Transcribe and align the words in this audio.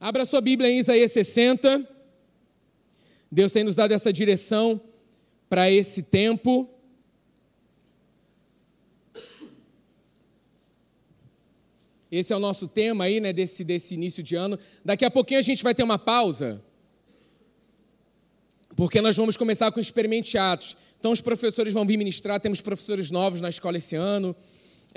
Abra 0.00 0.24
sua 0.24 0.40
Bíblia 0.40 0.70
em 0.70 0.78
Isaías 0.78 1.10
60. 1.10 1.84
Deus 3.32 3.50
tem 3.50 3.64
nos 3.64 3.74
dado 3.74 3.92
essa 3.92 4.12
direção 4.12 4.80
para 5.48 5.68
esse 5.72 6.04
tempo. 6.04 6.70
Esse 12.12 12.32
é 12.32 12.36
o 12.36 12.38
nosso 12.38 12.68
tema 12.68 13.04
aí, 13.04 13.18
né, 13.18 13.32
desse, 13.32 13.64
desse 13.64 13.94
início 13.94 14.22
de 14.22 14.36
ano. 14.36 14.56
Daqui 14.84 15.04
a 15.04 15.10
pouquinho 15.10 15.40
a 15.40 15.42
gente 15.42 15.64
vai 15.64 15.74
ter 15.74 15.82
uma 15.82 15.98
pausa, 15.98 16.64
porque 18.76 19.00
nós 19.00 19.16
vamos 19.16 19.36
começar 19.36 19.72
com 19.72 19.80
experimentados. 19.80 20.76
Então 21.00 21.10
os 21.10 21.20
professores 21.20 21.74
vão 21.74 21.84
vir 21.84 21.96
ministrar, 21.96 22.40
temos 22.40 22.60
professores 22.60 23.10
novos 23.10 23.40
na 23.40 23.48
escola 23.48 23.76
esse 23.76 23.96
ano. 23.96 24.34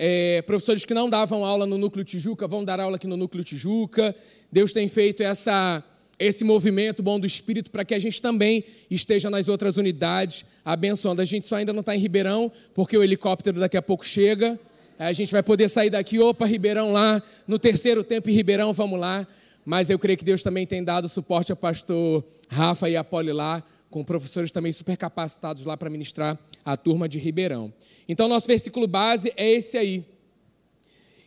É, 0.03 0.41
professores 0.41 0.83
que 0.83 0.95
não 0.95 1.07
davam 1.07 1.45
aula 1.45 1.67
no 1.67 1.77
Núcleo 1.77 2.03
Tijuca 2.03 2.47
vão 2.47 2.65
dar 2.65 2.79
aula 2.79 2.95
aqui 2.95 3.05
no 3.05 3.15
Núcleo 3.15 3.43
Tijuca. 3.43 4.15
Deus 4.51 4.73
tem 4.73 4.87
feito 4.87 5.21
essa, 5.21 5.83
esse 6.17 6.43
movimento 6.43 7.03
bom 7.03 7.19
do 7.19 7.27
Espírito 7.27 7.69
para 7.69 7.85
que 7.85 7.93
a 7.93 7.99
gente 7.99 8.19
também 8.19 8.63
esteja 8.89 9.29
nas 9.29 9.47
outras 9.47 9.77
unidades 9.77 10.43
abençoando. 10.65 11.21
A 11.21 11.25
gente 11.25 11.45
só 11.45 11.57
ainda 11.57 11.71
não 11.71 11.81
está 11.81 11.95
em 11.95 11.99
Ribeirão, 11.99 12.51
porque 12.73 12.97
o 12.97 13.03
helicóptero 13.03 13.59
daqui 13.59 13.77
a 13.77 13.81
pouco 13.83 14.03
chega. 14.03 14.59
A 14.97 15.13
gente 15.13 15.31
vai 15.31 15.43
poder 15.43 15.69
sair 15.69 15.91
daqui, 15.91 16.17
opa, 16.17 16.47
Ribeirão 16.47 16.91
lá, 16.91 17.21
no 17.47 17.59
terceiro 17.59 18.03
tempo 18.03 18.27
em 18.27 18.33
Ribeirão, 18.33 18.73
vamos 18.73 18.99
lá. 18.99 19.27
Mas 19.63 19.91
eu 19.91 19.99
creio 19.99 20.17
que 20.17 20.25
Deus 20.25 20.41
também 20.41 20.65
tem 20.65 20.83
dado 20.83 21.07
suporte 21.07 21.51
ao 21.51 21.55
pastor 21.55 22.25
Rafa 22.49 22.89
e 22.89 22.97
a 22.97 23.03
Poli 23.03 23.31
lá, 23.31 23.63
com 23.91 24.03
professores 24.03 24.51
também 24.51 24.71
super 24.71 24.97
capacitados 24.97 25.65
lá 25.65 25.77
para 25.77 25.89
ministrar 25.89 26.39
a 26.65 26.75
turma 26.75 27.07
de 27.07 27.19
Ribeirão. 27.19 27.71
Então, 28.09 28.27
nosso 28.27 28.47
versículo 28.47 28.87
base 28.87 29.31
é 29.35 29.51
esse 29.51 29.77
aí. 29.77 30.03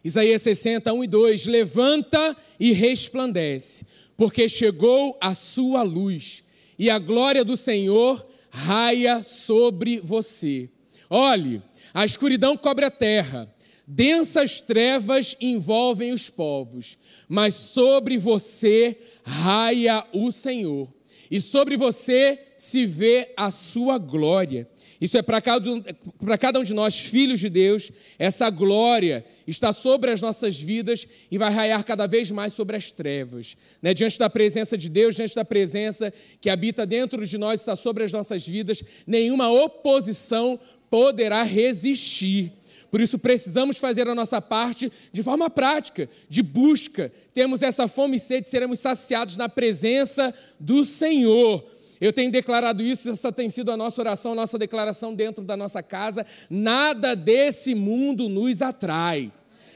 Isaías 0.02 0.42
60, 0.42 0.92
1 0.92 1.04
e 1.04 1.06
2: 1.06 1.46
Levanta 1.46 2.36
e 2.58 2.72
resplandece, 2.72 3.86
porque 4.16 4.48
chegou 4.48 5.16
a 5.20 5.34
sua 5.34 5.82
luz, 5.82 6.42
e 6.78 6.90
a 6.90 6.98
glória 6.98 7.44
do 7.44 7.56
Senhor 7.56 8.26
raia 8.50 9.22
sobre 9.22 10.00
você. 10.00 10.68
Olhe, 11.08 11.62
a 11.92 12.04
escuridão 12.04 12.56
cobre 12.56 12.84
a 12.84 12.90
terra, 12.90 13.54
Densas 13.86 14.62
trevas 14.62 15.36
envolvem 15.38 16.12
os 16.12 16.30
povos, 16.30 16.96
mas 17.28 17.54
sobre 17.54 18.16
você 18.16 18.96
raia 19.22 20.02
o 20.12 20.32
Senhor, 20.32 20.88
e 21.34 21.40
sobre 21.40 21.76
você 21.76 22.38
se 22.56 22.86
vê 22.86 23.32
a 23.36 23.50
sua 23.50 23.98
glória. 23.98 24.68
Isso 25.00 25.18
é 25.18 25.22
para 25.22 25.40
cada 25.40 26.60
um 26.60 26.62
de 26.62 26.72
nós, 26.72 27.00
filhos 27.00 27.40
de 27.40 27.50
Deus, 27.50 27.90
essa 28.16 28.48
glória 28.48 29.24
está 29.44 29.72
sobre 29.72 30.12
as 30.12 30.22
nossas 30.22 30.60
vidas 30.60 31.08
e 31.32 31.36
vai 31.36 31.52
raiar 31.52 31.82
cada 31.82 32.06
vez 32.06 32.30
mais 32.30 32.52
sobre 32.52 32.76
as 32.76 32.92
trevas. 32.92 33.56
Né? 33.82 33.92
Diante 33.92 34.16
da 34.16 34.30
presença 34.30 34.78
de 34.78 34.88
Deus, 34.88 35.16
diante 35.16 35.34
da 35.34 35.44
presença 35.44 36.14
que 36.40 36.48
habita 36.48 36.86
dentro 36.86 37.26
de 37.26 37.36
nós, 37.36 37.58
está 37.58 37.74
sobre 37.74 38.04
as 38.04 38.12
nossas 38.12 38.46
vidas, 38.46 38.84
nenhuma 39.04 39.50
oposição 39.50 40.56
poderá 40.88 41.42
resistir. 41.42 42.52
Por 42.94 43.00
isso 43.00 43.18
precisamos 43.18 43.76
fazer 43.78 44.06
a 44.06 44.14
nossa 44.14 44.40
parte 44.40 44.92
de 45.12 45.20
forma 45.20 45.50
prática, 45.50 46.08
de 46.28 46.44
busca. 46.44 47.10
Temos 47.34 47.60
essa 47.60 47.88
fome 47.88 48.18
e 48.18 48.20
sede, 48.20 48.48
seremos 48.48 48.78
saciados 48.78 49.36
na 49.36 49.48
presença 49.48 50.32
do 50.60 50.84
Senhor. 50.84 51.66
Eu 52.00 52.12
tenho 52.12 52.30
declarado 52.30 52.84
isso, 52.84 53.10
essa 53.10 53.32
tem 53.32 53.50
sido 53.50 53.72
a 53.72 53.76
nossa 53.76 54.00
oração, 54.00 54.30
a 54.30 54.36
nossa 54.36 54.56
declaração 54.56 55.12
dentro 55.12 55.42
da 55.42 55.56
nossa 55.56 55.82
casa. 55.82 56.24
Nada 56.48 57.16
desse 57.16 57.74
mundo 57.74 58.28
nos 58.28 58.62
atrai. 58.62 59.32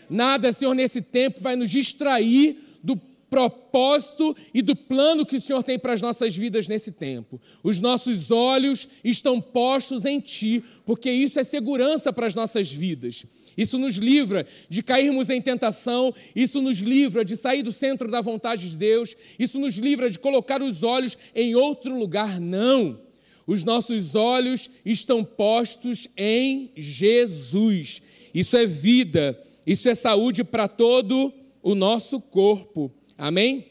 Nada, 0.08 0.52
Senhor, 0.52 0.72
nesse 0.72 1.02
tempo 1.02 1.40
vai 1.40 1.56
nos 1.56 1.72
distrair 1.72 2.56
do 2.84 2.94
propósito 3.30 4.34
e 4.52 4.62
do 4.62 4.74
plano 4.74 5.26
que 5.26 5.36
o 5.36 5.40
Senhor 5.40 5.62
tem 5.62 5.78
para 5.78 5.92
as 5.92 6.02
nossas 6.02 6.34
vidas 6.34 6.66
nesse 6.66 6.92
tempo. 6.92 7.40
Os 7.62 7.80
nossos 7.80 8.30
olhos 8.30 8.88
estão 9.04 9.40
postos 9.40 10.04
em 10.04 10.20
Ti, 10.20 10.64
porque 10.84 11.10
isso 11.10 11.38
é 11.38 11.44
segurança 11.44 12.12
para 12.12 12.26
as 12.26 12.34
nossas 12.34 12.70
vidas. 12.72 13.24
Isso 13.56 13.76
nos 13.76 13.96
livra 13.96 14.46
de 14.68 14.82
cairmos 14.82 15.30
em 15.30 15.42
tentação, 15.42 16.14
isso 16.34 16.62
nos 16.62 16.78
livra 16.78 17.24
de 17.24 17.36
sair 17.36 17.62
do 17.62 17.72
centro 17.72 18.10
da 18.10 18.20
vontade 18.20 18.70
de 18.70 18.76
Deus, 18.76 19.16
isso 19.38 19.58
nos 19.58 19.76
livra 19.76 20.08
de 20.08 20.18
colocar 20.18 20.62
os 20.62 20.82
olhos 20.82 21.18
em 21.34 21.54
outro 21.54 21.98
lugar. 21.98 22.40
Não! 22.40 23.00
Os 23.48 23.64
nossos 23.64 24.14
olhos 24.14 24.70
estão 24.84 25.24
postos 25.24 26.06
em 26.16 26.70
Jesus. 26.76 28.02
Isso 28.34 28.56
é 28.56 28.66
vida, 28.66 29.42
isso 29.66 29.88
é 29.88 29.94
saúde 29.94 30.44
para 30.44 30.68
todo 30.68 31.32
o 31.62 31.74
nosso 31.74 32.20
corpo. 32.20 32.92
Amém? 33.18 33.66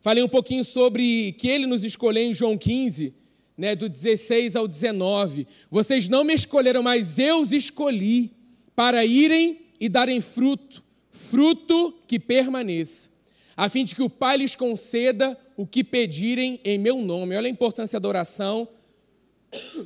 Falei 0.00 0.22
um 0.22 0.28
pouquinho 0.28 0.64
sobre 0.64 1.32
que 1.32 1.48
ele 1.48 1.66
nos 1.66 1.84
escolheu 1.84 2.24
em 2.24 2.32
João 2.32 2.56
15, 2.56 3.12
né, 3.58 3.76
do 3.76 3.90
16 3.90 4.56
ao 4.56 4.66
19. 4.66 5.46
Vocês 5.70 6.08
não 6.08 6.24
me 6.24 6.32
escolheram, 6.32 6.82
mas 6.82 7.18
eu 7.18 7.42
os 7.42 7.52
escolhi 7.52 8.32
para 8.74 9.04
irem 9.04 9.60
e 9.78 9.86
darem 9.86 10.22
fruto, 10.22 10.82
fruto 11.12 11.94
que 12.06 12.18
permaneça, 12.18 13.10
a 13.54 13.68
fim 13.68 13.84
de 13.84 13.94
que 13.94 14.02
o 14.02 14.08
Pai 14.08 14.38
lhes 14.38 14.56
conceda 14.56 15.38
o 15.54 15.66
que 15.66 15.84
pedirem 15.84 16.58
em 16.64 16.78
meu 16.78 17.02
nome. 17.02 17.36
Olha 17.36 17.48
a 17.48 17.50
importância 17.50 18.00
da 18.00 18.08
oração 18.08 18.66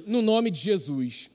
no 0.06 0.22
nome 0.22 0.52
de 0.52 0.60
Jesus. 0.60 1.30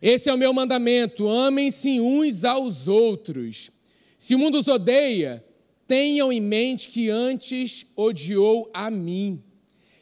Esse 0.00 0.28
é 0.28 0.34
o 0.34 0.38
meu 0.38 0.52
mandamento: 0.52 1.28
amem-se 1.28 2.00
uns 2.00 2.44
aos 2.44 2.88
outros. 2.88 3.70
Se 4.18 4.34
o 4.34 4.38
mundo 4.38 4.58
os 4.58 4.66
odeia, 4.66 5.44
tenham 5.92 6.32
em 6.32 6.40
mente 6.40 6.88
que 6.88 7.10
antes 7.10 7.84
odiou 7.94 8.70
a 8.72 8.90
mim. 8.90 9.42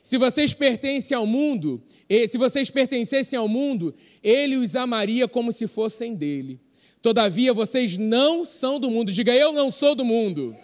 Se 0.04 0.16
vocês 0.18 0.54
pertencem 0.54 1.16
ao 1.16 1.26
mundo, 1.26 1.82
se 2.28 2.38
vocês 2.38 2.70
pertencessem 2.70 3.36
ao 3.36 3.48
mundo, 3.48 3.92
ele 4.22 4.56
os 4.56 4.76
amaria 4.76 5.26
como 5.26 5.50
se 5.50 5.66
fossem 5.66 6.14
dele. 6.14 6.60
Todavia, 7.02 7.52
vocês 7.52 7.98
não 7.98 8.44
são 8.44 8.78
do 8.78 8.88
mundo. 8.88 9.10
Diga, 9.10 9.34
eu 9.34 9.52
não 9.52 9.72
sou 9.72 9.96
do 9.96 10.04
mundo. 10.04 10.56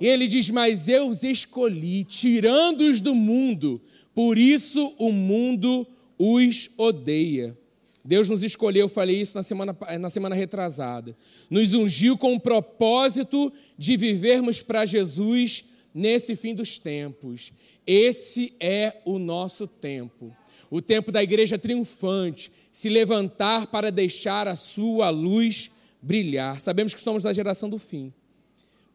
E 0.00 0.06
ele 0.06 0.28
diz, 0.28 0.48
mas 0.48 0.86
eu 0.86 1.08
os 1.08 1.24
escolhi, 1.24 2.04
tirando-os 2.04 3.00
do 3.00 3.16
mundo, 3.16 3.82
por 4.14 4.38
isso 4.38 4.94
o 4.96 5.10
mundo 5.10 5.84
os 6.16 6.70
odeia. 6.78 7.58
Deus 8.04 8.28
nos 8.28 8.42
escolheu, 8.42 8.86
eu 8.86 8.88
falei 8.88 9.20
isso 9.20 9.36
na 9.36 9.42
semana, 9.42 9.76
na 9.98 10.10
semana 10.10 10.34
retrasada. 10.34 11.14
Nos 11.50 11.74
ungiu 11.74 12.16
com 12.16 12.34
o 12.34 12.40
propósito 12.40 13.52
de 13.76 13.96
vivermos 13.96 14.62
para 14.62 14.86
Jesus 14.86 15.64
nesse 15.94 16.34
fim 16.34 16.54
dos 16.54 16.78
tempos. 16.78 17.52
Esse 17.86 18.54
é 18.58 19.00
o 19.04 19.18
nosso 19.18 19.66
tempo. 19.66 20.34
O 20.70 20.80
tempo 20.80 21.10
da 21.10 21.22
igreja 21.22 21.58
triunfante, 21.58 22.50
se 22.70 22.88
levantar 22.88 23.66
para 23.66 23.90
deixar 23.90 24.46
a 24.46 24.56
sua 24.56 25.10
luz 25.10 25.70
brilhar. 26.00 26.60
Sabemos 26.60 26.94
que 26.94 27.00
somos 27.00 27.24
da 27.24 27.32
geração 27.32 27.68
do 27.68 27.78
fim. 27.78 28.12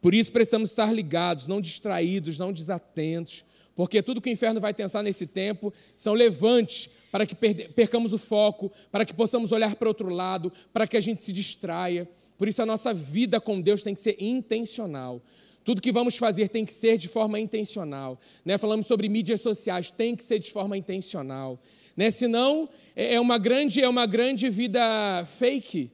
Por 0.00 0.14
isso 0.14 0.32
precisamos 0.32 0.70
estar 0.70 0.92
ligados, 0.92 1.46
não 1.46 1.60
distraídos, 1.60 2.38
não 2.38 2.52
desatentos, 2.52 3.44
porque 3.74 4.02
tudo 4.02 4.20
que 4.20 4.30
o 4.30 4.32
inferno 4.32 4.60
vai 4.60 4.72
pensar 4.72 5.02
nesse 5.02 5.26
tempo 5.26 5.72
são 5.94 6.14
levantes 6.14 6.88
para 7.10 7.26
que 7.26 7.34
percamos 7.34 8.12
o 8.12 8.18
foco, 8.18 8.70
para 8.90 9.04
que 9.04 9.14
possamos 9.14 9.52
olhar 9.52 9.74
para 9.76 9.88
outro 9.88 10.08
lado, 10.08 10.52
para 10.72 10.86
que 10.86 10.96
a 10.96 11.00
gente 11.00 11.24
se 11.24 11.32
distraia. 11.32 12.08
Por 12.36 12.48
isso, 12.48 12.60
a 12.62 12.66
nossa 12.66 12.92
vida 12.92 13.40
com 13.40 13.60
Deus 13.60 13.82
tem 13.82 13.94
que 13.94 14.00
ser 14.00 14.16
intencional. 14.20 15.22
Tudo 15.64 15.82
que 15.82 15.90
vamos 15.90 16.16
fazer 16.16 16.48
tem 16.48 16.64
que 16.64 16.72
ser 16.72 16.96
de 16.96 17.08
forma 17.08 17.40
intencional. 17.40 18.18
Né? 18.44 18.56
Falamos 18.56 18.86
sobre 18.86 19.08
mídias 19.08 19.40
sociais, 19.40 19.90
tem 19.90 20.14
que 20.14 20.22
ser 20.22 20.38
de 20.38 20.52
forma 20.52 20.76
intencional. 20.76 21.60
Né? 21.96 22.10
Senão, 22.10 22.68
é, 22.94 23.14
é 23.14 23.20
uma, 23.20 23.38
grande, 23.38 23.82
é 23.82 23.88
uma 23.88 24.06
grande 24.06 24.48
vida 24.48 25.26
fake. 25.38 25.90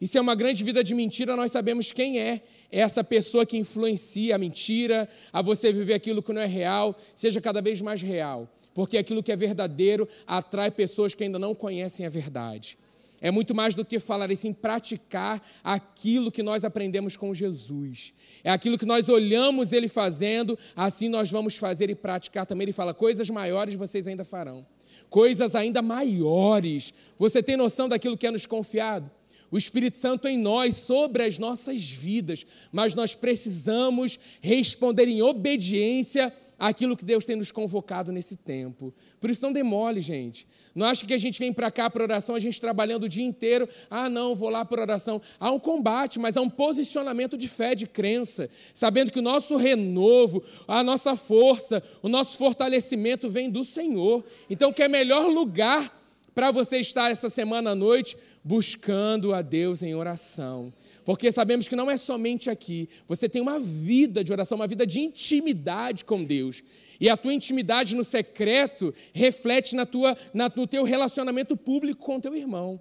E 0.00 0.06
se 0.06 0.18
é 0.18 0.20
uma 0.20 0.34
grande 0.34 0.62
vida 0.62 0.84
de 0.84 0.94
mentira, 0.94 1.36
nós 1.36 1.52
sabemos 1.52 1.90
quem 1.90 2.18
é 2.18 2.42
essa 2.70 3.02
pessoa 3.02 3.46
que 3.46 3.56
influencia 3.56 4.34
a 4.34 4.38
mentira, 4.38 5.08
a 5.32 5.40
você 5.40 5.72
viver 5.72 5.94
aquilo 5.94 6.22
que 6.22 6.32
não 6.32 6.42
é 6.42 6.46
real, 6.46 6.94
seja 7.14 7.40
cada 7.40 7.62
vez 7.62 7.80
mais 7.80 8.02
real 8.02 8.50
porque 8.74 8.98
aquilo 8.98 9.22
que 9.22 9.32
é 9.32 9.36
verdadeiro 9.36 10.06
atrai 10.26 10.70
pessoas 10.70 11.14
que 11.14 11.24
ainda 11.24 11.38
não 11.38 11.54
conhecem 11.54 12.04
a 12.04 12.10
verdade. 12.10 12.76
É 13.20 13.30
muito 13.30 13.54
mais 13.54 13.74
do 13.74 13.86
que 13.86 13.98
falar, 13.98 14.30
e 14.30 14.36
sim 14.36 14.52
praticar 14.52 15.42
aquilo 15.62 16.30
que 16.30 16.42
nós 16.42 16.62
aprendemos 16.62 17.16
com 17.16 17.32
Jesus. 17.32 18.12
É 18.42 18.50
aquilo 18.50 18.76
que 18.76 18.84
nós 18.84 19.08
olhamos 19.08 19.72
Ele 19.72 19.88
fazendo, 19.88 20.58
assim 20.76 21.08
nós 21.08 21.30
vamos 21.30 21.56
fazer 21.56 21.88
e 21.88 21.94
praticar 21.94 22.44
também. 22.44 22.66
Ele 22.66 22.72
fala: 22.72 22.92
coisas 22.92 23.30
maiores 23.30 23.76
vocês 23.76 24.06
ainda 24.06 24.26
farão, 24.26 24.66
coisas 25.08 25.54
ainda 25.54 25.80
maiores. 25.80 26.92
Você 27.18 27.42
tem 27.42 27.56
noção 27.56 27.88
daquilo 27.88 28.14
que 28.14 28.26
é 28.26 28.30
nos 28.30 28.44
confiado? 28.44 29.10
o 29.50 29.56
Espírito 29.56 29.96
Santo 29.96 30.26
em 30.26 30.36
nós, 30.36 30.74
sobre 30.74 31.22
as 31.22 31.38
nossas 31.38 31.80
vidas, 31.88 32.44
mas 32.72 32.92
nós 32.92 33.14
precisamos 33.14 34.18
responder 34.40 35.06
em 35.06 35.22
obediência 35.22 36.34
aquilo 36.58 36.96
que 36.96 37.04
Deus 37.04 37.24
tem 37.24 37.36
nos 37.36 37.50
convocado 37.52 38.12
nesse 38.12 38.36
tempo. 38.36 38.94
Por 39.20 39.30
isso 39.30 39.42
não 39.42 39.52
demole, 39.52 40.00
gente. 40.00 40.46
Não 40.74 40.86
acha 40.86 41.06
que 41.06 41.14
a 41.14 41.18
gente 41.18 41.38
vem 41.38 41.52
para 41.52 41.70
cá 41.70 41.88
para 41.88 42.02
oração, 42.02 42.34
a 42.34 42.40
gente 42.40 42.60
trabalhando 42.60 43.04
o 43.04 43.08
dia 43.08 43.24
inteiro. 43.24 43.68
Ah, 43.88 44.08
não, 44.08 44.34
vou 44.34 44.48
lá 44.48 44.64
para 44.64 44.82
oração. 44.82 45.20
Há 45.38 45.50
um 45.50 45.58
combate, 45.58 46.18
mas 46.18 46.36
há 46.36 46.40
um 46.40 46.50
posicionamento 46.50 47.36
de 47.36 47.48
fé, 47.48 47.74
de 47.74 47.86
crença, 47.86 48.50
sabendo 48.72 49.10
que 49.10 49.18
o 49.18 49.22
nosso 49.22 49.56
renovo, 49.56 50.42
a 50.66 50.82
nossa 50.82 51.16
força, 51.16 51.82
o 52.02 52.08
nosso 52.08 52.36
fortalecimento 52.36 53.30
vem 53.30 53.50
do 53.50 53.64
Senhor. 53.64 54.24
Então, 54.48 54.72
que 54.72 54.82
é 54.82 54.88
melhor 54.88 55.26
lugar 55.28 56.02
para 56.34 56.50
você 56.50 56.78
estar 56.78 57.10
essa 57.10 57.30
semana 57.30 57.70
à 57.70 57.74
noite 57.74 58.16
buscando 58.44 59.32
a 59.32 59.40
Deus 59.40 59.82
em 59.82 59.94
oração. 59.94 60.72
Porque 61.04 61.30
sabemos 61.30 61.68
que 61.68 61.76
não 61.76 61.90
é 61.90 61.96
somente 61.96 62.48
aqui. 62.48 62.88
Você 63.06 63.28
tem 63.28 63.42
uma 63.42 63.60
vida 63.60 64.24
de 64.24 64.32
oração, 64.32 64.56
uma 64.56 64.66
vida 64.66 64.86
de 64.86 65.00
intimidade 65.00 66.04
com 66.04 66.24
Deus. 66.24 66.62
E 67.00 67.08
a 67.08 67.16
tua 67.16 67.34
intimidade 67.34 67.94
no 67.94 68.04
secreto 68.04 68.94
reflete 69.12 69.76
na 69.76 69.84
tua, 69.84 70.16
na, 70.32 70.50
no 70.54 70.66
teu 70.66 70.84
relacionamento 70.84 71.56
público 71.56 72.04
com 72.04 72.20
teu 72.20 72.34
irmão. 72.34 72.80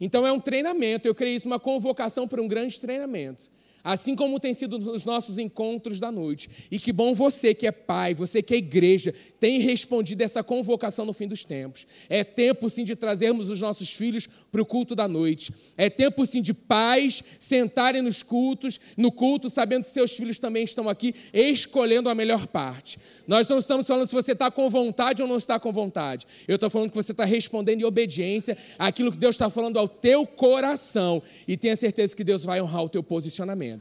Então 0.00 0.26
é 0.26 0.32
um 0.32 0.40
treinamento, 0.40 1.08
eu 1.08 1.14
creio 1.14 1.36
isso, 1.36 1.46
uma 1.46 1.58
convocação 1.58 2.28
para 2.28 2.42
um 2.42 2.48
grande 2.48 2.78
treinamento 2.78 3.50
assim 3.86 4.16
como 4.16 4.40
tem 4.40 4.52
sido 4.52 4.80
nos 4.80 5.04
nossos 5.04 5.38
encontros 5.38 6.00
da 6.00 6.10
noite. 6.10 6.50
E 6.72 6.76
que 6.76 6.92
bom 6.92 7.14
você 7.14 7.54
que 7.54 7.68
é 7.68 7.70
pai, 7.70 8.14
você 8.14 8.42
que 8.42 8.52
é 8.52 8.56
igreja, 8.56 9.14
tem 9.38 9.60
respondido 9.60 10.24
essa 10.24 10.42
convocação 10.42 11.04
no 11.04 11.12
fim 11.12 11.28
dos 11.28 11.44
tempos. 11.44 11.86
É 12.08 12.24
tempo 12.24 12.68
sim 12.68 12.82
de 12.82 12.96
trazermos 12.96 13.48
os 13.48 13.60
nossos 13.60 13.92
filhos 13.92 14.28
para 14.50 14.60
o 14.60 14.66
culto 14.66 14.96
da 14.96 15.06
noite. 15.06 15.54
É 15.76 15.88
tempo 15.88 16.26
sim 16.26 16.42
de 16.42 16.52
pais 16.52 17.22
sentarem 17.38 18.02
nos 18.02 18.24
cultos, 18.24 18.80
no 18.96 19.12
culto, 19.12 19.48
sabendo 19.48 19.84
que 19.84 19.90
seus 19.90 20.10
filhos 20.10 20.40
também 20.40 20.64
estão 20.64 20.88
aqui, 20.88 21.14
escolhendo 21.32 22.08
a 22.08 22.14
melhor 22.14 22.48
parte. 22.48 22.98
Nós 23.24 23.48
não 23.48 23.60
estamos 23.60 23.86
falando 23.86 24.08
se 24.08 24.14
você 24.14 24.32
está 24.32 24.50
com 24.50 24.68
vontade 24.68 25.22
ou 25.22 25.28
não 25.28 25.36
está 25.36 25.60
com 25.60 25.70
vontade. 25.72 26.26
Eu 26.48 26.56
estou 26.56 26.68
falando 26.68 26.90
que 26.90 26.96
você 26.96 27.12
está 27.12 27.24
respondendo 27.24 27.82
em 27.82 27.84
obediência 27.84 28.58
àquilo 28.78 29.12
que 29.12 29.18
Deus 29.18 29.36
está 29.36 29.48
falando 29.48 29.78
ao 29.78 29.86
teu 29.86 30.26
coração. 30.26 31.22
E 31.46 31.56
tenha 31.56 31.76
certeza 31.76 32.16
que 32.16 32.24
Deus 32.24 32.44
vai 32.44 32.60
honrar 32.60 32.82
o 32.82 32.88
teu 32.88 33.02
posicionamento. 33.02 33.75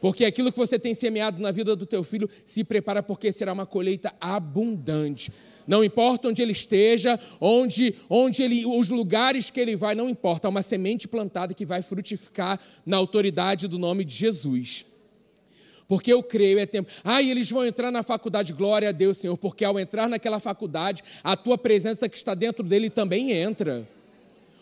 Porque 0.00 0.24
aquilo 0.24 0.52
que 0.52 0.58
você 0.58 0.78
tem 0.78 0.94
semeado 0.94 1.40
na 1.40 1.50
vida 1.50 1.74
do 1.74 1.86
teu 1.86 2.02
filho, 2.04 2.28
se 2.44 2.62
prepara 2.64 3.02
porque 3.02 3.32
será 3.32 3.52
uma 3.52 3.66
colheita 3.66 4.14
abundante. 4.20 5.32
Não 5.66 5.82
importa 5.82 6.28
onde 6.28 6.42
ele 6.42 6.52
esteja, 6.52 7.18
onde, 7.40 7.94
onde 8.08 8.42
ele, 8.42 8.66
os 8.66 8.90
lugares 8.90 9.50
que 9.50 9.60
ele 9.60 9.76
vai, 9.76 9.94
não 9.94 10.08
importa. 10.08 10.46
É 10.46 10.50
uma 10.50 10.62
semente 10.62 11.08
plantada 11.08 11.54
que 11.54 11.64
vai 11.64 11.82
frutificar 11.82 12.60
na 12.84 12.96
autoridade 12.96 13.66
do 13.66 13.78
nome 13.78 14.04
de 14.04 14.14
Jesus. 14.14 14.84
Porque 15.88 16.12
eu 16.12 16.22
creio, 16.22 16.58
é 16.58 16.66
tempo. 16.66 16.90
Ah, 17.02 17.20
e 17.20 17.30
eles 17.30 17.50
vão 17.50 17.64
entrar 17.64 17.90
na 17.90 18.02
faculdade, 18.02 18.52
glória 18.52 18.88
a 18.88 18.92
Deus, 18.92 19.18
Senhor, 19.18 19.36
porque 19.36 19.64
ao 19.64 19.78
entrar 19.78 20.08
naquela 20.08 20.40
faculdade, 20.40 21.02
a 21.22 21.36
tua 21.36 21.58
presença 21.58 22.08
que 22.08 22.16
está 22.16 22.34
dentro 22.34 22.62
dele 22.62 22.88
também 22.88 23.32
entra. 23.32 23.86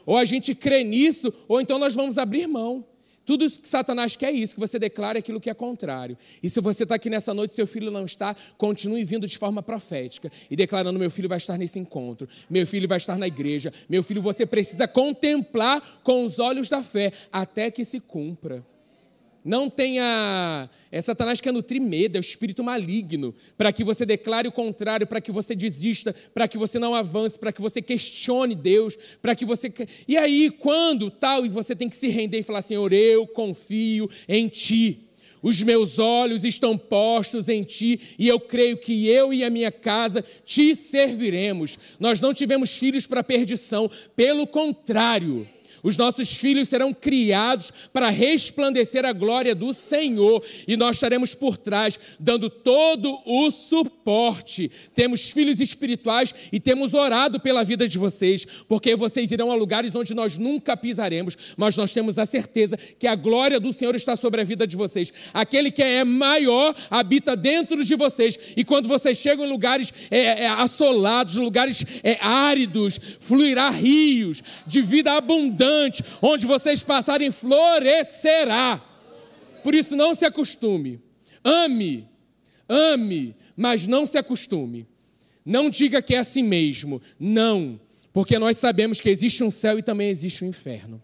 Ou 0.05 0.17
a 0.17 0.25
gente 0.25 0.55
crê 0.55 0.83
nisso, 0.83 1.33
ou 1.47 1.61
então 1.61 1.79
nós 1.79 1.95
vamos 1.95 2.19
abrir 2.19 2.47
mão. 2.47 2.85
Tudo 3.33 3.51
que 3.51 3.67
Satanás 3.67 4.15
quer 4.15 4.27
é 4.27 4.33
isso, 4.33 4.53
que 4.53 4.61
você 4.61 4.79
declare 4.79 5.19
aquilo 5.19 5.41
que 5.41 5.49
é 5.49 5.55
contrário. 5.55 6.19
E 6.43 6.51
se 6.51 6.61
você 6.61 6.83
está 6.83 6.97
aqui 6.97 7.09
nessa 7.09 7.33
noite, 7.33 7.55
seu 7.55 7.67
filho 7.67 7.91
não 7.91 8.05
está, 8.05 8.37
continue 8.59 9.03
vindo 9.05 9.27
de 9.27 9.39
forma 9.39 9.63
profética 9.63 10.31
e 10.51 10.55
declarando: 10.55 10.99
meu 10.99 11.11
filho 11.11 11.31
vai 11.31 11.39
estar 11.39 11.57
nesse 11.57 11.79
encontro, 11.79 12.29
meu 12.51 12.67
filho 12.67 12.87
vai 12.87 12.99
estar 12.99 13.17
na 13.17 13.27
igreja, 13.27 13.73
meu 13.89 14.03
filho, 14.03 14.21
você 14.21 14.45
precisa 14.45 14.87
contemplar 14.87 15.81
com 16.03 16.27
os 16.27 16.39
olhos 16.39 16.69
da 16.69 16.83
fé 16.83 17.11
até 17.33 17.71
que 17.71 17.87
se 17.87 18.01
cumpra. 18.01 18.63
Não 19.45 19.69
tenha. 19.69 20.71
É 20.91 21.01
Satanás 21.01 21.41
quer 21.41 21.53
nutrir 21.53 21.81
medo, 21.81 22.17
é 22.17 22.19
o 22.19 22.21
espírito 22.21 22.63
maligno, 22.63 23.35
para 23.57 23.73
que 23.73 23.83
você 23.83 24.07
declare 24.07 24.47
o 24.47 24.53
contrário, 24.53 25.07
para 25.07 25.21
que 25.21 25.33
você 25.33 25.55
desista, 25.55 26.15
para 26.33 26.47
que 26.47 26.57
você 26.57 26.79
não 26.79 26.95
avance, 26.95 27.39
para 27.39 27.53
que 27.53 27.61
você 27.61 27.83
questione 27.83 28.55
Deus, 28.55 28.97
para 29.21 29.35
que 29.35 29.45
você. 29.45 29.73
E 30.07 30.17
aí, 30.17 30.51
quando 30.51 31.11
tal, 31.11 31.45
e 31.45 31.49
você 31.49 31.75
tem 31.75 31.89
que 31.89 31.97
se 31.97 32.09
render 32.09 32.39
e 32.39 32.43
falar: 32.43 32.63
Senhor, 32.63 32.93
eu 32.93 33.27
confio 33.27 34.09
em 34.29 34.49
Ti. 34.49 35.09
Os 35.43 35.61
meus 35.61 35.99
olhos 35.99 36.45
estão 36.45 36.79
postos 36.79 37.49
em 37.49 37.65
ti 37.65 38.01
e 38.17 38.29
eu 38.29 38.39
creio 38.39 38.77
que 38.77 39.09
eu 39.09 39.35
e 39.35 39.43
a 39.43 39.51
minha 39.51 39.73
casa 39.73 40.25
te 40.45 40.77
serviremos. 40.77 41.77
Nós 41.99 42.21
não 42.21 42.33
tivemos 42.33 42.77
filhos 42.77 43.09
para 43.09 43.25
perdição, 43.25 43.91
pelo 44.15 44.47
contrário. 44.47 45.49
Os 45.83 45.97
nossos 45.97 46.37
filhos 46.37 46.69
serão 46.69 46.95
criados 46.95 47.73
para 47.93 48.09
resplandecer 48.09 49.05
a 49.05 49.13
glória 49.13 49.53
do 49.53 49.75
Senhor 49.75 50.43
e 50.69 50.77
nós 50.77 50.97
estaremos 50.97 51.35
por 51.35 51.57
trás, 51.57 51.99
dando 52.21 52.49
todo 52.49 53.19
o 53.27 53.51
suporte. 53.51 54.71
Temos 54.95 55.31
filhos 55.31 55.61
espirituais 55.61 56.33
e 56.53 56.61
temos 56.61 56.95
orado 56.95 57.41
pela 57.41 57.65
vida 57.65 57.89
de 57.89 57.99
vocês, 57.99 58.47
porque 58.69 58.95
vocês 58.95 59.33
irão 59.33 59.51
a 59.51 59.57
lugares 59.57 59.95
onde 59.97 60.15
nós 60.15 60.39
nunca 60.39 60.77
pisaremos, 60.77 61.37
mas 61.57 61.77
nós 61.77 61.93
temos 61.93 62.17
a 62.17 62.27
certeza 62.27 62.79
que 62.99 63.09
a 63.09 63.17
glória 63.17 63.59
do 63.59 63.73
Senhor 63.73 63.97
está 63.97 64.15
sobre 64.15 64.41
a 64.41 64.45
vida 64.45 64.67
de 64.67 64.77
vocês. 64.77 65.13
Aquele 65.35 65.73
que 65.73 65.83
é 65.83 66.05
maior 66.05 66.77
habita 66.91 67.35
dentro 67.35 67.85
de 67.85 67.97
vocês 67.97 68.39
e 68.57 68.65
quando 68.65 68.87
vocês 68.87 69.19
chegam 69.19 69.45
em 69.45 69.49
lugares 69.49 69.93
é, 70.13 70.45
é, 70.45 70.47
assolados, 70.47 71.37
lugares 71.37 71.85
é, 72.05 72.19
áridos, 72.21 73.01
fluirá 73.19 73.69
rios 73.69 74.43
de 74.65 74.81
vida 74.81 75.13
abundante 75.13 75.72
abundante, 75.73 76.05
onde 76.21 76.47
vocês 76.47 76.83
passarem 76.83 77.31
florescerá. 77.31 78.83
Por 79.63 79.75
isso, 79.75 79.97
não 79.97 80.15
se 80.15 80.25
acostume. 80.25 81.01
Ame, 81.43 82.09
ame, 82.69 83.35
mas 83.57 83.87
não 83.87 84.07
se 84.07 84.19
acostume. 84.19 84.87
Não 85.45 85.71
diga 85.71 86.03
que 86.03 86.15
é 86.15 86.19
assim 86.19 86.43
mesmo. 86.43 87.01
Não, 87.19 87.81
porque 88.13 88.39
nós 88.39 88.59
sabemos 88.59 89.01
que 89.01 89.09
existe 89.09 89.43
um 89.43 89.51
céu 89.51 89.79
e 89.79 89.83
também 89.83 90.09
existe 90.09 90.45
um 90.45 90.49
inferno. 90.49 91.03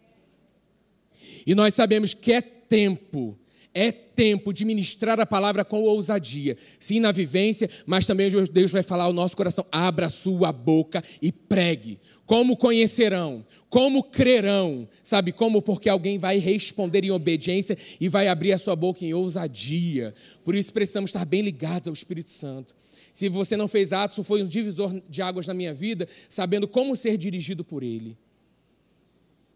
E 1.47 1.55
nós 1.55 1.75
sabemos 1.75 2.13
que 2.15 2.33
é 2.33 2.41
tempo, 2.41 3.39
é 3.75 3.93
tempo 3.93 4.53
de 4.53 4.65
ministrar 4.65 5.21
a 5.21 5.27
palavra 5.27 5.65
com 5.65 5.83
ousadia. 5.83 6.57
Sim, 6.81 7.01
na 7.01 7.13
vivência, 7.13 7.69
mas 7.87 8.07
também 8.07 8.31
Deus 8.53 8.71
vai 8.71 8.83
falar 8.83 9.05
ao 9.05 9.13
nosso 9.13 9.37
coração: 9.37 9.65
abra 9.71 10.09
sua 10.09 10.53
boca 10.53 11.03
e 11.21 11.31
pregue. 11.31 11.99
Como 12.27 12.57
conhecerão? 12.57 13.45
Como 13.71 14.03
crerão? 14.03 14.87
Sabe 15.03 15.33
como? 15.33 15.63
Porque 15.63 15.89
alguém 15.89 16.19
vai 16.19 16.39
responder 16.39 17.05
em 17.05 17.11
obediência 17.11 17.77
e 18.01 18.09
vai 18.09 18.29
abrir 18.29 18.53
a 18.53 18.59
sua 18.59 18.77
boca 18.77 19.05
em 19.05 19.15
ousadia. 19.15 20.15
Por 20.45 20.55
isso 20.55 20.73
precisamos 20.73 21.09
estar 21.09 21.25
bem 21.25 21.41
ligados 21.41 21.89
ao 21.89 21.95
Espírito 21.95 22.31
Santo. 22.31 22.75
Se 23.13 23.29
você 23.29 23.57
não 23.57 23.67
fez 23.67 23.93
atos, 23.93 24.27
foi 24.27 24.43
um 24.43 24.47
divisor 24.47 25.03
de 25.09 25.23
águas 25.23 25.47
na 25.47 25.55
minha 25.55 25.73
vida, 25.73 26.07
sabendo 26.29 26.69
como 26.69 26.95
ser 26.95 27.17
dirigido 27.17 27.65
por 27.65 27.83
Ele. 27.83 28.17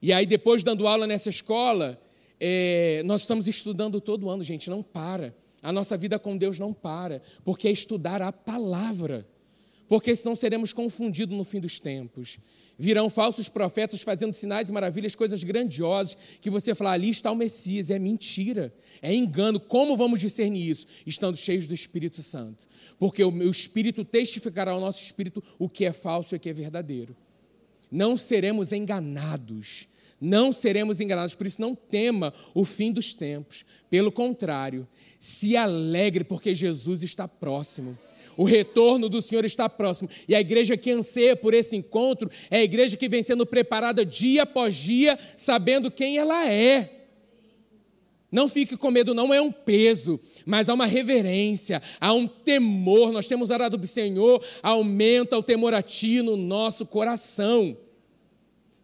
E 0.01 0.13
aí, 0.13 0.27
depois 0.27 0.65
dando 0.65 0.89
aula 0.89 1.07
nessa 1.07 1.31
escola, 1.31 2.01
é, 2.45 3.03
nós 3.05 3.21
estamos 3.21 3.47
estudando 3.47 4.01
todo 4.01 4.29
ano, 4.29 4.43
gente, 4.43 4.69
não 4.69 4.83
para. 4.83 5.33
A 5.63 5.71
nossa 5.71 5.97
vida 5.97 6.19
com 6.19 6.37
Deus 6.37 6.59
não 6.59 6.75
para, 6.75 7.23
porque 7.45 7.69
é 7.69 7.71
estudar 7.71 8.21
a 8.21 8.33
palavra 8.33 9.25
porque 9.93 10.17
senão 10.17 10.35
seremos 10.35 10.73
confundidos 10.73 11.37
no 11.37 11.45
fim 11.45 11.61
dos 11.61 11.79
tempos. 11.79 12.39
Virão 12.79 13.11
falsos 13.11 13.51
profetas 13.51 14.01
fazendo 14.01 14.33
sinais 14.33 14.71
e 14.71 14.73
maravilhas, 14.73 15.15
coisas 15.15 15.45
grandiosas, 15.45 16.17
que 16.41 16.49
você 16.49 16.75
fala, 16.75 16.93
ali 16.93 17.11
está 17.11 17.31
o 17.31 17.37
Messias. 17.37 17.91
É 17.91 17.99
mentira, 17.99 18.73
é 19.03 19.13
engano. 19.13 19.61
Como 19.61 19.95
vamos 19.95 20.19
discernir 20.19 20.71
isso? 20.71 20.87
Estando 21.07 21.37
cheios 21.37 21.67
do 21.67 21.75
Espírito 21.75 22.23
Santo. 22.23 22.67
Porque 22.99 23.23
o 23.23 23.31
meu 23.31 23.51
Espírito 23.51 24.03
testificará 24.03 24.71
ao 24.71 24.81
nosso 24.81 25.03
Espírito 25.03 25.45
o 25.59 25.69
que 25.69 25.85
é 25.85 25.93
falso 25.93 26.35
e 26.35 26.37
o 26.37 26.41
que 26.41 26.49
é 26.49 26.55
verdadeiro. 26.55 27.15
Não 27.91 28.17
seremos 28.17 28.73
enganados. 28.73 29.89
Não 30.25 30.53
seremos 30.53 31.01
enganados, 31.01 31.35
por 31.35 31.49
isso 31.49 31.61
não 31.61 31.75
tema 31.75 32.33
o 32.55 32.65
fim 32.65 32.93
dos 32.93 33.13
tempos. 33.13 33.65
Pelo 33.91 34.13
contrário, 34.13 34.87
se 35.19 35.57
alegre, 35.57 36.23
porque 36.23 36.55
Jesus 36.55 37.03
está 37.03 37.27
próximo. 37.27 37.99
O 38.37 38.45
retorno 38.45 39.09
do 39.09 39.21
Senhor 39.21 39.45
está 39.45 39.69
próximo. 39.69 40.09
E 40.29 40.35
a 40.37 40.41
igreja 40.41 40.77
que 40.77 40.93
anseia 40.93 41.35
por 41.35 41.53
esse 41.53 41.75
encontro 41.75 42.31
é 42.49 42.59
a 42.59 42.63
igreja 42.63 42.97
que 42.97 43.09
vem 43.09 43.21
sendo 43.21 43.45
preparada 43.45 44.07
dia 44.07 44.45
após 44.45 44.77
dia, 44.77 45.19
sabendo 45.37 45.91
quem 45.91 46.19
ela 46.19 46.49
é. 46.49 47.01
Não 48.31 48.49
fique 48.49 48.77
com 48.77 48.93
medo, 48.93 49.15
não 49.15 49.35
é 49.35 49.43
um 49.43 49.51
peso, 49.51 50.21
mas 50.47 50.69
há 50.69 50.75
uma 50.75 50.87
reverência, 50.87 51.83
há 52.01 52.13
um 52.13 52.29
temor. 52.29 53.11
Nós 53.11 53.27
temos 53.27 53.51
orado 53.51 53.77
do 53.77 53.89
Senhor, 53.89 54.41
aumenta 54.63 55.37
o 55.37 55.43
temor 55.43 55.75
a 55.75 55.83
Ti 55.83 56.23
no 56.23 56.37
nosso 56.37 56.87
coração. 56.87 57.77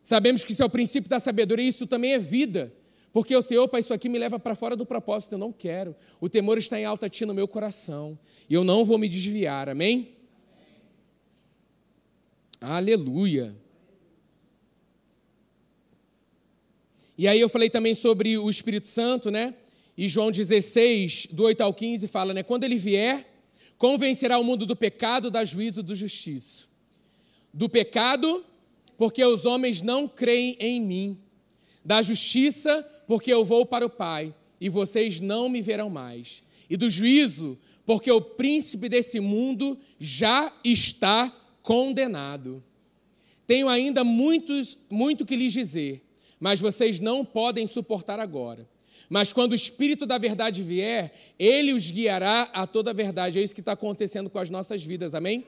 Sabemos 0.08 0.42
que 0.42 0.52
isso 0.52 0.62
é 0.62 0.64
o 0.64 0.70
princípio 0.70 1.10
da 1.10 1.20
sabedoria, 1.20 1.68
isso 1.68 1.86
também 1.86 2.14
é 2.14 2.18
vida. 2.18 2.72
Porque 3.12 3.34
eu 3.34 3.42
sei, 3.42 3.58
opa, 3.58 3.78
isso 3.78 3.92
aqui 3.92 4.08
me 4.08 4.18
leva 4.18 4.38
para 4.38 4.54
fora 4.54 4.74
do 4.74 4.86
propósito, 4.86 5.32
eu 5.32 5.38
não 5.38 5.52
quero. 5.52 5.94
O 6.18 6.30
temor 6.30 6.56
está 6.56 6.80
em 6.80 6.86
alta 6.86 7.10
ti 7.10 7.26
no 7.26 7.34
meu 7.34 7.46
coração. 7.46 8.18
E 8.48 8.54
eu 8.54 8.64
não 8.64 8.86
vou 8.86 8.96
me 8.96 9.06
desviar, 9.06 9.68
amém? 9.68 10.16
Aleluia. 12.58 13.54
E 17.18 17.28
aí 17.28 17.38
eu 17.38 17.50
falei 17.50 17.68
também 17.68 17.92
sobre 17.92 18.38
o 18.38 18.48
Espírito 18.48 18.86
Santo, 18.86 19.30
né? 19.30 19.54
E 19.94 20.08
João 20.08 20.30
16, 20.30 21.26
do 21.32 21.42
8 21.42 21.60
ao 21.60 21.74
15, 21.74 22.06
fala, 22.06 22.32
né? 22.32 22.42
Quando 22.42 22.64
ele 22.64 22.78
vier, 22.78 23.30
convencerá 23.76 24.38
o 24.38 24.42
mundo 24.42 24.64
do 24.64 24.74
pecado, 24.74 25.30
da 25.30 25.44
juízo, 25.44 25.82
do 25.82 25.94
justiça. 25.94 26.64
Do 27.52 27.68
pecado, 27.68 28.42
porque 28.99 29.25
os 29.25 29.47
homens 29.47 29.81
não 29.81 30.07
creem 30.09 30.57
em 30.59 30.81
mim. 30.81 31.19
Da 31.85 32.02
justiça, 32.02 32.83
porque 33.07 33.33
eu 33.33 33.45
vou 33.45 33.64
para 33.64 33.87
o 33.87 33.88
Pai 33.88 34.35
e 34.61 34.69
vocês 34.69 35.21
não 35.21 35.49
me 35.49 35.62
verão 35.62 35.88
mais. 35.88 36.43
E 36.69 36.76
do 36.76 36.90
juízo, 36.90 37.57
porque 37.87 38.11
o 38.11 38.21
príncipe 38.21 38.88
desse 38.88 39.21
mundo 39.21 39.78
já 39.99 40.52
está 40.62 41.33
condenado. 41.62 42.62
Tenho 43.47 43.69
ainda 43.69 44.05
muitos, 44.05 44.76
muito 44.90 45.25
que 45.25 45.37
lhes 45.37 45.52
dizer, 45.55 46.02
mas 46.38 46.61
vocês 46.61 47.00
não 47.00 47.25
podem 47.25 47.67
suportar 47.67 48.21
agora. 48.21 48.69
Mas 49.09 49.33
quando 49.33 49.52
o 49.52 49.55
Espírito 49.55 50.05
da 50.05 50.19
verdade 50.19 50.62
vier, 50.62 51.14
ele 51.38 51.73
os 51.73 51.90
guiará 51.90 52.43
a 52.52 52.67
toda 52.67 52.90
a 52.90 52.95
verdade. 52.95 53.38
É 53.38 53.43
isso 53.43 53.55
que 53.55 53.61
está 53.61 53.73
acontecendo 53.73 54.28
com 54.28 54.38
as 54.38 54.50
nossas 54.50 54.85
vidas, 54.85 55.14
amém? 55.14 55.47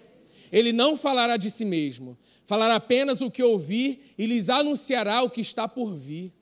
Ele 0.50 0.72
não 0.72 0.96
falará 0.96 1.36
de 1.36 1.50
si 1.50 1.64
mesmo, 1.64 2.16
falará 2.50 2.74
apenas 2.74 3.20
o 3.20 3.30
que 3.30 3.44
ouvir 3.44 4.12
e 4.18 4.26
lhes 4.26 4.48
anunciará 4.48 5.22
o 5.22 5.30
que 5.30 5.40
está 5.40 5.68
por 5.68 5.94
vir. 5.94 6.32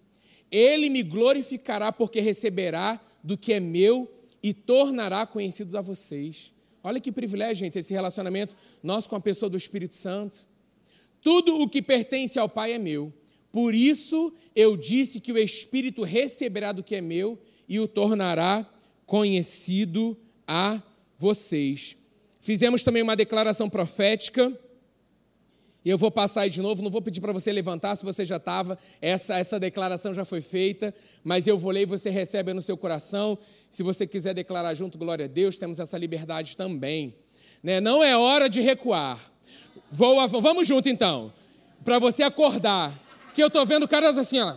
Ele 0.51 0.89
me 0.89 1.03
glorificará, 1.03 1.93
porque 1.93 2.19
receberá 2.19 2.99
do 3.23 3.37
que 3.37 3.53
é 3.53 3.61
meu 3.61 4.11
e 4.43 4.55
tornará 4.55 5.27
conhecidos 5.27 5.75
a 5.75 5.83
vocês. 5.83 6.51
Olha 6.83 6.99
que 6.99 7.13
privilégio, 7.13 7.57
gente, 7.57 7.79
esse 7.79 7.93
relacionamento 7.93 8.57
nosso 8.83 9.07
com 9.07 9.17
a 9.17 9.21
pessoa 9.21 9.51
do 9.51 9.59
Espírito 9.59 9.97
Santo. 9.97 10.47
Tudo 11.21 11.61
o 11.61 11.69
que 11.69 11.83
pertence 11.83 12.39
ao 12.39 12.49
Pai 12.49 12.73
é 12.73 12.79
meu. 12.79 13.13
Por 13.53 13.75
isso 13.75 14.33
eu 14.57 14.79
disse 14.79 15.21
que 15.21 15.31
o 15.31 15.37
Espírito 15.37 16.05
receberá 16.05 16.73
do 16.73 16.83
que 16.83 16.95
é 16.95 17.03
meu 17.03 17.39
e 17.69 17.79
o 17.79 17.87
tornará 17.87 18.67
conhecido 19.05 20.17
a 20.47 20.83
vocês. 21.19 21.99
Fizemos 22.41 22.83
também 22.83 23.03
uma 23.03 23.15
declaração 23.15 23.69
profética. 23.69 24.59
E 25.89 25.91
eu 25.91 25.97
vou 25.97 26.11
passar 26.11 26.43
aí 26.43 26.51
de 26.51 26.61
novo, 26.61 26.83
não 26.83 26.91
vou 26.91 27.01
pedir 27.01 27.19
para 27.23 27.33
você 27.33 27.51
levantar 27.51 27.97
se 27.97 28.05
você 28.05 28.23
já 28.23 28.37
estava, 28.37 28.77
essa, 29.01 29.39
essa 29.39 29.59
declaração 29.59 30.13
já 30.13 30.23
foi 30.23 30.43
feita, 30.43 30.95
mas 31.25 31.47
eu 31.47 31.57
vou 31.57 31.71
ler 31.71 31.81
e 31.81 31.87
você 31.87 32.11
recebe 32.11 32.53
no 32.53 32.61
seu 32.61 32.77
coração. 32.77 33.39
Se 33.71 33.83
você 33.83 34.07
quiser 34.07 34.35
declarar 34.35 34.75
junto, 34.75 34.99
glória 34.99 35.25
a 35.25 35.29
Deus, 35.29 35.57
temos 35.57 35.81
essa 35.81 35.97
liberdade 35.97 36.59
também. 36.59 37.15
Né? 37.63 37.81
Não 37.81 38.05
é 38.05 38.15
hora 38.15 38.51
de 38.51 38.61
recuar. 38.61 39.19
Vou, 39.91 40.29
vamos 40.29 40.69
junto 40.69 40.91
então, 40.91 41.33
para 41.83 41.99
você 41.99 42.23
acordar 42.23 42.93
que 43.35 43.43
eu 43.43 43.47
estou 43.47 43.65
vendo 43.65 43.89
caras 43.89 44.19
assim, 44.19 44.41
ó. 44.41 44.57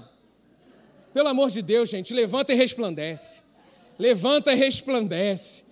Pelo 1.13 1.29
amor 1.29 1.49
de 1.49 1.61
Deus, 1.61 1.89
gente, 1.89 2.13
levanta 2.13 2.51
e 2.51 2.57
resplandece. 2.57 3.41
Levanta 3.97 4.51
e 4.51 4.55
resplandece. 4.55 5.63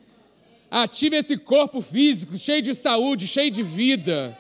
Ative 0.72 1.18
esse 1.18 1.36
corpo 1.36 1.82
físico, 1.82 2.38
cheio 2.38 2.62
de 2.62 2.74
saúde, 2.74 3.28
cheio 3.28 3.52
de 3.52 3.62
vida. 3.62 4.39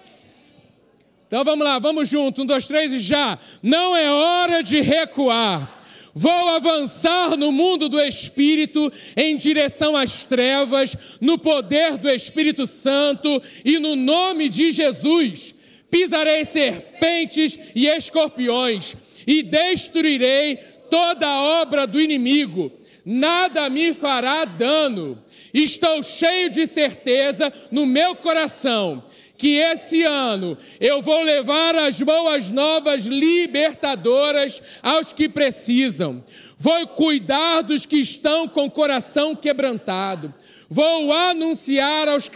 Então 1.30 1.44
vamos 1.44 1.64
lá, 1.64 1.78
vamos 1.78 2.10
junto. 2.10 2.42
Um, 2.42 2.46
dois, 2.48 2.66
três 2.66 2.92
e 2.92 2.98
já. 2.98 3.38
Não 3.62 3.96
é 3.96 4.12
hora 4.12 4.64
de 4.64 4.82
recuar. 4.82 5.78
Vou 6.12 6.50
avançar 6.50 7.38
no 7.38 7.52
mundo 7.52 7.88
do 7.88 8.02
Espírito 8.02 8.92
em 9.16 9.38
direção 9.38 9.96
às 9.96 10.26
trevas, 10.26 10.98
no 11.22 11.38
poder 11.38 11.98
do 11.98 12.10
Espírito 12.10 12.66
Santo 12.66 13.40
e 13.64 13.78
no 13.78 13.96
nome 13.96 14.50
de 14.50 14.72
Jesus 14.72 15.54
pisarei 15.90 16.46
serpentes 16.46 17.58
e 17.76 17.88
escorpiões, 17.88 18.96
e 19.26 19.44
destruirei 19.44 20.58
toda 20.90 21.28
a 21.28 21.62
obra 21.62 21.86
do 21.86 22.00
inimigo, 22.00 22.72
nada 23.06 23.70
me 23.70 23.94
fará 23.94 24.46
dano. 24.46 25.22
Estou 25.54 26.04
cheio 26.04 26.50
de 26.50 26.68
certeza 26.68 27.52
no 27.72 27.86
meu 27.86 28.16
coração 28.16 29.04
que 29.40 29.56
esse 29.56 30.04
ano 30.04 30.58
eu 30.82 31.02
vou 31.02 31.24
levar 31.24 31.74
as 31.74 32.02
boas 32.02 32.52
novas 32.52 33.06
libertadoras 33.06 34.62
aos 34.84 35.14
que 35.14 35.30
precisam. 35.30 36.22
Vou 36.58 36.86
cuidar 36.88 37.62
dos 37.62 37.86
que 37.86 37.96
estão 37.96 38.50
com 38.50 38.66
o 38.66 38.72
coração 38.72 39.34
quebrantado. 39.34 40.34
Vou 40.70 41.14
anunciar 41.14 42.10
aos, 42.10 42.30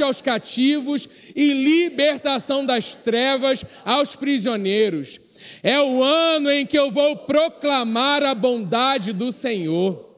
aos 0.00 0.22
cativos 0.22 1.08
e 1.34 1.52
libertação 1.52 2.64
das 2.64 2.94
trevas 2.94 3.64
aos 3.84 4.14
prisioneiros. 4.14 5.20
É 5.60 5.80
o 5.80 6.02
ano 6.04 6.50
em 6.52 6.64
que 6.64 6.78
eu 6.78 6.90
vou 6.90 7.16
proclamar 7.16 8.22
a 8.22 8.32
bondade 8.32 9.12
do 9.12 9.32
Senhor. 9.32 10.08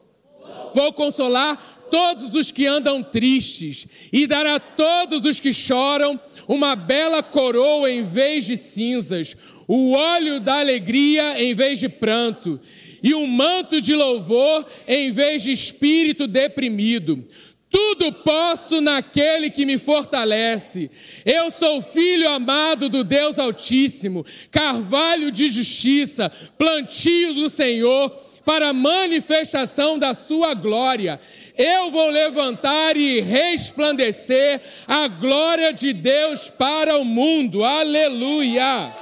Vou 0.73 0.93
consolar 0.93 1.80
todos 1.91 2.33
os 2.33 2.49
que 2.49 2.65
andam 2.65 3.03
tristes 3.03 3.85
e 4.11 4.25
dar 4.25 4.45
a 4.45 4.59
todos 4.59 5.25
os 5.25 5.39
que 5.39 5.53
choram 5.53 6.19
uma 6.47 6.75
bela 6.75 7.21
coroa 7.21 7.91
em 7.91 8.03
vez 8.03 8.45
de 8.45 8.57
cinzas, 8.57 9.35
o 9.67 9.91
óleo 9.91 10.39
da 10.39 10.59
alegria 10.59 11.43
em 11.43 11.53
vez 11.53 11.79
de 11.79 11.89
pranto 11.89 12.59
e 13.03 13.13
um 13.13 13.27
manto 13.27 13.81
de 13.81 13.93
louvor 13.93 14.65
em 14.87 15.11
vez 15.11 15.43
de 15.43 15.51
espírito 15.51 16.27
deprimido. 16.27 17.25
Tudo 17.69 18.11
posso 18.11 18.81
naquele 18.81 19.49
que 19.49 19.65
me 19.65 19.77
fortalece. 19.77 20.91
Eu 21.25 21.49
sou 21.51 21.81
filho 21.81 22.29
amado 22.29 22.89
do 22.89 23.01
Deus 23.01 23.39
Altíssimo, 23.39 24.25
carvalho 24.51 25.31
de 25.31 25.47
justiça, 25.47 26.29
plantio 26.57 27.33
do 27.33 27.49
Senhor, 27.49 28.13
para 28.51 28.67
a 28.67 28.73
manifestação 28.73 29.97
da 29.97 30.13
sua 30.13 30.53
glória. 30.53 31.21
Eu 31.57 31.89
vou 31.89 32.09
levantar 32.09 32.97
e 32.97 33.21
resplandecer 33.21 34.59
a 34.85 35.07
glória 35.07 35.71
de 35.71 35.93
Deus 35.93 36.49
para 36.49 36.97
o 36.97 37.05
mundo. 37.05 37.63
Aleluia! 37.63 38.93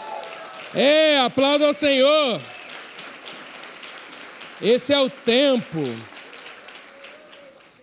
É, 0.75 1.17
aplauda 1.17 1.65
ao 1.65 1.73
Senhor. 1.73 2.39
Esse 4.61 4.93
é 4.93 4.99
o 4.99 5.09
tempo. 5.09 5.79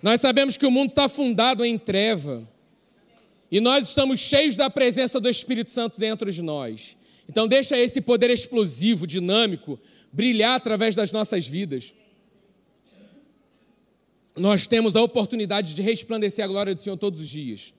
Nós 0.00 0.20
sabemos 0.20 0.56
que 0.56 0.66
o 0.66 0.70
mundo 0.70 0.90
está 0.90 1.08
fundado 1.08 1.64
em 1.64 1.76
treva. 1.76 2.48
E 3.50 3.58
nós 3.58 3.88
estamos 3.88 4.20
cheios 4.20 4.54
da 4.54 4.70
presença 4.70 5.18
do 5.18 5.28
Espírito 5.28 5.72
Santo 5.72 5.98
dentro 5.98 6.30
de 6.30 6.42
nós. 6.42 6.96
Então, 7.28 7.48
deixa 7.48 7.76
esse 7.76 8.00
poder 8.00 8.30
explosivo, 8.30 9.04
dinâmico, 9.04 9.80
brilhar 10.16 10.56
através 10.56 10.94
das 10.94 11.12
nossas 11.12 11.46
vidas. 11.46 11.92
Nós 14.34 14.66
temos 14.66 14.96
a 14.96 15.02
oportunidade 15.02 15.74
de 15.74 15.82
resplandecer 15.82 16.42
a 16.42 16.48
glória 16.48 16.74
do 16.74 16.82
Senhor 16.82 16.96
todos 16.96 17.20
os 17.20 17.28
dias. 17.28 17.74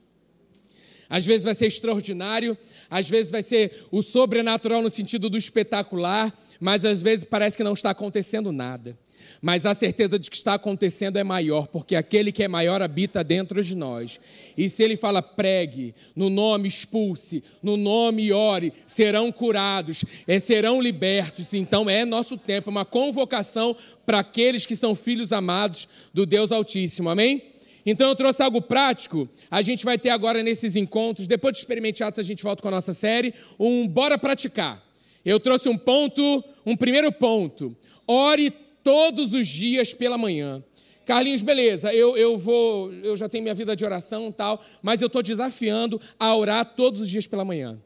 Às 1.10 1.26
vezes 1.26 1.42
vai 1.42 1.54
ser 1.54 1.66
extraordinário, 1.66 2.56
às 2.88 3.08
vezes 3.08 3.32
vai 3.32 3.42
ser 3.42 3.86
o 3.90 4.02
sobrenatural 4.02 4.82
no 4.82 4.90
sentido 4.90 5.28
do 5.28 5.36
espetacular, 5.36 6.32
mas 6.60 6.84
às 6.84 7.02
vezes 7.02 7.24
parece 7.24 7.56
que 7.56 7.64
não 7.64 7.72
está 7.72 7.90
acontecendo 7.90 8.52
nada. 8.52 8.96
Mas 9.40 9.64
a 9.64 9.74
certeza 9.74 10.18
de 10.18 10.28
que 10.28 10.36
está 10.36 10.54
acontecendo 10.54 11.16
é 11.16 11.24
maior, 11.24 11.68
porque 11.68 11.94
aquele 11.94 12.32
que 12.32 12.42
é 12.42 12.48
maior 12.48 12.82
habita 12.82 13.22
dentro 13.22 13.62
de 13.62 13.74
nós. 13.76 14.18
E 14.56 14.68
se 14.68 14.82
ele 14.82 14.96
fala 14.96 15.22
pregue, 15.22 15.94
no 16.14 16.28
nome 16.28 16.66
expulse, 16.66 17.42
no 17.62 17.76
nome 17.76 18.32
ore, 18.32 18.72
serão 18.86 19.30
curados, 19.30 20.04
é, 20.26 20.40
serão 20.40 20.82
libertos. 20.82 21.54
Então 21.54 21.88
é 21.88 22.04
nosso 22.04 22.36
tempo, 22.36 22.70
uma 22.70 22.84
convocação 22.84 23.76
para 24.04 24.18
aqueles 24.18 24.66
que 24.66 24.74
são 24.74 24.94
filhos 24.94 25.32
amados 25.32 25.86
do 26.12 26.26
Deus 26.26 26.50
Altíssimo. 26.50 27.08
Amém? 27.08 27.42
Então 27.86 28.08
eu 28.08 28.16
trouxe 28.16 28.42
algo 28.42 28.60
prático. 28.60 29.28
A 29.50 29.62
gente 29.62 29.84
vai 29.84 29.96
ter 29.96 30.10
agora 30.10 30.42
nesses 30.42 30.74
encontros, 30.74 31.28
depois 31.28 31.52
de 31.52 31.60
experimentados, 31.60 32.18
a 32.18 32.22
gente 32.22 32.42
volta 32.42 32.60
com 32.60 32.68
a 32.68 32.72
nossa 32.72 32.92
série, 32.92 33.32
um 33.58 33.86
bora 33.86 34.18
praticar. 34.18 34.82
Eu 35.24 35.38
trouxe 35.38 35.68
um 35.68 35.78
ponto, 35.78 36.44
um 36.66 36.76
primeiro 36.76 37.12
ponto. 37.12 37.76
Ore 38.06 38.52
todos 38.88 39.34
os 39.34 39.46
dias 39.46 39.92
pela 39.92 40.16
manhã. 40.16 40.64
Carlinhos, 41.04 41.42
beleza, 41.42 41.92
eu, 41.92 42.16
eu 42.16 42.38
vou, 42.38 42.90
eu 43.02 43.18
já 43.18 43.28
tenho 43.28 43.42
minha 43.42 43.54
vida 43.54 43.76
de 43.76 43.84
oração 43.84 44.28
e 44.28 44.32
tal, 44.32 44.64
mas 44.82 45.02
eu 45.02 45.08
estou 45.08 45.22
desafiando 45.22 46.00
a 46.18 46.34
orar 46.34 46.64
todos 46.64 47.02
os 47.02 47.08
dias 47.10 47.26
pela 47.26 47.44
manhã. 47.44 47.78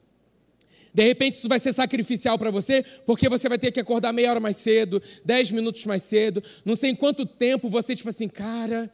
De 0.93 1.03
repente 1.03 1.33
isso 1.33 1.49
vai 1.49 1.59
ser 1.59 1.73
sacrificial 1.73 2.39
para 2.39 2.49
você, 2.51 2.85
porque 3.05 3.27
você 3.27 3.49
vai 3.49 3.59
ter 3.59 3.69
que 3.71 3.81
acordar 3.81 4.13
meia 4.13 4.29
hora 4.29 4.39
mais 4.39 4.55
cedo, 4.55 5.03
dez 5.25 5.51
minutos 5.51 5.85
mais 5.85 6.03
cedo, 6.03 6.41
não 6.63 6.73
sei 6.73 6.91
em 6.91 6.95
quanto 6.95 7.25
tempo 7.25 7.67
você, 7.67 7.97
tipo 7.97 8.09
assim, 8.09 8.29
cara, 8.29 8.89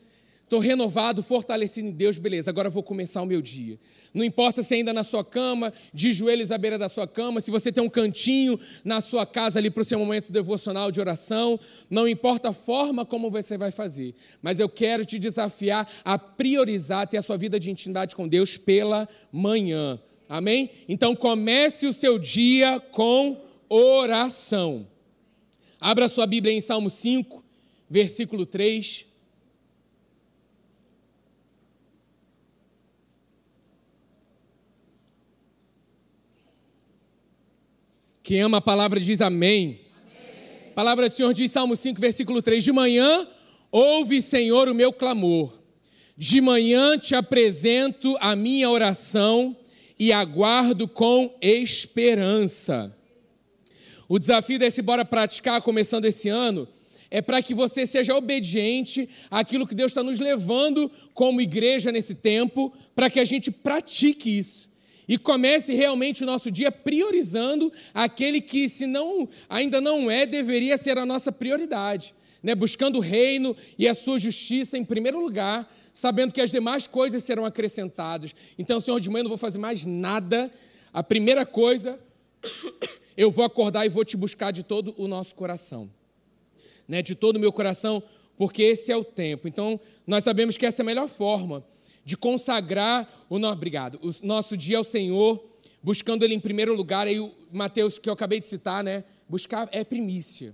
Estou 0.50 0.60
renovado, 0.60 1.22
fortalecido 1.22 1.89
em 1.89 1.91
Deus, 1.91 2.18
beleza, 2.18 2.50
agora 2.50 2.72
vou 2.72 2.82
começar 2.82 3.22
o 3.22 3.25
meu 3.27 3.39
dia. 3.39 3.77
Não 4.12 4.24
importa 4.24 4.63
se 4.63 4.74
ainda 4.74 4.91
na 4.91 5.03
sua 5.03 5.24
cama, 5.24 5.72
de 5.94 6.12
joelhos 6.12 6.51
à 6.51 6.58
beira 6.58 6.75
da 6.75 6.89
sua 6.89 7.08
cama, 7.08 7.39
se 7.39 7.51
você 7.51 7.72
tem 7.72 7.84
um 7.84 7.88
cantinho 7.88 8.60
na 8.84 9.00
sua 9.00 9.27
casa 9.27 9.60
ali 9.60 9.70
para 9.70 9.82
o 9.82 9.86
seu 9.86 10.00
momento 10.00 10.32
devocional 10.32 10.91
de 10.91 11.00
oração, 11.00 11.60
não 11.88 12.08
importa 12.08 12.50
a 12.50 12.51
forma 12.51 13.06
como 13.06 13.29
você 13.29 13.60
vai 13.60 13.70
fazer, 13.70 14.15
mas 14.41 14.60
eu 14.60 14.68
quero 14.68 15.06
te 15.06 15.20
desafiar 15.20 15.88
a 16.03 16.18
priorizar 16.18 17.08
ter 17.08 17.18
a 17.18 17.22
sua 17.22 17.38
vida 17.38 17.60
de 17.60 17.70
intimidade 17.70 18.15
com 18.15 18.27
Deus 18.27 18.58
pela 18.58 19.08
manhã. 19.32 20.01
Amém? 20.27 20.72
Então 20.88 21.15
comece 21.15 21.86
o 21.86 21.94
seu 21.94 22.18
dia 22.18 22.79
com 22.79 23.39
oração. 23.70 24.88
Abra 25.79 26.10
sua 26.10 26.25
Bíblia 26.25 26.51
em 26.51 26.60
Salmo 26.60 26.89
5, 26.89 27.46
versículo 27.88 28.48
3. 28.48 29.09
Quem 38.30 38.42
ama 38.42 38.58
a 38.58 38.62
palavra 38.62 39.00
diz 39.00 39.22
amém. 39.22 39.80
amém. 39.92 40.68
A 40.68 40.76
palavra 40.76 41.10
do 41.10 41.16
Senhor 41.16 41.34
diz, 41.34 41.52
Salmo 41.52 41.76
5, 41.76 42.00
versículo 42.00 42.44
3: 42.44 42.64
De 42.64 42.72
manhã, 42.72 43.28
ouve, 43.72 44.22
Senhor, 44.22 44.70
o 44.70 44.76
meu 44.76 44.94
clamor. 44.94 45.52
De 46.16 46.40
manhã 46.40 46.96
te 46.96 47.16
apresento 47.16 48.16
a 48.20 48.36
minha 48.36 48.70
oração 48.70 49.58
e 49.98 50.12
aguardo 50.12 50.88
com 50.88 51.36
esperança. 51.42 52.96
O 54.08 54.20
desafio 54.20 54.60
desse 54.60 54.84
Bora 54.84 55.04
Praticar, 55.04 55.60
começando 55.64 56.06
esse 56.06 56.30
ano, 56.30 56.68
é 57.10 57.24
para 57.24 57.42
que 57.42 57.56
você 57.56 57.88
seja 57.88 58.16
obediente 58.16 59.10
àquilo 59.32 59.66
que 59.66 59.74
Deus 59.74 59.90
está 59.92 60.04
nos 60.04 60.20
levando 60.20 60.92
como 61.16 61.42
igreja 61.42 61.92
nesse 61.92 62.14
tempo, 62.14 62.72
para 62.96 63.10
que 63.10 63.20
a 63.20 63.26
gente 63.26 63.50
pratique 63.50 64.38
isso. 64.38 64.69
E 65.10 65.18
comece 65.18 65.74
realmente 65.74 66.24
o 66.24 66.25
nosso 66.25 66.50
dia 66.51 66.72
priorizando 66.72 67.74
aquele 67.94 68.39
que, 68.39 68.70
se 68.70 68.86
não 68.86 69.28
ainda 69.50 69.82
não 69.82 70.10
é, 70.10 70.25
deveria 70.25 70.78
ser 70.78 70.98
a 70.98 71.06
nossa 71.06 71.32
prioridade. 71.32 72.13
Né? 72.42 72.56
Buscando 72.56 72.98
o 72.98 73.01
reino 73.01 73.56
e 73.78 73.88
a 73.88 73.94
sua 73.94 74.18
justiça 74.18 74.78
em 74.78 74.86
primeiro 74.86 75.20
lugar, 75.20 75.70
sabendo 75.94 76.32
que 76.32 76.39
as 76.39 76.51
demais 76.51 76.86
coisas 76.86 77.24
serão 77.24 77.44
acrescentadas. 77.44 78.36
Então, 78.58 78.80
Senhor, 78.80 79.00
de 79.00 79.10
manhã 79.10 79.22
eu 79.22 79.24
não 79.24 79.30
vou 79.30 79.38
fazer 79.38 79.58
mais 79.58 79.86
nada. 79.86 80.50
A 80.94 81.04
primeira 81.04 81.46
coisa, 81.46 82.00
eu 83.18 83.32
vou 83.32 83.44
acordar 83.44 83.86
e 83.86 83.89
vou 83.89 84.06
te 84.06 84.16
buscar 84.16 84.51
de 84.51 84.63
todo 84.63 84.94
o 84.96 85.08
nosso 85.08 85.36
coração 85.36 85.89
né, 86.89 87.04
de 87.04 87.13
todo 87.13 87.36
o 87.36 87.39
meu 87.39 87.54
coração, 87.54 88.01
porque 88.36 88.63
esse 88.63 88.92
é 88.92 88.98
o 88.98 89.04
tempo. 89.04 89.48
Então, 89.48 89.80
nós 90.08 90.24
sabemos 90.24 90.58
que 90.58 90.66
essa 90.66 90.82
é 90.82 90.84
a 90.84 90.86
melhor 90.86 91.08
forma 91.08 91.63
de 92.03 92.18
consagrar 92.18 93.08
o 93.29 93.39
nosso, 93.39 93.53
obrigado, 93.53 94.00
o 94.01 94.25
nosso 94.25 94.58
dia 94.58 94.77
ao 94.77 94.84
Senhor, 94.84 95.44
buscando 95.82 96.24
Ele 96.24 96.34
em 96.34 96.39
primeiro 96.39 96.74
lugar. 96.74 97.08
Aí 97.08 97.20
o 97.20 97.32
Mateus, 97.51 98.00
que 98.00 98.10
eu 98.10 98.13
acabei 98.13 98.39
de 98.39 98.48
citar, 98.48 98.84
né, 98.84 99.03
buscar 99.27 99.70
é 99.72 99.84
primícia 99.84 100.53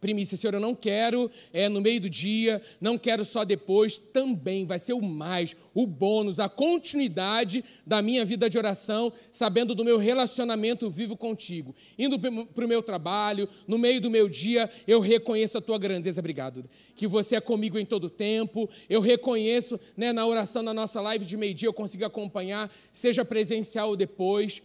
primícia. 0.00 0.36
Senhor, 0.36 0.54
eu 0.54 0.60
não 0.60 0.74
quero 0.74 1.30
é, 1.52 1.68
no 1.68 1.80
meio 1.80 2.00
do 2.00 2.10
dia, 2.10 2.60
não 2.80 2.96
quero 2.96 3.24
só 3.24 3.44
depois, 3.44 3.98
também 3.98 4.64
vai 4.64 4.78
ser 4.78 4.92
o 4.92 5.02
mais, 5.02 5.56
o 5.74 5.86
bônus, 5.86 6.38
a 6.38 6.48
continuidade 6.48 7.64
da 7.86 8.00
minha 8.00 8.24
vida 8.24 8.48
de 8.48 8.58
oração, 8.58 9.12
sabendo 9.32 9.74
do 9.74 9.84
meu 9.84 9.98
relacionamento 9.98 10.90
vivo 10.90 11.16
contigo. 11.16 11.74
Indo 11.98 12.18
para 12.18 12.64
o 12.64 12.68
meu 12.68 12.82
trabalho, 12.82 13.48
no 13.66 13.78
meio 13.78 14.00
do 14.00 14.10
meu 14.10 14.28
dia, 14.28 14.70
eu 14.86 15.00
reconheço 15.00 15.58
a 15.58 15.60
tua 15.60 15.78
grandeza. 15.78 16.20
Obrigado. 16.20 16.68
Que 16.94 17.06
você 17.06 17.36
é 17.36 17.40
comigo 17.40 17.78
em 17.78 17.84
todo 17.84 18.10
tempo. 18.10 18.68
Eu 18.88 19.00
reconheço 19.00 19.78
né, 19.96 20.12
na 20.12 20.26
oração 20.26 20.62
na 20.62 20.74
nossa 20.74 21.00
live 21.00 21.24
de 21.24 21.36
meio-dia, 21.36 21.68
eu 21.68 21.72
consigo 21.72 22.04
acompanhar, 22.04 22.70
seja 22.92 23.24
presencial 23.24 23.90
ou 23.90 23.96
depois, 23.96 24.62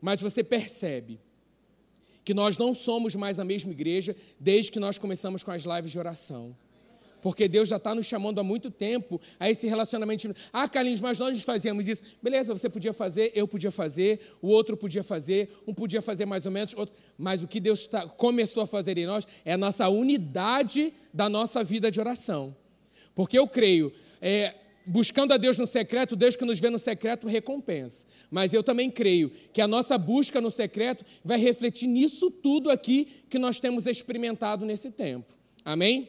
mas 0.00 0.20
você 0.20 0.44
percebe 0.44 1.25
que 2.26 2.34
nós 2.34 2.58
não 2.58 2.74
somos 2.74 3.14
mais 3.14 3.38
a 3.38 3.44
mesma 3.44 3.70
igreja 3.70 4.16
desde 4.40 4.72
que 4.72 4.80
nós 4.80 4.98
começamos 4.98 5.44
com 5.44 5.52
as 5.52 5.62
lives 5.62 5.92
de 5.92 5.98
oração. 5.98 6.56
Porque 7.22 7.46
Deus 7.46 7.68
já 7.68 7.76
está 7.76 7.94
nos 7.94 8.04
chamando 8.04 8.40
há 8.40 8.42
muito 8.42 8.68
tempo 8.68 9.20
a 9.38 9.48
esse 9.48 9.68
relacionamento. 9.68 10.34
Ah, 10.52 10.68
Carlinhos, 10.68 11.00
mas 11.00 11.20
nós 11.20 11.40
fazíamos 11.44 11.86
isso. 11.86 12.02
Beleza, 12.20 12.52
você 12.52 12.68
podia 12.68 12.92
fazer, 12.92 13.30
eu 13.32 13.46
podia 13.46 13.70
fazer, 13.70 14.20
o 14.42 14.48
outro 14.48 14.76
podia 14.76 15.04
fazer, 15.04 15.50
um 15.68 15.72
podia 15.72 16.02
fazer 16.02 16.26
mais 16.26 16.44
ou 16.46 16.50
menos, 16.50 16.74
outro. 16.74 16.96
Mas 17.16 17.44
o 17.44 17.48
que 17.48 17.60
Deus 17.60 17.86
tá, 17.86 18.08
começou 18.08 18.64
a 18.64 18.66
fazer 18.66 18.98
em 18.98 19.06
nós 19.06 19.24
é 19.44 19.52
a 19.52 19.56
nossa 19.56 19.88
unidade 19.88 20.92
da 21.14 21.28
nossa 21.28 21.62
vida 21.62 21.92
de 21.92 22.00
oração. 22.00 22.56
Porque 23.14 23.38
eu 23.38 23.46
creio, 23.46 23.92
é, 24.20 24.52
buscando 24.86 25.32
a 25.32 25.36
Deus 25.36 25.58
no 25.58 25.66
secreto, 25.66 26.14
Deus 26.14 26.36
que 26.36 26.44
nos 26.44 26.60
vê 26.60 26.70
no 26.70 26.78
secreto 26.78 27.26
recompensa. 27.26 28.06
Mas 28.30 28.54
eu 28.54 28.62
também 28.62 28.90
creio 28.90 29.30
que 29.52 29.60
a 29.60 29.66
nossa 29.66 29.98
busca 29.98 30.40
no 30.40 30.50
secreto 30.50 31.04
vai 31.24 31.38
refletir 31.38 31.88
nisso 31.88 32.30
tudo 32.30 32.70
aqui 32.70 33.08
que 33.28 33.38
nós 33.38 33.58
temos 33.58 33.86
experimentado 33.86 34.64
nesse 34.64 34.90
tempo. 34.90 35.34
Amém? 35.64 36.08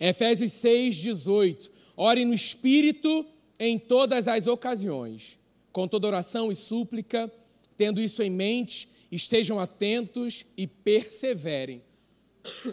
Efésios 0.00 0.52
6, 0.52 0.96
18. 0.96 1.70
Ore 1.96 2.24
no 2.24 2.34
Espírito 2.34 3.26
em 3.58 3.78
todas 3.78 4.28
as 4.28 4.46
ocasiões, 4.46 5.38
com 5.72 5.86
toda 5.86 6.06
oração 6.06 6.50
e 6.50 6.54
súplica, 6.54 7.30
tendo 7.76 8.00
isso 8.00 8.22
em 8.22 8.30
mente, 8.30 8.88
estejam 9.10 9.58
atentos 9.58 10.46
e 10.56 10.66
perseverem 10.66 11.82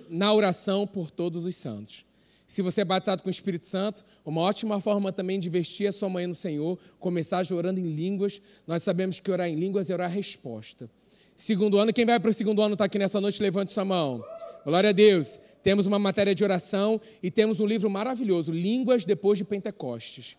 na 0.10 0.32
oração 0.34 0.86
por 0.86 1.10
todos 1.10 1.44
os 1.44 1.56
santos. 1.56 2.05
Se 2.48 2.62
você 2.62 2.82
é 2.82 2.86
batizado 2.86 3.24
com 3.24 3.30
o 3.30 3.32
Espírito 3.32 3.66
Santo, 3.66 4.06
uma 4.24 4.42
ótima 4.42 4.80
forma 4.80 5.12
também 5.12 5.40
de 5.40 5.50
vestir 5.50 5.88
a 5.88 5.92
sua 5.92 6.10
manhã 6.10 6.28
no 6.28 6.36
Senhor, 6.36 6.78
começar 7.00 7.44
orando 7.52 7.80
em 7.80 7.96
línguas. 7.96 8.42
Nós 8.68 8.84
sabemos 8.84 9.20
que 9.20 9.32
orar 9.32 9.48
em 9.48 9.56
línguas 9.56 9.90
é 9.90 9.94
orar 9.94 10.12
resposta. 10.12 10.90
Segundo 11.36 11.78
ano, 11.78 11.92
quem 11.92 12.06
vai 12.06 12.20
para 12.20 12.30
o 12.30 12.34
segundo 12.34 12.62
ano 12.62 12.74
está 12.74 12.86
aqui 12.86 12.98
nessa 12.98 13.20
noite, 13.20 13.42
levante 13.42 13.74
sua 13.74 13.84
mão. 13.84 14.24
Glória 14.64 14.92
a 14.92 14.94
Deus. 14.94 15.40
Temos 15.62 15.88
uma 15.88 15.98
matéria 15.98 16.36
de 16.36 16.44
oração 16.44 17.02
e 17.22 17.32
temos 17.32 17.60
um 17.60 17.66
livro 17.66 17.90
maravilhoso, 17.90 18.52
Línguas 18.52 19.04
Depois 19.04 19.38
de 19.38 19.44
Pentecostes, 19.44 20.38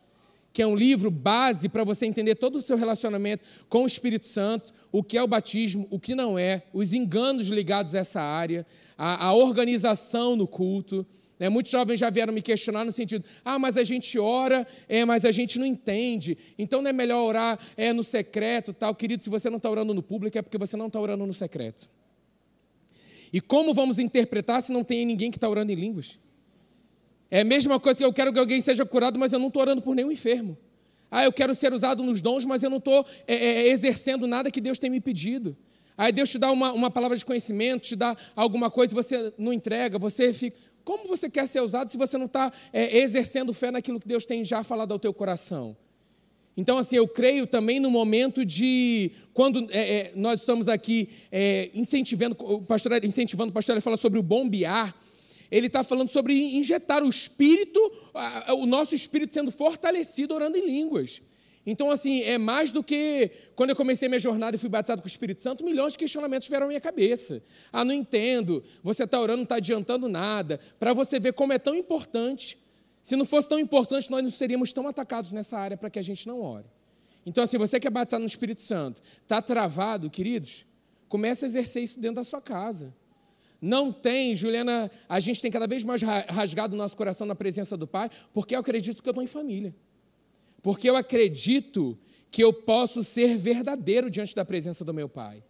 que 0.53 0.63
é 0.63 0.67
um 0.67 0.77
livro 0.77 1.11
base 1.11 1.69
para 1.69 1.83
você 1.85 2.07
entender 2.07 2.37
todo 2.37 2.57
o 2.57 2.63
seu 2.63 2.77
relacionamento 2.77 3.45
com 3.69 3.83
o 3.83 3.87
Espírito 3.87 4.27
Santo, 4.27 4.73
o 4.93 5.03
que 5.03 5.19
é 5.19 5.23
o 5.23 5.27
batismo, 5.27 5.87
o 5.91 5.99
que 5.99 6.15
não 6.15 6.39
é, 6.39 6.63
os 6.73 6.93
enganos 6.93 7.49
ligados 7.49 7.95
a 7.95 7.99
essa 7.99 8.23
área, 8.23 8.65
a, 8.97 9.27
a 9.27 9.35
organização 9.35 10.37
no 10.37 10.47
culto. 10.47 11.05
Né? 11.39 11.49
Muitos 11.49 11.71
jovens 11.71 11.99
já 11.99 12.11
vieram 12.11 12.33
me 12.33 12.43
questionar 12.43 12.85
no 12.85 12.93
sentido: 12.93 13.25
ah, 13.45 13.59
mas 13.59 13.77
a 13.77 13.85
gente 13.85 14.19
ora, 14.19 14.67
é, 14.89 15.05
mas 15.05 15.25
a 15.25 15.33
gente 15.33 15.59
não 15.59 15.67
entende. 15.67 16.37
Então 16.59 16.81
não 16.83 16.91
é 16.91 16.93
melhor 16.93 17.23
orar 17.23 17.59
é, 17.77 17.93
no 17.93 18.03
secreto, 18.03 18.73
tal. 18.73 18.95
Querido, 18.95 19.23
se 19.23 19.31
você 19.31 19.51
não 19.51 19.59
está 19.59 19.71
orando 19.71 19.93
no 19.93 20.03
público, 20.03 20.39
é 20.39 20.43
porque 20.43 20.59
você 20.59 20.77
não 20.77 20.87
está 20.87 21.01
orando 21.01 21.27
no 21.27 21.35
secreto. 21.35 21.89
E 23.33 23.41
como 23.41 23.75
vamos 23.75 23.99
interpretar 23.99 24.63
se 24.63 24.73
não 24.73 24.85
tem 24.85 25.05
ninguém 25.05 25.31
que 25.31 25.37
está 25.37 25.49
orando 25.49 25.73
em 25.73 25.75
línguas? 25.75 26.19
É 27.31 27.41
a 27.41 27.45
mesma 27.45 27.79
coisa 27.81 27.99
que 27.99 28.05
eu 28.05 28.13
quero 28.13 28.33
que 28.33 28.39
alguém 28.39 28.61
seja 28.61 28.87
curado, 28.87 29.19
mas 29.19 29.33
eu 29.33 29.39
não 29.39 29.49
estou 29.49 29.61
orando 29.61 29.83
por 29.83 29.95
nenhum 29.95 30.13
enfermo. 30.13 30.57
Ah, 31.11 31.25
eu 31.25 31.33
quero 31.33 31.55
ser 31.55 31.73
usado 31.73 32.03
nos 32.03 32.23
dons, 32.23 32.45
mas 32.45 32.63
eu 32.63 32.71
não 32.71 32.79
estou 32.79 33.05
é, 33.27 33.35
é, 33.35 33.69
exercendo 33.69 34.27
nada 34.27 34.51
que 34.51 34.61
Deus 34.61 34.79
tem 34.79 34.91
me 34.91 35.01
pedido. 35.01 35.57
Aí 35.99 36.13
Deus 36.13 36.31
te 36.31 36.39
dá 36.39 36.51
uma, 36.51 36.73
uma 36.73 36.91
palavra 36.91 37.17
de 37.17 37.25
conhecimento, 37.25 37.83
te 37.83 37.97
dá 37.97 38.17
alguma 38.35 38.71
coisa 38.71 38.93
e 38.93 38.95
você 38.95 39.33
não 39.39 39.53
entrega, 39.53 39.99
você 39.99 40.33
fica. 40.33 40.57
Como 40.87 41.09
você 41.09 41.29
quer 41.29 41.49
ser 41.49 41.61
usado 41.63 41.91
se 41.91 41.99
você 41.99 42.17
não 42.17 42.27
está 42.27 42.53
é, 42.73 42.99
exercendo 42.99 43.53
fé 43.53 43.73
naquilo 43.73 43.99
que 43.99 44.07
Deus 44.07 44.25
tem 44.25 44.45
já 44.45 44.63
falado 44.63 44.93
ao 44.93 45.01
teu 45.01 45.13
coração? 45.13 45.77
Então, 46.57 46.79
assim, 46.79 46.95
eu 46.95 47.09
creio 47.09 47.45
também 47.45 47.81
no 47.81 47.91
momento 47.91 48.45
de 48.45 49.11
quando 49.35 49.67
é, 49.73 49.81
é, 49.81 50.13
nós 50.15 50.39
estamos 50.39 50.69
aqui 50.69 51.09
é, 51.33 51.71
incentivando, 51.75 52.37
o 52.39 52.63
pastor, 52.63 53.05
incentivando 53.05 53.51
o 53.51 53.53
pastor 53.53 53.77
a 53.77 53.81
falar 53.81 53.97
sobre 53.97 54.21
o 54.21 54.23
bombear, 54.23 54.95
ele 55.51 55.67
está 55.67 55.83
falando 55.83 56.09
sobre 56.09 56.35
injetar 56.57 57.03
o 57.03 57.09
espírito, 57.09 57.81
o 58.57 58.65
nosso 58.65 58.95
espírito 58.95 59.35
sendo 59.35 59.51
fortalecido 59.51 60.35
orando 60.35 60.57
em 60.57 60.67
línguas. 60.67 61.21
Então, 61.67 61.91
assim, 61.91 62.23
é 62.23 62.39
mais 62.39 62.71
do 62.71 62.81
que 62.81 63.29
quando 63.57 63.71
eu 63.71 63.77
comecei 63.77 64.09
minha 64.09 64.21
jornada 64.21 64.55
e 64.55 64.59
fui 64.59 64.69
batizado 64.69 65.03
com 65.03 65.07
o 65.07 65.11
Espírito 65.11 65.43
Santo, 65.43 65.65
milhões 65.65 65.95
de 65.95 65.99
questionamentos 65.99 66.47
vieram 66.47 66.67
à 66.67 66.69
minha 66.69 66.81
cabeça. 66.81 67.43
Ah, 67.73 67.85
não 67.85 67.93
entendo, 67.93 68.63
você 68.85 69.03
está 69.03 69.21
orando, 69.21 69.39
não 69.39 69.43
está 69.43 69.57
adiantando 69.57 70.09
nada. 70.09 70.61
Para 70.79 70.95
você 70.95 71.19
ver 71.19 71.33
como 71.33 71.53
é 71.53 71.59
tão 71.59 71.75
importante. 71.75 72.57
Se 73.03 73.17
não 73.17 73.25
fosse 73.25 73.49
tão 73.49 73.59
importante, 73.59 74.09
nós 74.11 74.23
não 74.23 74.31
seríamos 74.31 74.73
tão 74.73 74.87
atacados 74.87 75.33
nessa 75.33 75.59
área 75.59 75.77
para 75.77 75.91
que 75.91 75.99
a 75.99 76.03
gente 76.03 76.29
não 76.29 76.41
ore. 76.41 76.67
Então, 77.25 77.43
assim, 77.43 77.59
você 77.59 77.81
que 77.81 77.89
é 77.89 77.91
batizado 77.91 78.21
no 78.21 78.29
Espírito 78.29 78.63
Santo, 78.63 79.03
está 79.21 79.43
travado, 79.43 80.09
queridos, 80.09 80.65
comece 81.09 81.45
a 81.45 81.49
exercer 81.49 81.83
isso 81.83 81.99
dentro 81.99 82.17
da 82.17 82.25
sua 82.25 82.41
casa. 82.41 82.95
Não 83.61 83.91
tem, 83.91 84.37
Juliana, 84.37 84.89
a 85.09 85.19
gente 85.19 85.43
tem 85.43 85.51
cada 85.51 85.67
vez 85.67 85.83
mais 85.83 86.01
rasgado 86.03 86.75
o 86.75 86.79
nosso 86.79 86.97
coração 86.97 87.27
na 87.27 87.35
presença 87.35 87.77
do 87.77 87.89
Pai, 87.89 88.09
porque 88.33 88.55
eu 88.55 88.61
acredito 88.61 89.03
que 89.03 89.09
eu 89.09 89.11
estou 89.11 89.25
em 89.25 89.27
família 89.27 89.75
porque 90.67 90.91
eu 90.91 90.97
acredito 90.97 91.97
que 92.29 92.43
eu 92.43 92.53
posso 92.53 93.05
ser 93.05 93.39
verdadeiro 93.39 94.11
diante 94.11 94.35
da 94.35 94.45
presença 94.45 94.85
do 94.85 94.93
meu 94.93 95.09
Pai. 95.09 95.41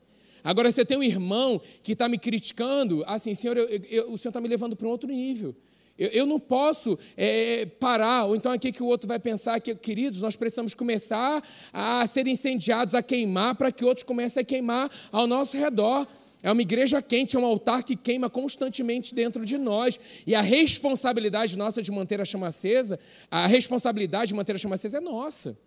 Agora, 0.44 0.70
você 0.70 0.84
tem 0.84 0.98
um 0.98 1.02
irmão 1.02 1.58
que 1.82 1.92
está 1.92 2.06
me 2.06 2.18
criticando, 2.18 3.02
assim, 3.06 3.34
Senhor, 3.34 3.56
eu, 3.56 3.66
eu, 3.66 4.12
o 4.12 4.18
Senhor 4.18 4.28
está 4.28 4.42
me 4.42 4.46
levando 4.46 4.76
para 4.76 4.86
um 4.86 4.90
outro 4.90 5.08
nível. 5.08 5.56
Eu, 5.98 6.10
eu 6.10 6.26
não 6.26 6.38
posso 6.38 6.98
é, 7.16 7.64
parar, 7.64 8.26
ou 8.26 8.36
então 8.36 8.52
aqui 8.52 8.70
que 8.70 8.82
o 8.82 8.86
outro 8.86 9.08
vai 9.08 9.18
pensar 9.18 9.58
que, 9.58 9.74
queridos, 9.74 10.20
nós 10.20 10.36
precisamos 10.36 10.74
começar 10.74 11.42
a 11.72 12.06
ser 12.06 12.26
incendiados, 12.26 12.94
a 12.94 13.02
queimar, 13.02 13.54
para 13.54 13.72
que 13.72 13.86
outros 13.86 14.04
comecem 14.04 14.42
a 14.42 14.44
queimar 14.44 14.90
ao 15.10 15.26
nosso 15.26 15.56
redor. 15.56 16.06
É 16.46 16.52
uma 16.52 16.62
igreja 16.62 17.02
quente, 17.02 17.34
é 17.34 17.40
um 17.40 17.44
altar 17.44 17.82
que 17.82 17.96
queima 17.96 18.30
constantemente 18.30 19.12
dentro 19.12 19.44
de 19.44 19.58
nós. 19.58 19.98
E 20.24 20.32
a 20.32 20.40
responsabilidade 20.40 21.56
nossa 21.56 21.82
de 21.82 21.90
manter 21.90 22.20
a 22.20 22.24
chama 22.24 22.46
acesa, 22.46 23.00
a 23.28 23.48
responsabilidade 23.48 24.28
de 24.28 24.34
manter 24.34 24.54
a 24.54 24.58
chama 24.60 24.76
acesa 24.76 24.98
é 24.98 25.00
nossa. 25.00 25.58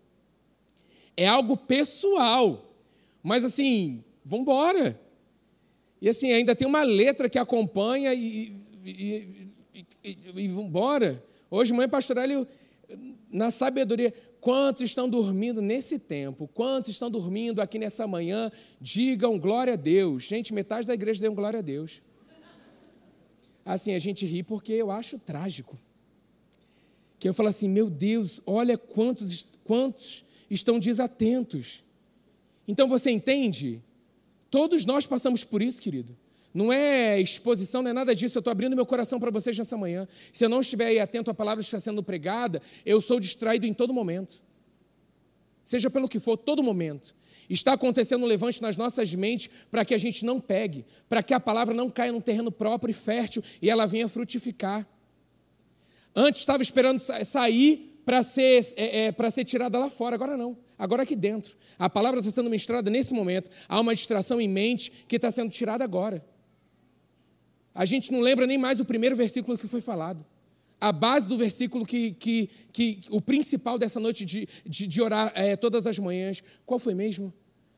É 1.14 1.26
algo 1.26 1.54
pessoal. 1.54 2.74
Mas 3.22 3.44
assim, 3.44 4.02
vamos 4.24 4.44
embora. 4.44 4.98
E 6.00 6.08
assim, 6.08 6.32
ainda 6.32 6.56
tem 6.56 6.66
uma 6.66 6.82
letra 6.82 7.28
que 7.28 7.38
acompanha 7.38 8.14
e, 8.14 8.56
e, 8.82 9.50
e, 10.02 10.16
e 10.34 10.48
vamos 10.48 10.64
embora. 10.64 11.22
Hoje, 11.50 11.74
mãe 11.74 11.90
pastor 11.90 12.16
Hélio 12.16 12.48
na 13.30 13.50
sabedoria. 13.50 14.14
Quantos 14.40 14.82
estão 14.82 15.08
dormindo 15.08 15.60
nesse 15.60 15.98
tempo? 15.98 16.48
Quantos 16.48 16.90
estão 16.90 17.10
dormindo 17.10 17.60
aqui 17.60 17.78
nessa 17.78 18.06
manhã? 18.06 18.50
Digam 18.80 19.38
glória 19.38 19.74
a 19.74 19.76
Deus. 19.76 20.22
Gente, 20.24 20.54
metade 20.54 20.86
da 20.86 20.94
igreja 20.94 21.20
deu 21.20 21.34
glória 21.34 21.58
a 21.58 21.62
Deus. 21.62 22.00
Assim, 23.64 23.92
a 23.92 23.98
gente 23.98 24.24
ri 24.24 24.42
porque 24.42 24.72
eu 24.72 24.90
acho 24.90 25.18
trágico. 25.18 25.78
Que 27.18 27.28
eu 27.28 27.34
falo 27.34 27.50
assim, 27.50 27.68
meu 27.68 27.90
Deus, 27.90 28.40
olha 28.46 28.78
quantos, 28.78 29.46
quantos 29.62 30.24
estão 30.50 30.78
desatentos. 30.78 31.84
Então 32.66 32.88
você 32.88 33.10
entende? 33.10 33.82
Todos 34.50 34.86
nós 34.86 35.06
passamos 35.06 35.44
por 35.44 35.60
isso, 35.60 35.82
querido. 35.82 36.16
Não 36.52 36.72
é 36.72 37.20
exposição, 37.20 37.82
não 37.82 37.90
é 37.90 37.92
nada 37.92 38.14
disso. 38.14 38.36
Eu 38.36 38.40
estou 38.40 38.50
abrindo 38.50 38.74
meu 38.74 38.86
coração 38.86 39.20
para 39.20 39.30
vocês 39.30 39.56
nessa 39.56 39.76
manhã. 39.76 40.08
Se 40.32 40.44
eu 40.44 40.48
não 40.48 40.60
estiver 40.60 40.86
aí 40.86 40.98
atento 40.98 41.30
à 41.30 41.34
palavra 41.34 41.62
que 41.62 41.66
está 41.66 41.78
sendo 41.78 42.02
pregada, 42.02 42.60
eu 42.84 43.00
sou 43.00 43.20
distraído 43.20 43.66
em 43.66 43.72
todo 43.72 43.94
momento. 43.94 44.42
Seja 45.64 45.88
pelo 45.88 46.08
que 46.08 46.18
for, 46.18 46.36
todo 46.36 46.62
momento. 46.62 47.14
Está 47.48 47.72
acontecendo 47.72 48.22
um 48.24 48.26
levante 48.26 48.62
nas 48.62 48.76
nossas 48.76 49.12
mentes 49.14 49.50
para 49.70 49.84
que 49.84 49.94
a 49.94 49.98
gente 49.98 50.24
não 50.24 50.40
pegue, 50.40 50.84
para 51.08 51.22
que 51.22 51.34
a 51.34 51.40
palavra 51.40 51.74
não 51.74 51.90
caia 51.90 52.12
num 52.12 52.20
terreno 52.20 52.50
próprio 52.50 52.90
e 52.90 52.94
fértil 52.94 53.42
e 53.60 53.68
ela 53.68 53.86
venha 53.86 54.08
frutificar. 54.08 54.86
Antes 56.14 56.42
estava 56.42 56.62
esperando 56.62 57.00
sair 57.00 58.00
para 58.04 58.22
ser, 58.22 58.72
é, 58.76 59.06
é, 59.06 59.12
para 59.12 59.30
ser 59.30 59.44
tirada 59.44 59.78
lá 59.78 59.88
fora, 59.88 60.14
agora 60.16 60.36
não. 60.36 60.56
Agora 60.78 61.02
aqui 61.02 61.14
dentro. 61.14 61.56
A 61.78 61.88
palavra 61.88 62.20
está 62.20 62.32
sendo 62.32 62.50
ministrada 62.50 62.90
nesse 62.90 63.12
momento. 63.12 63.50
Há 63.68 63.80
uma 63.80 63.94
distração 63.94 64.40
em 64.40 64.48
mente 64.48 64.90
que 65.06 65.16
está 65.16 65.30
sendo 65.30 65.50
tirada 65.50 65.84
agora. 65.84 66.24
A 67.74 67.84
gente 67.84 68.12
não 68.12 68.20
lembra 68.20 68.46
nem 68.46 68.58
mais 68.58 68.80
o 68.80 68.84
primeiro 68.84 69.16
versículo 69.16 69.56
que 69.56 69.68
foi 69.68 69.80
falado. 69.80 70.24
A 70.80 70.92
base 70.92 71.28
do 71.28 71.36
versículo 71.36 71.84
que, 71.84 72.12
que, 72.12 72.48
que 72.72 73.00
o 73.10 73.20
principal 73.20 73.78
dessa 73.78 74.00
noite 74.00 74.24
de, 74.24 74.48
de, 74.64 74.86
de 74.86 75.02
orar 75.02 75.30
é, 75.34 75.54
todas 75.54 75.86
as 75.86 75.98
manhãs, 75.98 76.42
qual 76.64 76.80
foi 76.80 76.94
mesmo? 76.94 77.32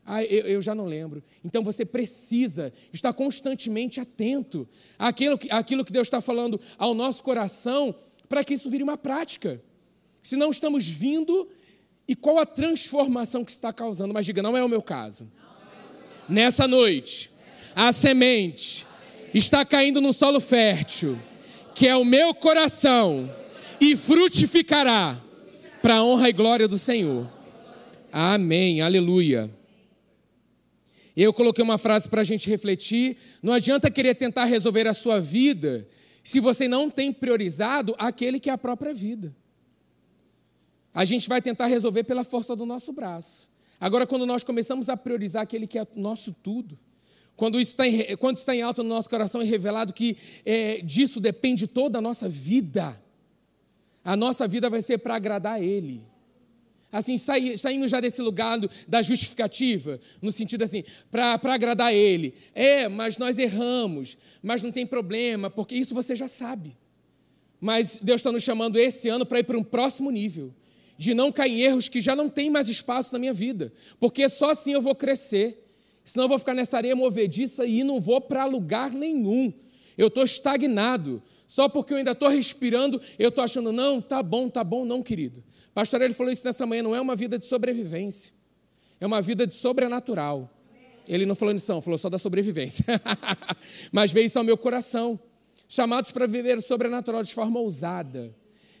Ah, 0.05 0.23
eu, 0.23 0.45
eu, 0.45 0.61
já 0.61 0.73
não 0.73 0.85
lembro. 0.85 1.23
Então 1.43 1.63
você 1.63 1.85
precisa 1.85 2.73
estar 2.91 3.13
constantemente 3.13 3.99
atento 3.99 4.67
àquilo 4.97 5.37
que, 5.37 5.49
àquilo 5.51 5.85
que 5.85 5.93
Deus 5.93 6.07
está 6.07 6.21
falando 6.21 6.59
ao 6.77 6.93
nosso 6.93 7.23
coração, 7.23 7.95
para 8.27 8.43
que 8.43 8.53
isso 8.53 8.69
vire 8.69 8.83
uma 8.83 8.97
prática. 8.97 9.61
Se 10.21 10.35
não 10.35 10.51
estamos 10.51 10.87
vindo, 10.87 11.49
e 12.07 12.15
qual 12.15 12.39
a 12.39 12.45
transformação 12.45 13.45
que 13.45 13.51
está 13.51 13.71
causando? 13.71 14.13
Mas 14.13 14.25
diga, 14.25 14.41
não 14.41 14.57
é 14.57 14.63
o 14.63 14.69
meu 14.69 14.81
caso. 14.81 15.31
Nessa 16.27 16.67
noite, 16.67 17.31
a 17.75 17.91
semente 17.93 18.85
está 19.33 19.65
caindo 19.65 19.99
no 19.99 20.13
solo 20.13 20.39
fértil, 20.39 21.17
que 21.73 21.87
é 21.87 21.95
o 21.95 22.05
meu 22.05 22.33
coração, 22.33 23.33
e 23.79 23.97
frutificará 23.97 25.19
para 25.81 25.95
a 25.95 26.03
honra 26.03 26.29
e 26.29 26.33
glória 26.33 26.67
do 26.67 26.77
Senhor. 26.77 27.29
Amém, 28.11 28.81
aleluia. 28.81 29.49
Eu 31.15 31.33
coloquei 31.33 31.63
uma 31.63 31.77
frase 31.77 32.07
para 32.07 32.21
a 32.21 32.23
gente 32.23 32.49
refletir. 32.49 33.17
Não 33.41 33.53
adianta 33.53 33.91
querer 33.91 34.15
tentar 34.15 34.45
resolver 34.45 34.87
a 34.87 34.93
sua 34.93 35.19
vida 35.19 35.87
se 36.23 36.39
você 36.39 36.67
não 36.67 36.89
tem 36.89 37.11
priorizado 37.11 37.93
aquele 37.97 38.39
que 38.39 38.49
é 38.49 38.53
a 38.53 38.57
própria 38.57 38.93
vida. 38.93 39.35
A 40.93 41.05
gente 41.05 41.27
vai 41.27 41.41
tentar 41.41 41.67
resolver 41.67 42.03
pela 42.03 42.23
força 42.23 42.55
do 42.55 42.65
nosso 42.65 42.93
braço. 42.93 43.49
Agora, 43.79 44.07
quando 44.07 44.25
nós 44.25 44.43
começamos 44.43 44.89
a 44.89 44.95
priorizar 44.95 45.41
aquele 45.41 45.67
que 45.67 45.77
é 45.77 45.85
nosso 45.95 46.31
tudo, 46.31 46.77
quando 47.35 47.59
isso 47.59 47.71
está 47.71 47.87
em, 47.87 48.15
quando 48.17 48.37
está 48.37 48.55
em 48.55 48.61
alto 48.61 48.83
no 48.83 48.89
nosso 48.89 49.09
coração 49.09 49.41
e 49.41 49.45
revelado 49.45 49.93
que 49.93 50.17
é, 50.45 50.81
disso 50.81 51.19
depende 51.19 51.67
toda 51.67 51.97
a 51.97 52.01
nossa 52.01 52.29
vida, 52.29 53.01
a 54.03 54.15
nossa 54.15 54.47
vida 54.47 54.69
vai 54.69 54.81
ser 54.81 54.99
para 54.99 55.15
agradar 55.15 55.53
a 55.53 55.59
Ele. 55.61 56.01
Assim, 56.91 57.17
saímos 57.17 57.89
já 57.89 57.99
desse 57.99 58.21
lugar 58.21 58.59
da 58.87 59.01
justificativa, 59.01 59.99
no 60.21 60.31
sentido 60.31 60.63
assim, 60.63 60.83
para 61.09 61.39
agradar 61.45 61.87
a 61.87 61.93
Ele. 61.93 62.35
É, 62.53 62.87
mas 62.87 63.17
nós 63.17 63.39
erramos, 63.39 64.15
mas 64.43 64.61
não 64.61 64.71
tem 64.71 64.85
problema, 64.85 65.49
porque 65.49 65.73
isso 65.73 65.95
você 65.95 66.15
já 66.15 66.27
sabe. 66.27 66.77
Mas 67.59 67.97
Deus 67.99 68.19
está 68.19 68.31
nos 68.31 68.43
chamando 68.43 68.77
esse 68.77 69.09
ano 69.09 69.25
para 69.25 69.39
ir 69.39 69.43
para 69.43 69.57
um 69.57 69.63
próximo 69.63 70.11
nível, 70.11 70.53
de 70.95 71.15
não 71.15 71.31
cair 71.31 71.53
em 71.53 71.61
erros 71.61 71.89
que 71.89 71.99
já 71.99 72.15
não 72.15 72.29
tem 72.29 72.51
mais 72.51 72.69
espaço 72.69 73.11
na 73.11 73.17
minha 73.17 73.33
vida, 73.33 73.73
porque 73.99 74.29
só 74.29 74.51
assim 74.51 74.73
eu 74.73 74.81
vou 74.81 74.93
crescer. 74.93 75.62
Senão 76.05 76.25
eu 76.25 76.29
vou 76.29 76.39
ficar 76.39 76.53
nessa 76.53 76.77
areia 76.77 76.95
movediça 76.95 77.65
e 77.65 77.83
não 77.83 77.99
vou 77.99 78.19
para 78.19 78.45
lugar 78.45 78.91
nenhum. 78.91 79.53
Eu 79.97 80.07
estou 80.07 80.23
estagnado. 80.23 81.21
Só 81.47 81.69
porque 81.69 81.93
eu 81.93 81.97
ainda 81.97 82.11
estou 82.11 82.29
respirando, 82.29 82.99
eu 83.19 83.29
estou 83.29 83.43
achando, 83.43 83.71
não, 83.71 84.01
tá 84.01 84.23
bom, 84.23 84.49
tá 84.49 84.63
bom, 84.63 84.85
não, 84.85 85.03
querido. 85.03 85.43
Pastor, 85.73 86.01
ele 86.01 86.13
falou 86.13 86.31
isso 86.31 86.45
nessa 86.45 86.65
manhã, 86.65 86.81
não 86.81 86.95
é 86.95 87.01
uma 87.01 87.15
vida 87.15 87.37
de 87.37 87.45
sobrevivência. 87.45 88.33
É 88.99 89.05
uma 89.05 89.21
vida 89.21 89.45
de 89.45 89.53
sobrenatural. 89.53 90.49
Ele 91.07 91.25
não 91.25 91.35
falou 91.35 91.53
isso, 91.53 91.71
não, 91.71 91.81
falou 91.81 91.97
só 91.97 92.09
da 92.09 92.17
sobrevivência. 92.17 92.85
Mas 93.91 94.11
veio 94.11 94.25
isso 94.25 94.39
ao 94.39 94.43
meu 94.43 94.57
coração. 94.57 95.19
Chamados 95.67 96.11
para 96.11 96.25
viver 96.25 96.57
o 96.57 96.61
sobrenatural 96.61 97.23
de 97.23 97.33
forma 97.33 97.59
ousada. 97.59 98.33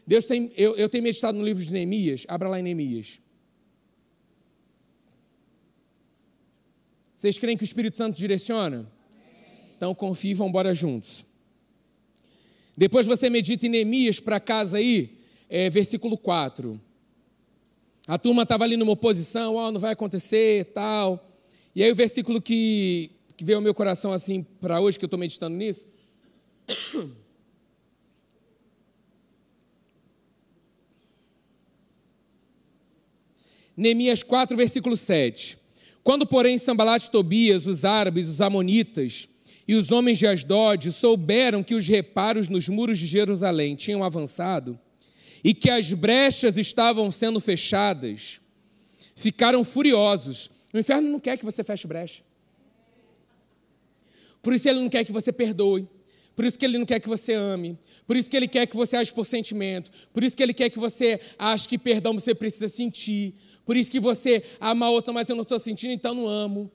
Deus 0.05 0.25
tem, 0.25 0.51
eu, 0.57 0.75
eu 0.75 0.89
tenho 0.89 1.03
meditado 1.03 1.37
no 1.37 1.43
livro 1.43 1.63
de 1.63 1.71
Neemias, 1.71 2.25
abra 2.27 2.49
lá 2.49 2.59
em 2.59 2.63
Neemias. 2.63 3.19
Vocês 7.23 7.39
creem 7.39 7.55
que 7.55 7.63
o 7.63 7.71
Espírito 7.71 7.95
Santo 7.95 8.17
direciona? 8.17 8.85
Então 9.77 9.95
confie 9.95 10.31
e 10.31 10.33
vão 10.33 10.49
embora 10.49 10.75
juntos. 10.75 11.25
Depois 12.75 13.07
você 13.07 13.29
medita 13.29 13.65
em 13.65 13.69
Neemias 13.69 14.19
para 14.19 14.41
casa 14.41 14.75
aí, 14.75 15.19
é, 15.49 15.69
versículo 15.69 16.17
4. 16.17 16.77
A 18.05 18.17
turma 18.17 18.43
estava 18.43 18.65
ali 18.65 18.75
numa 18.75 18.91
oposição, 18.91 19.55
oh, 19.55 19.71
não 19.71 19.79
vai 19.79 19.93
acontecer, 19.93 20.65
tal. 20.73 21.31
E 21.73 21.81
aí 21.81 21.89
o 21.89 21.95
versículo 21.95 22.41
que, 22.41 23.09
que 23.37 23.45
veio 23.45 23.59
ao 23.59 23.63
meu 23.63 23.73
coração 23.73 24.11
assim 24.11 24.43
para 24.59 24.81
hoje, 24.81 24.99
que 24.99 25.05
eu 25.05 25.07
estou 25.07 25.17
meditando 25.17 25.55
nisso. 25.55 25.87
Neemias 33.77 34.23
4, 34.23 34.57
versículo 34.57 34.97
7. 34.97 35.62
Quando, 36.03 36.27
porém, 36.27 36.57
Sambalat 36.57 37.05
e 37.05 37.11
Tobias, 37.11 37.65
os 37.65 37.85
árabes, 37.85 38.27
os 38.27 38.41
amonitas 38.41 39.27
e 39.67 39.75
os 39.75 39.91
homens 39.91 40.19
de 40.19 40.27
Asdod 40.27 40.91
souberam 40.91 41.63
que 41.63 41.75
os 41.75 41.87
reparos 41.87 42.49
nos 42.49 42.67
muros 42.67 42.99
de 42.99 43.07
Jerusalém 43.07 43.75
tinham 43.75 44.03
avançado 44.03 44.77
e 45.43 45.53
que 45.53 45.69
as 45.69 45.91
brechas 45.93 46.57
estavam 46.57 47.09
sendo 47.09 47.39
fechadas, 47.39 48.41
ficaram 49.15 49.63
furiosos. 49.63 50.49
O 50.73 50.79
inferno 50.79 51.09
não 51.09 51.19
quer 51.19 51.37
que 51.37 51.45
você 51.45 51.63
feche 51.63 51.87
brecha. 51.87 52.21
Por 54.41 54.53
isso 54.53 54.67
ele 54.67 54.81
não 54.81 54.89
quer 54.89 55.05
que 55.05 55.11
você 55.11 55.31
perdoe. 55.31 55.87
Por 56.35 56.43
isso 56.45 56.57
que 56.57 56.65
ele 56.65 56.77
não 56.77 56.85
quer 56.85 56.99
que 56.99 57.07
você 57.07 57.33
ame. 57.33 57.77
Por 58.07 58.17
isso 58.17 58.29
que 58.29 58.35
ele 58.35 58.47
quer 58.47 58.65
que 58.65 58.75
você 58.75 58.97
age 58.97 59.13
por 59.13 59.25
sentimento. 59.25 59.91
Por 60.11 60.23
isso 60.23 60.35
que 60.35 60.43
ele 60.43 60.53
quer 60.53 60.69
que 60.69 60.79
você 60.79 61.19
ache 61.37 61.67
que 61.67 61.77
perdão 61.77 62.13
você 62.13 62.33
precisa 62.33 62.67
sentir. 62.67 63.35
Por 63.65 63.77
isso 63.77 63.89
que 63.89 63.99
você 63.99 64.43
ama 64.59 64.89
outra, 64.89 65.13
mas 65.13 65.29
eu 65.29 65.35
não 65.35 65.43
estou 65.43 65.59
sentindo, 65.59 65.93
então 65.93 66.13
não 66.13 66.27
amo. 66.27 66.71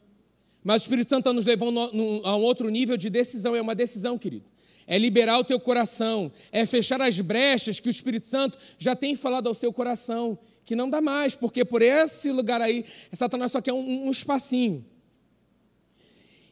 Mas 0.64 0.82
o 0.82 0.84
Espírito 0.84 1.10
Santo 1.10 1.20
está 1.20 1.32
nos 1.32 1.46
levando 1.46 1.78
a 2.24 2.36
um 2.36 2.40
outro 2.42 2.68
nível 2.68 2.96
de 2.96 3.08
decisão. 3.08 3.54
É 3.54 3.60
uma 3.60 3.74
decisão, 3.74 4.18
querido. 4.18 4.50
É 4.86 4.98
liberar 4.98 5.38
o 5.38 5.44
teu 5.44 5.60
coração. 5.60 6.32
É 6.50 6.64
fechar 6.66 7.00
as 7.00 7.20
brechas 7.20 7.78
que 7.78 7.88
o 7.88 7.90
Espírito 7.90 8.26
Santo 8.26 8.58
já 8.78 8.96
tem 8.96 9.14
falado 9.14 9.46
ao 9.46 9.54
seu 9.54 9.72
coração. 9.72 10.38
Que 10.64 10.74
não 10.76 10.90
dá 10.90 11.00
mais, 11.00 11.34
porque 11.34 11.64
por 11.64 11.80
esse 11.80 12.30
lugar 12.30 12.60
aí, 12.60 12.84
Satanás 13.12 13.52
só 13.52 13.60
quer 13.60 13.72
um, 13.72 14.06
um 14.06 14.10
espacinho. 14.10 14.84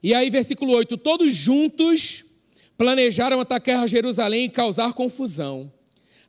E 0.03 0.15
aí, 0.15 0.31
versículo 0.31 0.73
8: 0.73 0.97
Todos 0.97 1.35
juntos 1.35 2.25
planejaram 2.79 3.41
atacar 3.41 3.87
Jerusalém 3.89 4.45
e 4.45 4.49
causar 4.49 4.93
confusão. 4.93 5.73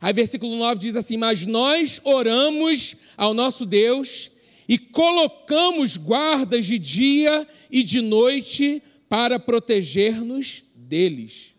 Aí, 0.00 0.12
versículo 0.12 0.56
9 0.56 0.80
diz 0.80 0.96
assim: 0.96 1.16
Mas 1.16 1.44
nós 1.44 2.00
oramos 2.04 2.96
ao 3.16 3.34
nosso 3.34 3.66
Deus 3.66 4.30
e 4.68 4.78
colocamos 4.78 5.96
guardas 5.96 6.66
de 6.66 6.78
dia 6.78 7.46
e 7.70 7.82
de 7.82 8.00
noite 8.00 8.82
para 9.08 9.40
proteger-nos 9.40 10.64
deles. 10.74 11.54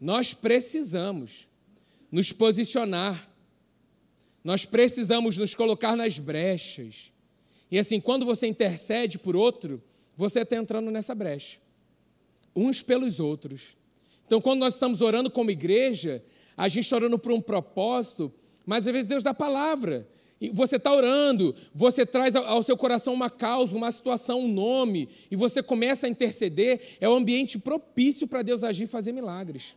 Nós 0.00 0.34
precisamos 0.34 1.48
nos 2.10 2.32
posicionar, 2.32 3.30
nós 4.44 4.64
precisamos 4.64 5.38
nos 5.38 5.54
colocar 5.54 5.96
nas 5.96 6.18
brechas. 6.18 7.12
E 7.70 7.78
assim, 7.78 8.00
quando 8.00 8.26
você 8.26 8.46
intercede 8.46 9.18
por 9.18 9.34
outro, 9.34 9.82
você 10.16 10.40
está 10.40 10.56
entrando 10.56 10.90
nessa 10.90 11.14
brecha, 11.14 11.58
uns 12.54 12.82
pelos 12.82 13.18
outros. 13.18 13.76
Então, 14.26 14.40
quando 14.40 14.60
nós 14.60 14.74
estamos 14.74 15.00
orando 15.00 15.30
como 15.30 15.50
igreja, 15.50 16.22
a 16.56 16.68
gente 16.68 16.84
está 16.84 16.96
orando 16.96 17.18
por 17.18 17.32
um 17.32 17.40
propósito, 17.40 18.32
mas 18.64 18.86
às 18.86 18.92
vezes 18.92 19.06
Deus 19.06 19.22
dá 19.22 19.34
palavra. 19.34 20.08
E 20.40 20.50
você 20.50 20.76
está 20.76 20.92
orando, 20.92 21.54
você 21.74 22.04
traz 22.04 22.36
ao 22.36 22.62
seu 22.62 22.76
coração 22.76 23.14
uma 23.14 23.30
causa, 23.30 23.74
uma 23.74 23.90
situação, 23.90 24.40
um 24.40 24.48
nome, 24.48 25.08
e 25.30 25.36
você 25.36 25.62
começa 25.62 26.06
a 26.06 26.10
interceder, 26.10 26.96
é 27.00 27.08
um 27.08 27.14
ambiente 27.14 27.58
propício 27.58 28.28
para 28.28 28.42
Deus 28.42 28.62
agir 28.62 28.84
e 28.84 28.86
fazer 28.86 29.12
milagres. 29.12 29.76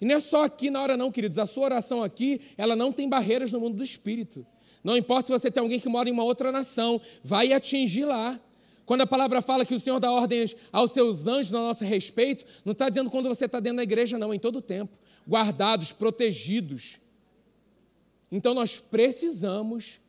E 0.00 0.04
não 0.04 0.16
é 0.16 0.20
só 0.20 0.44
aqui 0.44 0.70
na 0.70 0.82
hora, 0.82 0.96
não, 0.96 1.10
queridos. 1.10 1.38
A 1.38 1.46
sua 1.46 1.64
oração 1.64 2.04
aqui, 2.04 2.40
ela 2.56 2.76
não 2.76 2.92
tem 2.92 3.08
barreiras 3.08 3.50
no 3.50 3.60
mundo 3.60 3.78
do 3.78 3.82
espírito. 3.82 4.46
Não 4.84 4.96
importa 4.96 5.26
se 5.26 5.32
você 5.32 5.50
tem 5.50 5.60
alguém 5.60 5.80
que 5.80 5.88
mora 5.88 6.08
em 6.08 6.12
uma 6.12 6.22
outra 6.22 6.52
nação, 6.52 7.00
vai 7.22 7.52
atingir 7.52 8.04
lá. 8.04 8.38
Quando 8.84 9.02
a 9.02 9.06
palavra 9.06 9.42
fala 9.42 9.66
que 9.66 9.74
o 9.74 9.80
Senhor 9.80 9.98
dá 9.98 10.10
ordens 10.12 10.56
aos 10.72 10.92
seus 10.92 11.26
anjos 11.26 11.50
no 11.50 11.58
nosso 11.58 11.84
respeito, 11.84 12.44
não 12.64 12.72
está 12.72 12.88
dizendo 12.88 13.10
quando 13.10 13.28
você 13.28 13.46
está 13.46 13.60
dentro 13.60 13.78
da 13.78 13.82
igreja, 13.82 14.18
não, 14.18 14.32
em 14.32 14.38
todo 14.38 14.56
o 14.56 14.62
tempo. 14.62 14.96
Guardados, 15.28 15.92
protegidos. 15.92 16.98
Então 18.32 18.54
nós 18.54 18.78
precisamos 18.78 20.00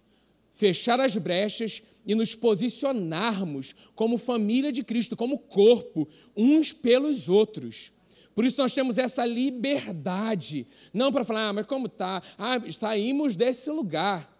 fechar 0.51 0.99
as 0.99 1.15
brechas 1.17 1.83
e 2.05 2.15
nos 2.15 2.35
posicionarmos 2.35 3.75
como 3.95 4.17
família 4.17 4.71
de 4.71 4.83
Cristo, 4.83 5.15
como 5.17 5.37
corpo, 5.37 6.07
uns 6.35 6.73
pelos 6.73 7.27
outros. 7.27 7.91
Por 8.33 8.45
isso 8.45 8.61
nós 8.61 8.73
temos 8.73 8.97
essa 8.97 9.25
liberdade, 9.25 10.65
não 10.93 11.11
para 11.11 11.23
falar, 11.23 11.49
ah, 11.49 11.53
mas 11.53 11.65
como 11.65 11.89
tá? 11.89 12.23
Ah, 12.37 12.59
saímos 12.71 13.35
desse 13.35 13.69
lugar. 13.69 14.37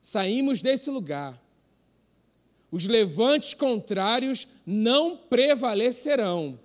Saímos 0.00 0.60
desse 0.60 0.90
lugar 0.90 1.42
os 2.72 2.86
levantes 2.86 3.52
contrários 3.52 4.48
não 4.64 5.14
prevalecerão. 5.14 6.58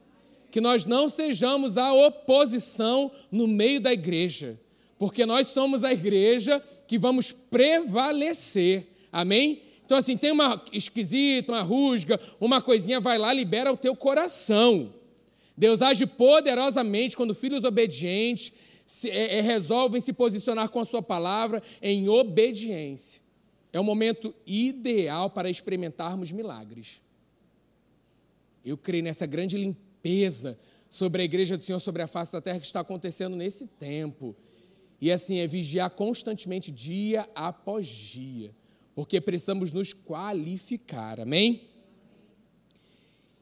Que 0.58 0.62
nós 0.62 0.86
não 0.86 1.08
sejamos 1.08 1.78
a 1.78 1.94
oposição 1.94 3.12
no 3.32 3.48
meio 3.48 3.80
da 3.80 3.94
igreja, 3.94 4.60
porque 4.98 5.24
nós 5.24 5.50
somos 5.50 5.84
a 5.84 5.94
igreja 5.94 6.60
que 6.88 6.98
vamos 6.98 7.32
prevalecer. 7.32 8.88
Amém? 9.12 9.62
Então, 9.86 9.96
assim, 10.00 10.18
tem 10.18 10.32
uma 10.32 10.66
esquisita, 10.74 11.52
uma 11.52 11.62
rusga, 11.62 12.20
uma 12.40 12.60
coisinha, 12.60 13.00
vai 13.00 13.20
lá, 13.20 13.32
libera 13.32 13.72
o 13.72 13.78
teu 13.78 13.96
coração. 13.96 14.96
Deus 15.56 15.84
age 15.84 16.08
poderosamente 16.08 17.16
quando 17.16 17.36
filhos 17.36 17.64
obedientes 17.64 18.52
se, 18.88 19.12
é, 19.12 19.38
é, 19.38 19.42
resolvem 19.42 20.02
se 20.02 20.12
posicionar 20.12 20.70
com 20.70 20.80
a 20.80 20.86
sua 20.86 21.04
palavra 21.04 21.62
em 21.80 22.10
obediência. 22.10 23.22
É 23.72 23.80
o 23.80 23.84
momento 23.84 24.34
ideal 24.44 25.30
para 25.30 25.52
experimentarmos 25.52 26.32
milagres. 26.32 27.00
Eu 28.66 28.76
creio 28.76 29.04
nessa 29.04 29.28
grande 29.28 29.56
limpeza 29.56 29.87
sobre 30.90 31.22
a 31.22 31.26
igreja 31.26 31.58
do 31.58 31.64
Senhor, 31.64 31.80
sobre 31.80 32.02
a 32.02 32.08
face 32.08 32.32
da 32.32 32.42
terra 32.42 32.60
que 32.60 32.66
está 32.66 32.80
acontecendo 32.80 33.36
nesse 33.36 33.68
tempo. 33.68 34.36
E 35.00 35.12
assim, 35.12 35.38
é 35.38 35.48
vigiar 35.48 35.90
constantemente, 35.92 36.72
dia 36.72 37.28
após 37.36 37.88
dia, 37.88 38.52
porque 38.96 39.22
precisamos 39.22 39.72
nos 39.72 39.94
qualificar, 39.94 41.20
amém? 41.20 41.64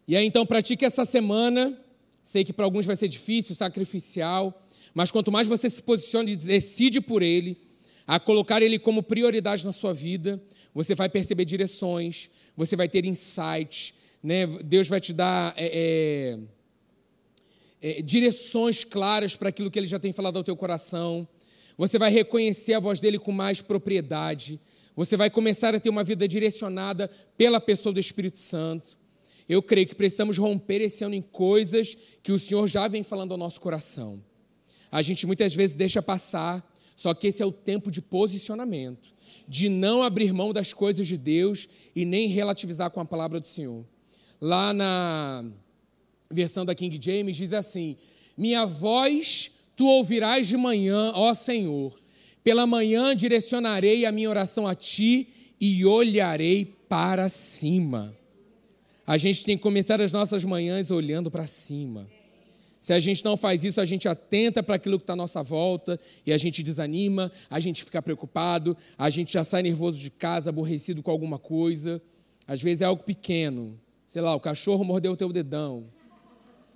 E 0.08 0.16
aí 0.16 0.26
então, 0.26 0.46
pratique 0.46 0.86
essa 0.86 1.06
semana. 1.06 1.80
Sei 2.24 2.44
que 2.44 2.52
para 2.52 2.66
alguns 2.66 2.86
vai 2.86 2.96
ser 2.96 3.08
difícil, 3.08 3.56
sacrificial, 3.56 4.68
mas 4.94 5.12
quanto 5.12 5.32
mais 5.32 5.48
você 5.48 5.70
se 5.70 5.82
posiciona 5.82 6.30
e 6.30 6.36
decide 6.36 7.00
por 7.00 7.22
ele, 7.22 7.58
a 8.08 8.20
colocar 8.20 8.62
Ele 8.62 8.78
como 8.78 9.02
prioridade 9.02 9.66
na 9.66 9.74
sua 9.74 9.94
vida, 9.94 10.42
você 10.74 10.94
vai 10.94 11.10
perceber 11.10 11.46
direções, 11.46 12.30
você 12.56 12.76
vai 12.76 12.88
ter 12.88 13.06
insights, 13.06 13.94
né? 14.22 14.46
Deus 14.46 14.88
vai 14.88 15.00
te 15.00 15.12
dar 15.14 15.54
é, 15.58 15.72
é, 15.74 16.40
é, 17.86 18.02
direções 18.02 18.84
claras 18.84 19.36
para 19.36 19.50
aquilo 19.50 19.70
que 19.70 19.78
Ele 19.78 19.86
já 19.86 20.00
tem 20.00 20.12
falado 20.12 20.38
ao 20.38 20.44
teu 20.44 20.56
coração. 20.56 21.28
Você 21.78 22.00
vai 22.00 22.10
reconhecer 22.10 22.74
a 22.74 22.80
voz 22.80 23.00
dele 23.00 23.20
com 23.20 23.32
mais 23.32 23.62
propriedade. 23.62 24.60
Você 24.96 25.16
vai 25.16 25.30
começar 25.30 25.76
a 25.76 25.80
ter 25.80 25.92
uma 25.92 26.04
vida 26.04 26.28
direcionada 26.28 27.08
pela 27.38 27.62
pessoa 27.62 27.94
do 27.94 28.00
Espírito 28.00 28.40
Santo. 28.40 28.98
Eu 29.48 29.62
creio 29.62 29.86
que 29.86 29.94
precisamos 29.94 30.40
romper 30.40 30.82
esse 30.82 31.04
ano 31.04 31.14
em 31.14 31.22
coisas 31.22 31.96
que 32.24 32.32
o 32.32 32.40
Senhor 32.40 32.66
já 32.66 32.88
vem 32.88 33.04
falando 33.04 33.34
ao 33.34 33.38
nosso 33.38 33.62
coração. 33.62 34.20
A 34.92 35.04
gente 35.04 35.28
muitas 35.28 35.54
vezes 35.54 35.76
deixa 35.76 36.02
passar 36.02 36.68
só 36.96 37.14
que 37.14 37.28
esse 37.28 37.44
é 37.44 37.46
o 37.46 37.52
tempo 37.52 37.92
de 37.92 38.02
posicionamento, 38.02 39.14
de 39.48 39.70
não 39.70 40.02
abrir 40.02 40.34
mão 40.34 40.52
das 40.52 40.74
coisas 40.74 41.06
de 41.06 41.18
Deus 41.18 41.70
e 41.96 42.04
nem 42.04 42.30
relativizar 42.30 42.90
com 42.90 43.00
a 43.00 43.06
palavra 43.06 43.40
do 43.40 43.46
Senhor. 43.46 43.86
Lá 44.42 44.74
na 44.74 45.46
versão 46.32 46.66
da 46.66 46.76
King 46.76 47.00
James 47.02 47.36
diz 47.36 47.54
assim: 47.54 47.98
Minha 48.38 48.66
voz 48.66 49.52
tu 49.76 49.86
ouvirás 49.86 50.48
de 50.48 50.58
manhã, 50.58 51.12
ó 51.14 51.34
Senhor. 51.34 52.00
Pela 52.44 52.68
manhã 52.68 53.16
direcionarei 53.16 54.06
a 54.06 54.12
minha 54.12 54.30
oração 54.30 54.68
a 54.68 54.76
ti 54.76 55.28
e 55.60 55.86
olharei 55.86 56.66
para 56.88 57.28
cima. 57.28 58.16
A 59.06 59.18
gente 59.18 59.44
tem 59.44 59.58
que 59.58 59.64
começar 59.64 60.02
as 60.02 60.12
nossas 60.12 60.44
manhãs 60.46 60.92
olhando 60.92 61.30
para 61.30 61.48
cima. 61.48 62.08
Se 62.82 62.94
a 62.94 63.00
gente 63.00 63.26
não 63.26 63.36
faz 63.36 63.64
isso, 63.64 63.82
a 63.82 63.86
gente 63.86 64.08
atenta 64.08 64.62
para 64.62 64.76
aquilo 64.76 65.00
que 65.00 65.04
está 65.04 65.14
à 65.14 65.16
nossa 65.16 65.42
volta 65.42 66.00
e 66.24 66.32
a 66.32 66.38
gente 66.38 66.62
desanima, 66.62 67.32
a 67.50 67.60
gente 67.60 67.84
fica 67.84 68.00
preocupado, 68.00 68.78
a 68.96 69.10
gente 69.10 69.34
já 69.34 69.44
sai 69.44 69.64
nervoso 69.64 70.00
de 70.00 70.12
casa, 70.12 70.52
aborrecido 70.52 71.02
com 71.02 71.10
alguma 71.10 71.40
coisa. 71.40 72.00
Às 72.48 72.62
vezes 72.62 72.84
é 72.84 72.86
algo 72.86 73.04
pequeno. 73.04 73.80
Sei 74.08 74.22
lá, 74.22 74.36
o 74.36 74.40
cachorro 74.40 74.84
mordeu 74.84 75.14
o 75.14 75.18
teu 75.18 75.34
dedão. 75.34 75.86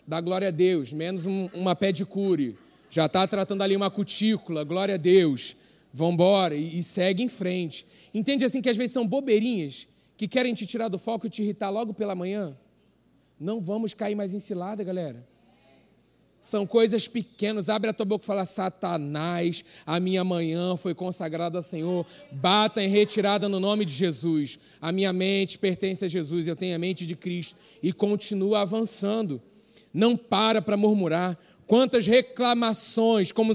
Dá 0.10 0.20
glória 0.20 0.48
a 0.48 0.52
Deus, 0.52 0.92
menos 0.92 1.28
um, 1.28 1.46
uma 1.54 1.76
pé 1.76 1.92
de 1.92 2.04
cure. 2.04 2.58
Já 2.90 3.06
está 3.06 3.28
tratando 3.28 3.62
ali 3.62 3.76
uma 3.76 3.92
cutícula, 3.92 4.64
glória 4.64 4.96
a 4.96 4.98
Deus. 4.98 5.56
Vamos 5.94 6.16
embora 6.16 6.56
e, 6.56 6.80
e 6.80 6.82
segue 6.82 7.22
em 7.22 7.30
frente. 7.30 7.86
Entende 8.12 8.44
assim 8.44 8.60
que 8.60 8.72
às 8.72 8.76
vezes 8.76 8.92
são 8.92 9.06
bobeirinhas 9.06 9.88
que 10.18 10.28
querem 10.28 10.56
te 10.56 10.66
tirar 10.66 10.88
do 10.88 10.98
foco 10.98 11.28
e 11.28 11.30
te 11.30 11.44
irritar 11.44 11.70
logo 11.70 11.94
pela 11.94 12.16
manhã? 12.16 12.58
Não 13.40 13.62
vamos 13.62 13.94
cair 13.94 14.16
mais 14.16 14.34
em 14.34 14.40
cilada, 14.40 14.84
galera. 14.84 15.24
São 16.42 16.66
coisas 16.66 17.08
pequenas. 17.08 17.70
Abre 17.70 17.92
a 17.92 17.94
tua 17.94 18.08
boca 18.08 18.24
e 18.24 18.26
fala: 18.26 18.46
Satanás, 18.46 19.64
a 19.86 20.00
minha 20.00 20.24
manhã 20.24 20.76
foi 20.76 20.96
consagrada 20.96 21.60
ao 21.60 21.64
Senhor. 21.64 22.04
Bata 22.32 22.82
em 22.82 22.90
retirada 22.90 23.48
no 23.48 23.60
nome 23.60 23.86
de 23.86 23.94
Jesus. 23.94 24.58
A 24.82 24.92
minha 24.92 25.14
mente 25.14 25.60
pertence 25.60 26.04
a 26.04 26.08
Jesus. 26.08 26.48
Eu 26.48 26.56
tenho 26.56 26.76
a 26.76 26.80
mente 26.80 27.06
de 27.06 27.16
Cristo. 27.16 27.56
E 27.84 27.94
continua 27.94 28.62
avançando. 28.62 29.40
Não 29.94 30.16
para 30.16 30.62
para 30.62 30.78
murmurar. 30.78 31.38
Quantas 31.66 32.08
reclamações, 32.08 33.32
como 33.32 33.54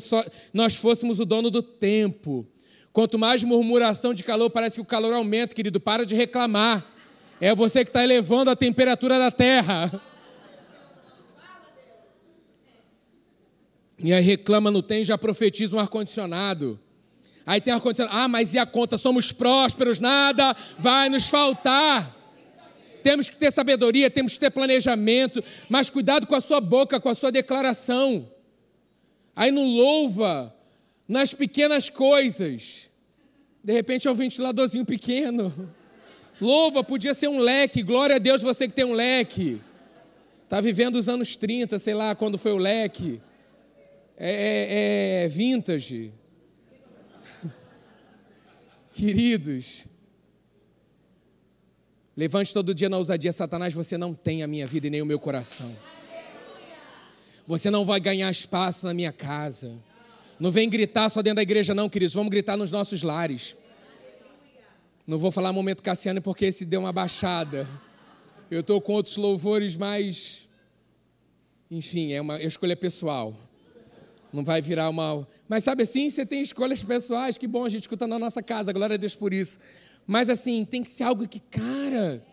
nós 0.53 0.77
fôssemos 0.77 1.19
o 1.21 1.25
dono 1.25 1.51
do 1.51 1.63
tempo. 1.63 2.47
Quanto 2.93 3.19
mais 3.19 3.43
murmuração 3.43 4.15
de 4.15 4.23
calor, 4.23 4.49
parece 4.51 4.77
que 4.77 4.81
o 4.81 4.85
calor 4.85 5.13
aumenta, 5.13 5.55
querido. 5.55 5.81
Para 5.81 6.07
de 6.07 6.15
reclamar. 6.15 6.87
É 7.41 7.55
você 7.55 7.85
que 7.85 7.91
está 7.91 8.05
elevando 8.05 8.51
a 8.51 8.57
temperatura 8.57 9.19
da 9.19 9.31
terra. 9.31 10.01
E 13.99 14.13
aí 14.13 14.23
reclama, 14.23 14.71
não 14.71 14.83
tem, 14.83 15.03
já 15.03 15.19
profetiza 15.19 15.75
um 15.75 15.81
ar-condicionado. 15.81 16.79
Aí 17.47 17.61
tem 17.61 17.75
ar-condicionado, 17.75 18.17
ah, 18.17 18.29
mas 18.29 18.55
e 18.55 18.59
a 18.59 18.67
conta? 18.67 18.97
Somos 18.97 19.33
prósperos, 19.33 19.99
nada 19.99 20.55
vai 20.79 21.09
nos 21.09 21.29
faltar. 21.29 22.14
Temos 23.05 23.29
que 23.29 23.37
ter 23.37 23.53
sabedoria, 23.53 24.11
temos 24.11 24.33
que 24.33 24.41
ter 24.41 24.51
planejamento, 24.51 25.45
mas 25.69 25.91
cuidado 25.91 26.27
com 26.27 26.35
a 26.35 26.41
sua 26.41 26.59
boca, 26.59 26.99
com 26.99 27.11
a 27.11 27.15
sua 27.15 27.31
declaração. 27.31 28.27
Aí 29.37 29.51
não 29.53 29.67
louva 29.67 30.53
nas 31.07 31.35
pequenas 31.35 31.91
coisas. 31.91 32.89
De 33.63 33.75
repente 33.75 34.09
é 34.09 34.11
um 34.11 34.15
ventiladorzinho 34.15 34.87
pequeno. 34.87 35.53
Louva, 36.41 36.83
podia 36.83 37.13
ser 37.13 37.29
um 37.29 37.39
leque. 37.39 37.83
Glória 37.83 38.17
a 38.17 38.19
Deus 38.19 38.41
você 38.41 38.67
que 38.67 38.75
tem 38.75 38.87
um 38.87 38.95
leque. 38.95 39.61
Está 40.45 40.63
vivendo 40.63 40.97
os 40.97 41.07
anos 41.07 41.37
30, 41.37 41.79
sei 41.79 41.93
lá, 41.93 42.15
quando 42.15 42.39
foi 42.39 42.53
o 42.53 42.59
leque 42.59 43.21
é, 44.17 45.23
é, 45.23 45.25
é 45.25 45.29
vintage. 45.29 46.11
Queridos, 48.93 49.85
levante 52.17 52.53
todo 52.53 52.75
dia 52.75 52.89
na 52.89 52.99
ousadia, 52.99 53.33
Satanás, 53.33 53.75
você 53.75 53.97
não 53.97 54.15
tem 54.15 54.43
a 54.43 54.47
minha 54.47 54.67
vida 54.67 54.87
e 54.87 54.91
nem 54.91 55.03
o 55.03 55.07
meu 55.07 55.19
coração. 55.19 55.75
Você 57.47 57.71
não 57.71 57.85
vai 57.85 58.01
ganhar 58.01 58.31
espaço 58.31 58.87
na 58.87 58.95
minha 58.95 59.13
casa. 59.13 59.73
Não 60.39 60.51
vem 60.51 60.69
gritar 60.69 61.11
só 61.11 61.21
dentro 61.23 61.37
da 61.37 61.43
igreja, 61.43 61.75
não, 61.75 61.89
queridos. 61.89 62.15
Vamos 62.15 62.31
gritar 62.31 62.57
nos 62.57 62.73
nossos 62.73 63.03
lares. 63.03 63.57
Não 65.07 65.19
vou 65.19 65.31
falar 65.31 65.53
momento 65.53 65.83
Cassiano 65.83 66.23
porque 66.23 66.47
esse 66.47 66.65
deu 66.65 66.81
uma 66.81 66.93
baixada. 66.93 67.69
Eu 68.51 68.61
estou 68.61 68.81
com 68.81 68.95
outros 68.95 69.17
louvores 69.17 69.77
mais. 69.77 70.49
Enfim, 71.71 72.13
é 72.13 72.21
uma 72.21 72.41
escolha 72.41 72.77
pessoal 72.77 73.37
não 74.35 74.45
vai 74.45 74.61
virar 74.61 74.89
uma. 74.91 75.27
Mas 75.49 75.65
sabe 75.65 75.85
assim, 75.85 76.11
você 76.11 76.27
tem 76.27 76.43
escolhas 76.43 76.83
pessoais, 76.83 77.39
que 77.39 77.47
bom 77.47 77.65
a 77.65 77.69
gente 77.69 77.83
escuta 77.83 78.07
na 78.07 78.19
nossa 78.19 78.43
casa, 78.43 78.73
glória 78.73 78.95
a 78.95 78.97
Deus 78.97 79.15
por 79.15 79.33
isso. 79.33 79.59
Mas 80.07 80.29
assim, 80.29 80.65
tem 80.65 80.83
que 80.83 80.91
ser 80.91 81.05
algo 81.05 81.27
que, 81.27 81.41
cara, 81.41 82.25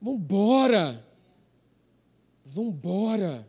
vambora. 0.00 1.04
Vambora. 2.44 3.46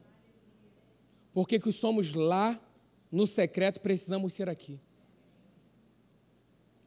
Porque 1.34 1.60
que 1.60 1.72
somos 1.72 2.13
lá 2.13 2.60
no 3.12 3.26
secreto, 3.26 3.82
precisamos 3.82 4.34
ser 4.34 4.50
aqui. 4.50 4.80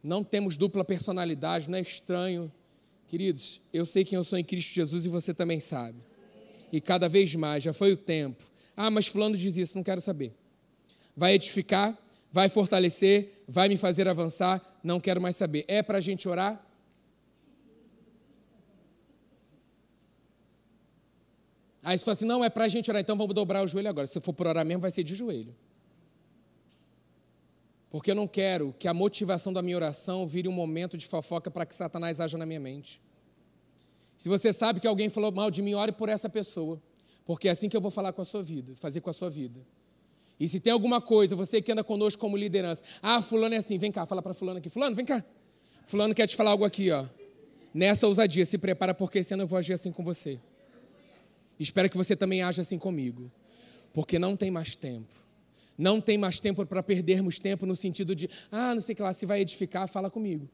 Não 0.03 0.23
temos 0.23 0.57
dupla 0.57 0.83
personalidade, 0.83 1.69
não 1.69 1.77
é 1.77 1.81
estranho. 1.81 2.51
Queridos, 3.07 3.61
eu 3.73 3.85
sei 3.85 4.03
quem 4.03 4.15
eu 4.15 4.23
sou 4.23 4.39
em 4.39 4.43
Cristo 4.43 4.73
Jesus 4.73 5.05
e 5.05 5.09
você 5.09 5.33
também 5.33 5.59
sabe. 5.59 5.99
E 6.71 6.79
cada 6.79 7.09
vez 7.09 7.35
mais, 7.35 7.63
já 7.63 7.73
foi 7.73 7.91
o 7.91 7.97
tempo. 7.97 8.43
Ah, 8.75 8.89
mas 8.89 9.07
fulano 9.07 9.35
diz 9.35 9.57
isso, 9.57 9.77
não 9.77 9.83
quero 9.83 10.01
saber. 10.01 10.33
vai 11.15 11.33
edificar, 11.33 12.00
vai 12.31 12.47
fortalecer, 12.47 13.43
vai 13.47 13.67
me 13.67 13.77
fazer 13.77 14.07
avançar, 14.07 14.61
não 14.83 14.99
quero 14.99 15.21
mais 15.21 15.35
saber. 15.35 15.65
É 15.67 15.83
para 15.83 15.97
a 15.97 16.01
gente 16.01 16.27
orar? 16.29 16.65
Aí 21.83 21.97
você 21.97 22.05
fala 22.05 22.13
assim, 22.13 22.25
não, 22.25 22.45
é 22.45 22.49
para 22.49 22.65
a 22.65 22.67
gente 22.67 22.89
orar, 22.89 23.01
então 23.01 23.17
vamos 23.17 23.33
dobrar 23.33 23.63
o 23.63 23.67
joelho 23.67 23.89
agora. 23.89 24.07
Se 24.07 24.19
for 24.21 24.33
por 24.33 24.47
orar 24.47 24.65
mesmo, 24.65 24.81
vai 24.81 24.91
ser 24.91 25.03
de 25.03 25.15
joelho. 25.15 25.55
Porque 27.89 28.11
eu 28.11 28.15
não 28.15 28.27
quero 28.27 28.73
que 28.79 28.87
a 28.87 28.93
motivação 28.93 29.51
da 29.51 29.61
minha 29.61 29.75
oração 29.75 30.25
vire 30.25 30.47
um 30.47 30.53
momento 30.53 30.97
de 30.97 31.05
fofoca 31.05 31.51
para 31.51 31.65
que 31.65 31.73
Satanás 31.73 32.21
haja 32.21 32.37
na 32.37 32.45
minha 32.45 32.59
mente. 32.59 33.01
Se 34.15 34.29
você 34.29 34.53
sabe 34.53 34.79
que 34.79 34.87
alguém 34.87 35.09
falou 35.09 35.31
mal 35.31 35.51
de 35.51 35.61
mim, 35.61 35.73
ore 35.73 35.91
por 35.91 36.07
essa 36.07 36.29
pessoa. 36.29 36.81
Porque 37.25 37.47
é 37.47 37.51
assim 37.51 37.67
que 37.67 37.75
eu 37.75 37.81
vou 37.81 37.91
falar 37.91 38.13
com 38.13 38.21
a 38.21 38.25
sua 38.25 38.41
vida, 38.41 38.73
fazer 38.77 39.01
com 39.01 39.09
a 39.09 39.13
sua 39.13 39.29
vida. 39.29 39.59
E 40.41 40.47
se 40.47 40.59
tem 40.59 40.73
alguma 40.73 40.99
coisa, 40.99 41.35
você 41.35 41.61
que 41.61 41.71
anda 41.71 41.83
conosco 41.83 42.19
como 42.19 42.35
liderança, 42.35 42.81
ah, 42.99 43.21
fulano 43.21 43.53
é 43.53 43.59
assim, 43.59 43.77
vem 43.77 43.91
cá, 43.91 44.07
fala 44.07 44.23
para 44.23 44.33
fulano 44.33 44.57
aqui, 44.57 44.69
fulano, 44.69 44.95
vem 44.95 45.05
cá. 45.05 45.23
Fulano 45.85 46.15
quer 46.15 46.25
te 46.25 46.35
falar 46.35 46.49
algo 46.49 46.65
aqui, 46.65 46.89
ó. 46.89 47.05
Nessa 47.71 48.07
ousadia, 48.07 48.43
se 48.43 48.57
prepara 48.57 48.91
porque 48.91 49.19
esse 49.19 49.35
ano 49.35 49.43
eu 49.43 49.47
vou 49.47 49.59
agir 49.59 49.73
assim 49.73 49.91
com 49.91 50.03
você. 50.03 50.39
Espero 51.59 51.87
que 51.87 51.95
você 51.95 52.15
também 52.15 52.41
haja 52.41 52.63
assim 52.63 52.79
comigo. 52.79 53.31
Porque 53.93 54.17
não 54.17 54.35
tem 54.35 54.49
mais 54.49 54.75
tempo. 54.75 55.13
Não 55.77 56.01
tem 56.01 56.17
mais 56.17 56.39
tempo 56.39 56.65
para 56.65 56.81
perdermos 56.81 57.37
tempo 57.37 57.67
no 57.67 57.75
sentido 57.75 58.15
de, 58.15 58.27
ah, 58.51 58.73
não 58.73 58.81
sei 58.81 58.95
que 58.95 59.01
lá, 59.03 59.13
se 59.13 59.27
vai 59.27 59.41
edificar, 59.41 59.87
fala 59.87 60.09
comigo. 60.09 60.49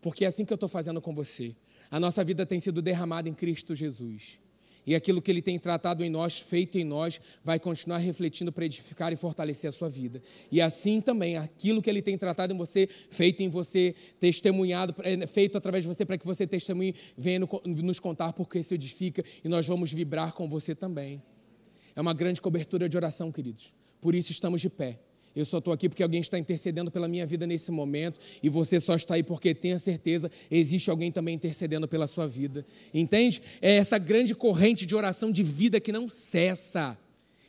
Porque 0.00 0.24
é 0.24 0.28
assim 0.28 0.44
que 0.44 0.52
eu 0.52 0.56
estou 0.56 0.68
fazendo 0.68 1.00
com 1.00 1.14
você. 1.14 1.54
A 1.88 2.00
nossa 2.00 2.24
vida 2.24 2.44
tem 2.44 2.58
sido 2.58 2.82
derramada 2.82 3.28
em 3.28 3.34
Cristo 3.34 3.72
Jesus. 3.72 4.41
E 4.86 4.94
aquilo 4.94 5.22
que 5.22 5.30
Ele 5.30 5.42
tem 5.42 5.58
tratado 5.58 6.04
em 6.04 6.10
nós, 6.10 6.38
feito 6.38 6.76
em 6.76 6.84
nós, 6.84 7.20
vai 7.44 7.58
continuar 7.58 7.98
refletindo 7.98 8.52
para 8.52 8.64
edificar 8.64 9.12
e 9.12 9.16
fortalecer 9.16 9.68
a 9.68 9.72
sua 9.72 9.88
vida. 9.88 10.20
E 10.50 10.60
assim 10.60 11.00
também, 11.00 11.36
aquilo 11.36 11.80
que 11.80 11.88
Ele 11.88 12.02
tem 12.02 12.18
tratado 12.18 12.52
em 12.52 12.56
você, 12.56 12.88
feito 13.10 13.42
em 13.42 13.48
você, 13.48 13.94
testemunhado, 14.18 14.94
é, 15.02 15.26
feito 15.26 15.56
através 15.56 15.84
de 15.84 15.88
você, 15.88 16.04
para 16.04 16.18
que 16.18 16.26
você 16.26 16.46
testemunhe, 16.46 16.94
venha 17.16 17.40
nos 17.64 18.00
contar 18.00 18.32
porque 18.32 18.62
se 18.62 18.74
edifica 18.74 19.24
e 19.44 19.48
nós 19.48 19.66
vamos 19.66 19.92
vibrar 19.92 20.32
com 20.32 20.48
você 20.48 20.74
também. 20.74 21.22
É 21.94 22.00
uma 22.00 22.14
grande 22.14 22.40
cobertura 22.40 22.88
de 22.88 22.96
oração, 22.96 23.30
queridos. 23.30 23.72
Por 24.00 24.14
isso 24.14 24.32
estamos 24.32 24.60
de 24.60 24.68
pé. 24.68 24.98
Eu 25.34 25.44
só 25.44 25.58
estou 25.58 25.72
aqui 25.72 25.88
porque 25.88 26.02
alguém 26.02 26.20
está 26.20 26.38
intercedendo 26.38 26.90
pela 26.90 27.08
minha 27.08 27.26
vida 27.26 27.46
nesse 27.46 27.72
momento 27.72 28.20
e 28.42 28.48
você 28.48 28.78
só 28.78 28.94
está 28.94 29.14
aí 29.14 29.22
porque 29.22 29.54
tenha 29.54 29.78
certeza 29.78 30.30
existe 30.50 30.90
alguém 30.90 31.10
também 31.10 31.34
intercedendo 31.34 31.88
pela 31.88 32.06
sua 32.06 32.26
vida. 32.26 32.64
Entende? 32.92 33.42
É 33.60 33.76
essa 33.76 33.98
grande 33.98 34.34
corrente 34.34 34.84
de 34.84 34.94
oração 34.94 35.32
de 35.32 35.42
vida 35.42 35.80
que 35.80 35.92
não 35.92 36.08
cessa. 36.08 36.98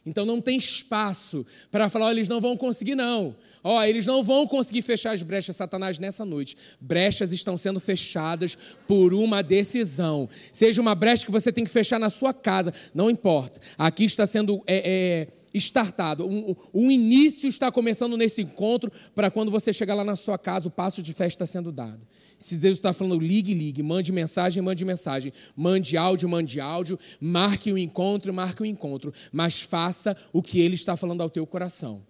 Então 0.05 0.25
não 0.25 0.41
tem 0.41 0.57
espaço 0.57 1.45
para 1.71 1.89
falar, 1.89 2.07
oh, 2.07 2.11
eles 2.11 2.27
não 2.27 2.41
vão 2.41 2.57
conseguir, 2.57 2.93
não. 2.93 3.35
Ó, 3.63 3.77
oh, 3.77 3.83
eles 3.83 4.05
não 4.05 4.21
vão 4.21 4.45
conseguir 4.45 4.81
fechar 4.81 5.13
as 5.13 5.23
brechas, 5.23 5.55
Satanás, 5.55 5.97
nessa 5.97 6.25
noite. 6.25 6.57
Brechas 6.79 7.31
estão 7.31 7.57
sendo 7.57 7.79
fechadas 7.79 8.57
por 8.85 9.13
uma 9.13 9.41
decisão. 9.41 10.27
Seja 10.51 10.81
uma 10.81 10.93
brecha 10.93 11.25
que 11.25 11.31
você 11.31 11.53
tem 11.53 11.63
que 11.63 11.69
fechar 11.69 11.99
na 11.99 12.09
sua 12.09 12.33
casa, 12.33 12.73
não 12.93 13.09
importa. 13.09 13.61
Aqui 13.77 14.03
está 14.03 14.27
sendo. 14.27 14.61
É, 14.67 15.27
é, 15.29 15.42
startado. 15.53 16.25
Um, 16.25 16.55
um 16.73 16.91
início 16.91 17.47
está 17.47 17.71
começando 17.71 18.17
nesse 18.17 18.41
encontro 18.41 18.91
para 19.13 19.29
quando 19.29 19.51
você 19.51 19.71
chegar 19.71 19.95
lá 19.95 20.03
na 20.03 20.15
sua 20.15 20.37
casa, 20.37 20.67
o 20.67 20.71
passo 20.71 21.01
de 21.01 21.13
fé 21.13 21.27
está 21.27 21.45
sendo 21.45 21.71
dado. 21.71 22.01
Se 22.39 22.57
Deus 22.57 22.77
está 22.77 22.91
falando, 22.91 23.21
ligue, 23.21 23.53
ligue, 23.53 23.81
mande 23.81 24.11
mensagem, 24.11 24.61
mande 24.61 24.83
mensagem, 24.83 25.31
mande 25.55 25.95
áudio, 25.95 26.27
mande 26.27 26.59
áudio, 26.59 26.99
marque 27.19 27.71
o 27.71 27.75
um 27.75 27.77
encontro, 27.77 28.33
marque 28.33 28.61
o 28.61 28.65
um 28.65 28.67
encontro, 28.67 29.13
mas 29.31 29.61
faça 29.61 30.17
o 30.33 30.41
que 30.41 30.59
Ele 30.59 30.75
está 30.75 30.97
falando 30.97 31.21
ao 31.21 31.29
teu 31.29 31.47
coração, 31.47 32.05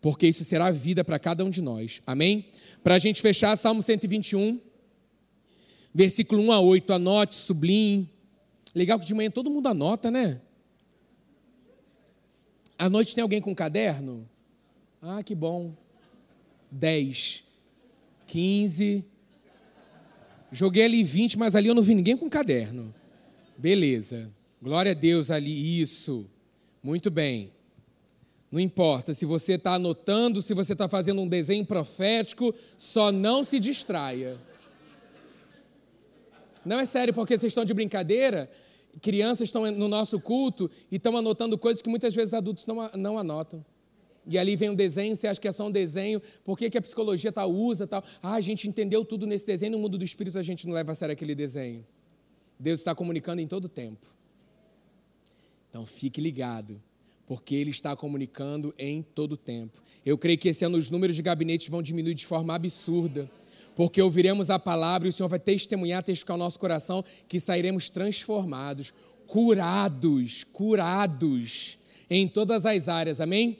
porque 0.00 0.28
isso 0.28 0.44
será 0.44 0.70
vida 0.70 1.02
para 1.02 1.18
cada 1.18 1.44
um 1.44 1.50
de 1.50 1.60
nós, 1.60 2.00
amém? 2.06 2.46
Para 2.84 2.94
a 2.94 2.98
gente 2.98 3.20
fechar, 3.20 3.56
Salmo 3.56 3.82
121, 3.82 4.60
versículo 5.92 6.42
1 6.42 6.52
a 6.52 6.60
8, 6.60 6.92
anote, 6.92 7.34
sublinhe. 7.34 8.08
Legal 8.72 9.00
que 9.00 9.06
de 9.06 9.14
manhã 9.14 9.30
todo 9.30 9.50
mundo 9.50 9.66
anota, 9.66 10.10
né? 10.10 10.40
À 12.78 12.90
noite 12.90 13.14
tem 13.14 13.22
alguém 13.22 13.40
com 13.40 13.54
caderno? 13.54 14.28
Ah, 15.00 15.22
que 15.22 15.34
bom. 15.34 15.74
10, 16.70 17.42
15. 18.26 19.04
Joguei 20.52 20.84
ali 20.84 21.02
20, 21.02 21.38
mas 21.38 21.54
ali 21.54 21.68
eu 21.68 21.74
não 21.74 21.82
vi 21.82 21.94
ninguém 21.94 22.16
com 22.16 22.28
caderno. 22.28 22.94
Beleza. 23.56 24.30
Glória 24.60 24.92
a 24.92 24.94
Deus 24.94 25.30
ali, 25.30 25.80
isso. 25.80 26.26
Muito 26.82 27.10
bem. 27.10 27.52
Não 28.50 28.60
importa 28.60 29.12
se 29.12 29.24
você 29.24 29.54
está 29.54 29.74
anotando, 29.74 30.42
se 30.42 30.54
você 30.54 30.72
está 30.72 30.88
fazendo 30.88 31.20
um 31.20 31.28
desenho 31.28 31.64
profético, 31.64 32.54
só 32.76 33.10
não 33.10 33.42
se 33.42 33.58
distraia. 33.58 34.38
Não 36.64 36.78
é 36.78 36.84
sério, 36.84 37.14
porque 37.14 37.38
vocês 37.38 37.50
estão 37.50 37.64
de 37.64 37.72
brincadeira 37.72 38.50
crianças 39.00 39.48
estão 39.48 39.70
no 39.70 39.88
nosso 39.88 40.20
culto 40.20 40.70
e 40.90 40.96
estão 40.96 41.16
anotando 41.16 41.58
coisas 41.58 41.82
que 41.82 41.88
muitas 41.88 42.14
vezes 42.14 42.34
adultos 42.34 42.66
não, 42.66 42.90
não 42.94 43.18
anotam. 43.18 43.64
E 44.26 44.36
ali 44.36 44.56
vem 44.56 44.70
um 44.70 44.74
desenho, 44.74 45.14
você 45.14 45.28
acha 45.28 45.40
que 45.40 45.46
é 45.46 45.52
só 45.52 45.66
um 45.66 45.70
desenho, 45.70 46.20
por 46.44 46.58
que, 46.58 46.68
que 46.68 46.76
a 46.76 46.82
psicologia 46.82 47.30
tal 47.30 47.50
usa 47.50 47.86
tal? 47.86 48.02
Ah, 48.20 48.34
a 48.34 48.40
gente 48.40 48.68
entendeu 48.68 49.04
tudo 49.04 49.24
nesse 49.24 49.46
desenho, 49.46 49.72
no 49.72 49.78
mundo 49.78 49.96
do 49.96 50.04
espírito 50.04 50.38
a 50.38 50.42
gente 50.42 50.66
não 50.66 50.74
leva 50.74 50.92
a 50.92 50.94
sério 50.94 51.12
aquele 51.12 51.34
desenho. 51.34 51.86
Deus 52.58 52.80
está 52.80 52.94
comunicando 52.94 53.40
em 53.40 53.46
todo 53.46 53.68
tempo. 53.68 54.06
Então 55.70 55.86
fique 55.86 56.20
ligado, 56.20 56.82
porque 57.24 57.54
Ele 57.54 57.70
está 57.70 57.94
comunicando 57.94 58.74
em 58.76 59.02
todo 59.02 59.36
tempo. 59.36 59.80
Eu 60.04 60.18
creio 60.18 60.38
que 60.38 60.48
esse 60.48 60.64
ano 60.64 60.76
os 60.76 60.90
números 60.90 61.14
de 61.14 61.22
gabinetes 61.22 61.68
vão 61.68 61.82
diminuir 61.82 62.14
de 62.14 62.26
forma 62.26 62.54
absurda 62.54 63.30
porque 63.76 64.00
ouviremos 64.00 64.48
a 64.48 64.58
palavra 64.58 65.06
e 65.06 65.10
o 65.10 65.12
Senhor 65.12 65.28
vai 65.28 65.38
testemunhar, 65.38 66.02
testificar 66.02 66.34
o 66.34 66.38
nosso 66.38 66.58
coração 66.58 67.04
que 67.28 67.38
sairemos 67.38 67.90
transformados, 67.90 68.92
curados, 69.26 70.44
curados 70.50 71.78
em 72.08 72.26
todas 72.26 72.64
as 72.64 72.88
áreas, 72.88 73.20
amém? 73.20 73.58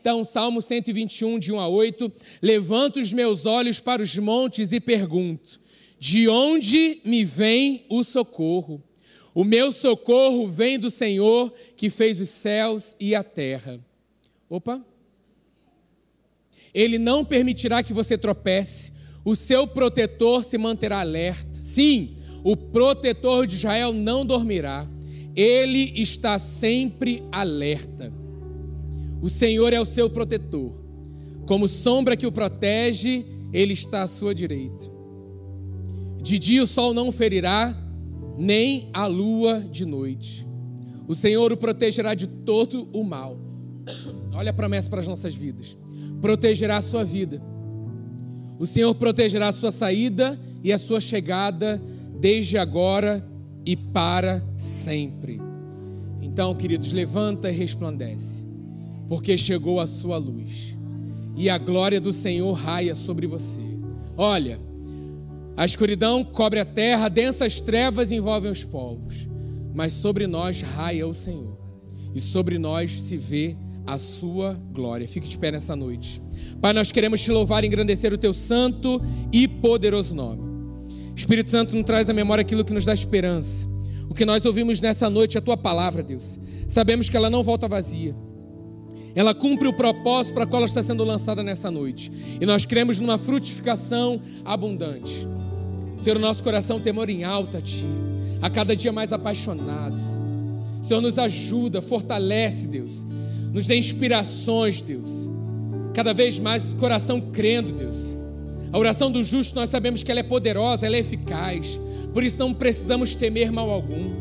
Então, 0.00 0.24
Salmo 0.24 0.62
121, 0.62 1.38
de 1.38 1.52
1 1.52 1.60
a 1.60 1.68
8: 1.68 2.10
Levanto 2.40 2.98
os 2.98 3.12
meus 3.12 3.44
olhos 3.44 3.78
para 3.78 4.02
os 4.02 4.16
montes 4.16 4.72
e 4.72 4.80
pergunto: 4.80 5.60
De 6.00 6.28
onde 6.28 7.02
me 7.04 7.22
vem 7.24 7.84
o 7.90 8.02
socorro? 8.02 8.82
O 9.34 9.44
meu 9.44 9.70
socorro 9.70 10.48
vem 10.48 10.78
do 10.78 10.90
Senhor 10.90 11.52
que 11.76 11.90
fez 11.90 12.18
os 12.20 12.30
céus 12.30 12.96
e 12.98 13.14
a 13.14 13.22
terra. 13.22 13.78
Opa! 14.48 14.82
Ele 16.72 16.96
não 16.96 17.22
permitirá 17.22 17.82
que 17.82 17.92
você 17.92 18.16
tropece 18.16 18.96
o 19.24 19.36
seu 19.36 19.66
protetor 19.66 20.44
se 20.44 20.56
manterá 20.56 21.00
alerta. 21.00 21.60
Sim, 21.60 22.16
o 22.42 22.56
protetor 22.56 23.46
de 23.46 23.56
Israel 23.56 23.92
não 23.92 24.24
dormirá. 24.24 24.88
Ele 25.34 25.92
está 26.00 26.38
sempre 26.38 27.22
alerta. 27.30 28.12
O 29.20 29.28
Senhor 29.28 29.72
é 29.72 29.80
o 29.80 29.84
seu 29.84 30.08
protetor. 30.08 30.72
Como 31.46 31.68
sombra 31.68 32.16
que 32.16 32.26
o 32.26 32.32
protege, 32.32 33.26
ele 33.52 33.72
está 33.72 34.02
à 34.02 34.08
sua 34.08 34.34
direita. 34.34 34.90
De 36.20 36.38
dia 36.38 36.62
o 36.62 36.66
sol 36.66 36.92
não 36.92 37.10
ferirá, 37.10 37.76
nem 38.36 38.88
a 38.92 39.06
lua 39.06 39.60
de 39.60 39.84
noite. 39.84 40.46
O 41.06 41.14
Senhor 41.14 41.52
o 41.52 41.56
protegerá 41.56 42.14
de 42.14 42.26
todo 42.26 42.88
o 42.92 43.02
mal. 43.02 43.38
Olha 44.32 44.50
a 44.50 44.54
promessa 44.54 44.90
para 44.90 45.00
as 45.00 45.08
nossas 45.08 45.34
vidas. 45.34 45.76
Protegerá 46.20 46.76
a 46.76 46.82
sua 46.82 47.04
vida 47.04 47.42
o 48.58 48.66
Senhor 48.66 48.94
protegerá 48.94 49.48
a 49.48 49.52
sua 49.52 49.70
saída 49.70 50.38
e 50.62 50.72
a 50.72 50.78
sua 50.78 51.00
chegada 51.00 51.80
desde 52.18 52.58
agora 52.58 53.24
e 53.64 53.76
para 53.76 54.44
sempre. 54.56 55.40
Então, 56.20 56.54
queridos, 56.54 56.92
levanta 56.92 57.48
e 57.48 57.52
resplandece, 57.52 58.46
porque 59.08 59.38
chegou 59.38 59.80
a 59.80 59.86
sua 59.86 60.16
luz 60.16 60.76
e 61.36 61.48
a 61.48 61.56
glória 61.56 62.00
do 62.00 62.12
Senhor 62.12 62.52
raia 62.52 62.94
sobre 62.94 63.26
você. 63.26 63.60
Olha, 64.16 64.58
a 65.56 65.64
escuridão 65.64 66.24
cobre 66.24 66.58
a 66.58 66.64
terra, 66.64 67.08
densas 67.08 67.60
trevas 67.60 68.10
envolvem 68.10 68.50
os 68.50 68.64
povos, 68.64 69.28
mas 69.74 69.92
sobre 69.92 70.26
nós 70.26 70.62
raia 70.62 71.06
o 71.06 71.14
Senhor 71.14 71.56
e 72.14 72.20
sobre 72.20 72.58
nós 72.58 73.00
se 73.00 73.16
vê 73.16 73.56
a 73.56 73.67
sua 73.96 74.60
glória. 74.72 75.08
Fique 75.08 75.28
de 75.28 75.38
pé 75.38 75.52
nessa 75.52 75.74
noite. 75.74 76.20
Pai, 76.60 76.72
nós 76.72 76.92
queremos 76.92 77.22
te 77.22 77.30
louvar 77.30 77.64
e 77.64 77.68
engrandecer 77.68 78.12
o 78.12 78.18
teu 78.18 78.34
santo 78.34 79.00
e 79.32 79.48
poderoso 79.48 80.14
nome. 80.14 80.42
Espírito 81.16 81.48
Santo 81.50 81.74
nos 81.74 81.84
traz 81.84 82.10
à 82.10 82.12
memória 82.12 82.42
aquilo 82.42 82.64
que 82.64 82.74
nos 82.74 82.84
dá 82.84 82.92
esperança. 82.92 83.66
O 84.10 84.14
que 84.14 84.24
nós 84.24 84.44
ouvimos 84.44 84.80
nessa 84.80 85.08
noite, 85.08 85.38
a 85.38 85.40
tua 85.40 85.56
palavra, 85.56 86.02
Deus. 86.02 86.38
Sabemos 86.68 87.08
que 87.08 87.16
ela 87.16 87.30
não 87.30 87.42
volta 87.42 87.66
vazia. 87.66 88.14
Ela 89.14 89.34
cumpre 89.34 89.66
o 89.66 89.72
propósito 89.72 90.34
para 90.34 90.46
qual 90.46 90.60
ela 90.60 90.68
está 90.68 90.82
sendo 90.82 91.02
lançada 91.04 91.42
nessa 91.42 91.70
noite. 91.70 92.12
E 92.40 92.46
nós 92.46 92.64
cremos 92.64 93.00
numa 93.00 93.18
frutificação 93.18 94.20
abundante. 94.44 95.26
Senhor, 95.98 96.16
o 96.16 96.20
nosso 96.20 96.42
coração 96.42 96.78
temor 96.78 97.10
em 97.10 97.24
alta 97.24 97.58
a 97.58 97.60
Ti, 97.60 97.86
a 98.40 98.48
cada 98.48 98.76
dia 98.76 98.92
mais 98.92 99.12
apaixonados. 99.12 100.02
Senhor, 100.80 101.00
nos 101.00 101.18
ajuda, 101.18 101.82
fortalece, 101.82 102.68
Deus. 102.68 103.04
Nos 103.52 103.66
dê 103.66 103.76
inspirações, 103.76 104.80
Deus 104.82 105.28
Cada 105.98 106.14
vez 106.14 106.38
mais 106.38 106.74
coração 106.74 107.20
crendo, 107.20 107.72
Deus. 107.72 108.16
A 108.72 108.78
oração 108.78 109.10
do 109.10 109.24
justo 109.24 109.56
nós 109.56 109.68
sabemos 109.68 110.00
que 110.00 110.10
ela 110.12 110.20
é 110.20 110.22
poderosa, 110.22 110.86
ela 110.86 110.94
é 110.94 111.00
eficaz. 111.00 111.80
Por 112.14 112.22
isso 112.22 112.38
não 112.38 112.54
precisamos 112.54 113.16
temer 113.16 113.50
mal 113.50 113.68
algum. 113.68 114.14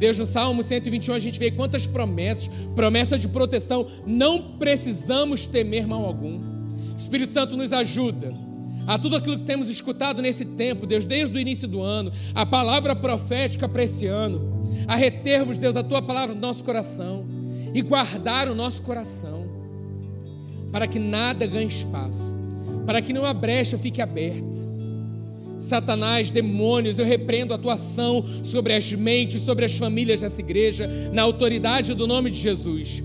Deus, 0.00 0.18
no 0.18 0.26
Salmo 0.26 0.64
121 0.64 1.14
a 1.14 1.18
gente 1.20 1.38
vê 1.38 1.52
quantas 1.52 1.86
promessas, 1.86 2.50
promessa 2.74 3.16
de 3.16 3.28
proteção, 3.28 3.86
não 4.04 4.58
precisamos 4.58 5.46
temer 5.46 5.86
mal 5.86 6.04
algum. 6.04 6.40
Espírito 6.98 7.32
Santo 7.32 7.56
nos 7.56 7.72
ajuda 7.72 8.34
a 8.84 8.98
tudo 8.98 9.14
aquilo 9.14 9.36
que 9.36 9.44
temos 9.44 9.70
escutado 9.70 10.20
nesse 10.20 10.44
tempo, 10.44 10.88
Deus, 10.88 11.04
desde 11.04 11.36
o 11.36 11.38
início 11.38 11.68
do 11.68 11.80
ano, 11.82 12.10
a 12.34 12.44
palavra 12.44 12.96
profética 12.96 13.68
para 13.68 13.84
esse 13.84 14.08
ano, 14.08 14.64
a 14.88 14.96
retermos, 14.96 15.56
Deus, 15.56 15.76
a 15.76 15.84
tua 15.84 16.02
palavra 16.02 16.34
no 16.34 16.40
nosso 16.40 16.64
coração 16.64 17.31
e 17.74 17.82
guardar 17.82 18.48
o 18.48 18.54
nosso 18.54 18.82
coração, 18.82 19.48
para 20.70 20.86
que 20.86 20.98
nada 20.98 21.46
ganhe 21.46 21.68
espaço, 21.68 22.34
para 22.86 23.00
que 23.00 23.12
nenhuma 23.12 23.34
brecha 23.34 23.78
fique 23.78 24.00
aberta. 24.00 24.72
Satanás, 25.58 26.30
demônios, 26.30 26.98
eu 26.98 27.04
repreendo 27.04 27.54
a 27.54 27.58
tua 27.58 27.74
ação 27.74 28.24
sobre 28.42 28.72
as 28.72 28.92
mentes, 28.92 29.42
sobre 29.42 29.64
as 29.64 29.78
famílias 29.78 30.20
dessa 30.20 30.40
igreja, 30.40 30.88
na 31.12 31.22
autoridade 31.22 31.94
do 31.94 32.06
nome 32.06 32.30
de 32.30 32.38
Jesus. 32.40 33.02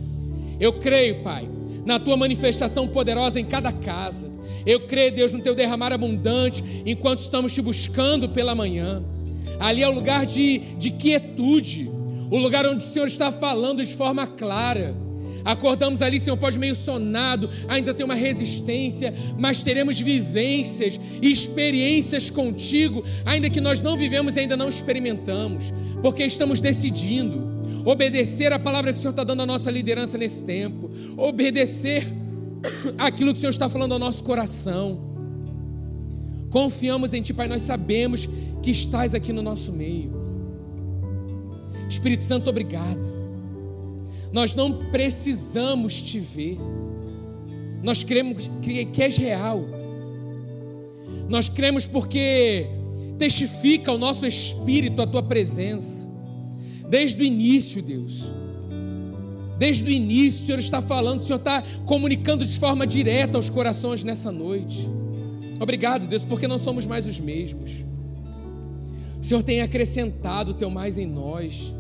Eu 0.60 0.74
creio, 0.74 1.22
Pai, 1.22 1.48
na 1.86 2.00
tua 2.00 2.18
manifestação 2.18 2.88
poderosa 2.88 3.40
em 3.40 3.46
cada 3.46 3.72
casa. 3.72 4.30
Eu 4.66 4.82
creio, 4.82 5.14
Deus, 5.14 5.32
no 5.32 5.40
teu 5.40 5.54
derramar 5.54 5.94
abundante 5.94 6.64
enquanto 6.86 7.20
estamos 7.20 7.54
te 7.54 7.62
buscando 7.62 8.28
pela 8.28 8.56
manhã. 8.56 9.04
Ali 9.60 9.84
é 9.84 9.88
o 9.88 9.94
lugar 9.94 10.26
de, 10.26 10.58
de 10.78 10.92
quietude, 10.92 11.90
o 12.30 12.38
lugar 12.38 12.66
onde 12.66 12.84
o 12.84 12.88
Senhor 12.88 13.08
está 13.08 13.32
falando 13.32 13.84
de 13.84 13.96
forma 13.96 14.26
clara. 14.28 14.96
Acordamos 15.46 16.02
ali, 16.02 16.20
Senhor, 16.20 16.36
pode 16.36 16.60
meio 16.60 16.76
sonado, 16.76 17.50
ainda 17.70 17.94
tem 17.94 18.06
uma 18.06 18.16
resistência, 18.16 19.14
mas 19.40 19.64
teremos 19.64 19.98
vivências 19.98 21.00
e 21.22 21.32
experiências 21.32 22.30
contigo, 22.30 23.02
ainda 23.26 23.50
que 23.50 23.62
nós 23.62 23.80
não 23.80 23.96
vivemos 23.96 24.36
e 24.36 24.42
ainda 24.42 24.58
não 24.58 24.68
experimentamos, 24.68 25.72
porque 26.02 26.26
estamos 26.26 26.60
decidindo 26.60 27.56
obedecer 27.86 28.52
a 28.52 28.60
palavra 28.60 28.92
que 28.92 29.00
o 29.00 29.02
Senhor 29.02 29.12
está 29.12 29.24
dando 29.24 29.44
à 29.44 29.46
nossa 29.46 29.72
liderança 29.72 30.18
nesse 30.18 30.44
tempo, 30.44 30.92
obedecer 31.16 32.06
aquilo 33.00 33.32
que 33.32 33.38
o 33.38 33.40
Senhor 33.40 33.52
está 33.52 33.70
falando 33.70 33.94
ao 33.94 34.00
nosso 34.00 34.26
coração. 34.26 35.00
Confiamos 36.50 37.14
em 37.14 37.22
Ti, 37.22 37.34
Pai, 37.34 37.48
nós 37.48 37.62
sabemos 37.62 38.28
que 38.62 38.72
estás 38.72 39.14
aqui 39.14 39.32
no 39.32 39.42
nosso 39.42 39.72
meio. 39.72 40.27
Espírito 41.90 42.24
Santo, 42.24 42.50
obrigado. 42.50 43.18
Nós 44.32 44.54
não 44.54 44.90
precisamos 44.92 46.02
te 46.02 46.20
ver. 46.20 46.58
Nós 47.82 48.04
cremos 48.04 48.50
que 48.62 49.02
és 49.02 49.18
real. 49.18 49.64
Nós 51.30 51.50
cremos 51.50 51.86
porque 51.86 52.68
testifica 53.18 53.92
o 53.92 53.98
nosso 53.98 54.26
espírito 54.26 55.02
a 55.02 55.08
tua 55.08 55.24
presença. 55.24 56.10
Desde 56.90 57.22
o 57.22 57.26
início, 57.26 57.82
Deus. 57.82 58.32
Desde 59.58 59.84
o 59.84 59.90
início, 59.90 60.44
o 60.44 60.46
Senhor 60.46 60.60
está 60.60 60.82
falando, 60.82 61.22
o 61.22 61.24
Senhor 61.24 61.40
está 61.40 61.64
comunicando 61.86 62.46
de 62.46 62.60
forma 62.60 62.86
direta 62.86 63.38
aos 63.38 63.50
corações 63.50 64.04
nessa 64.04 64.32
noite. 64.32 64.88
Obrigado, 65.60 66.06
Deus, 66.06 66.24
porque 66.24 66.48
não 66.48 66.60
somos 66.60 66.86
mais 66.86 67.08
os 67.08 67.20
mesmos. 67.20 67.87
O 69.20 69.24
Senhor 69.24 69.44
tem 69.44 69.62
acrescentado 69.62 70.52
o 70.52 70.54
teu 70.54 70.70
mais 70.70 70.98
em 70.98 71.06
nós. 71.06 71.74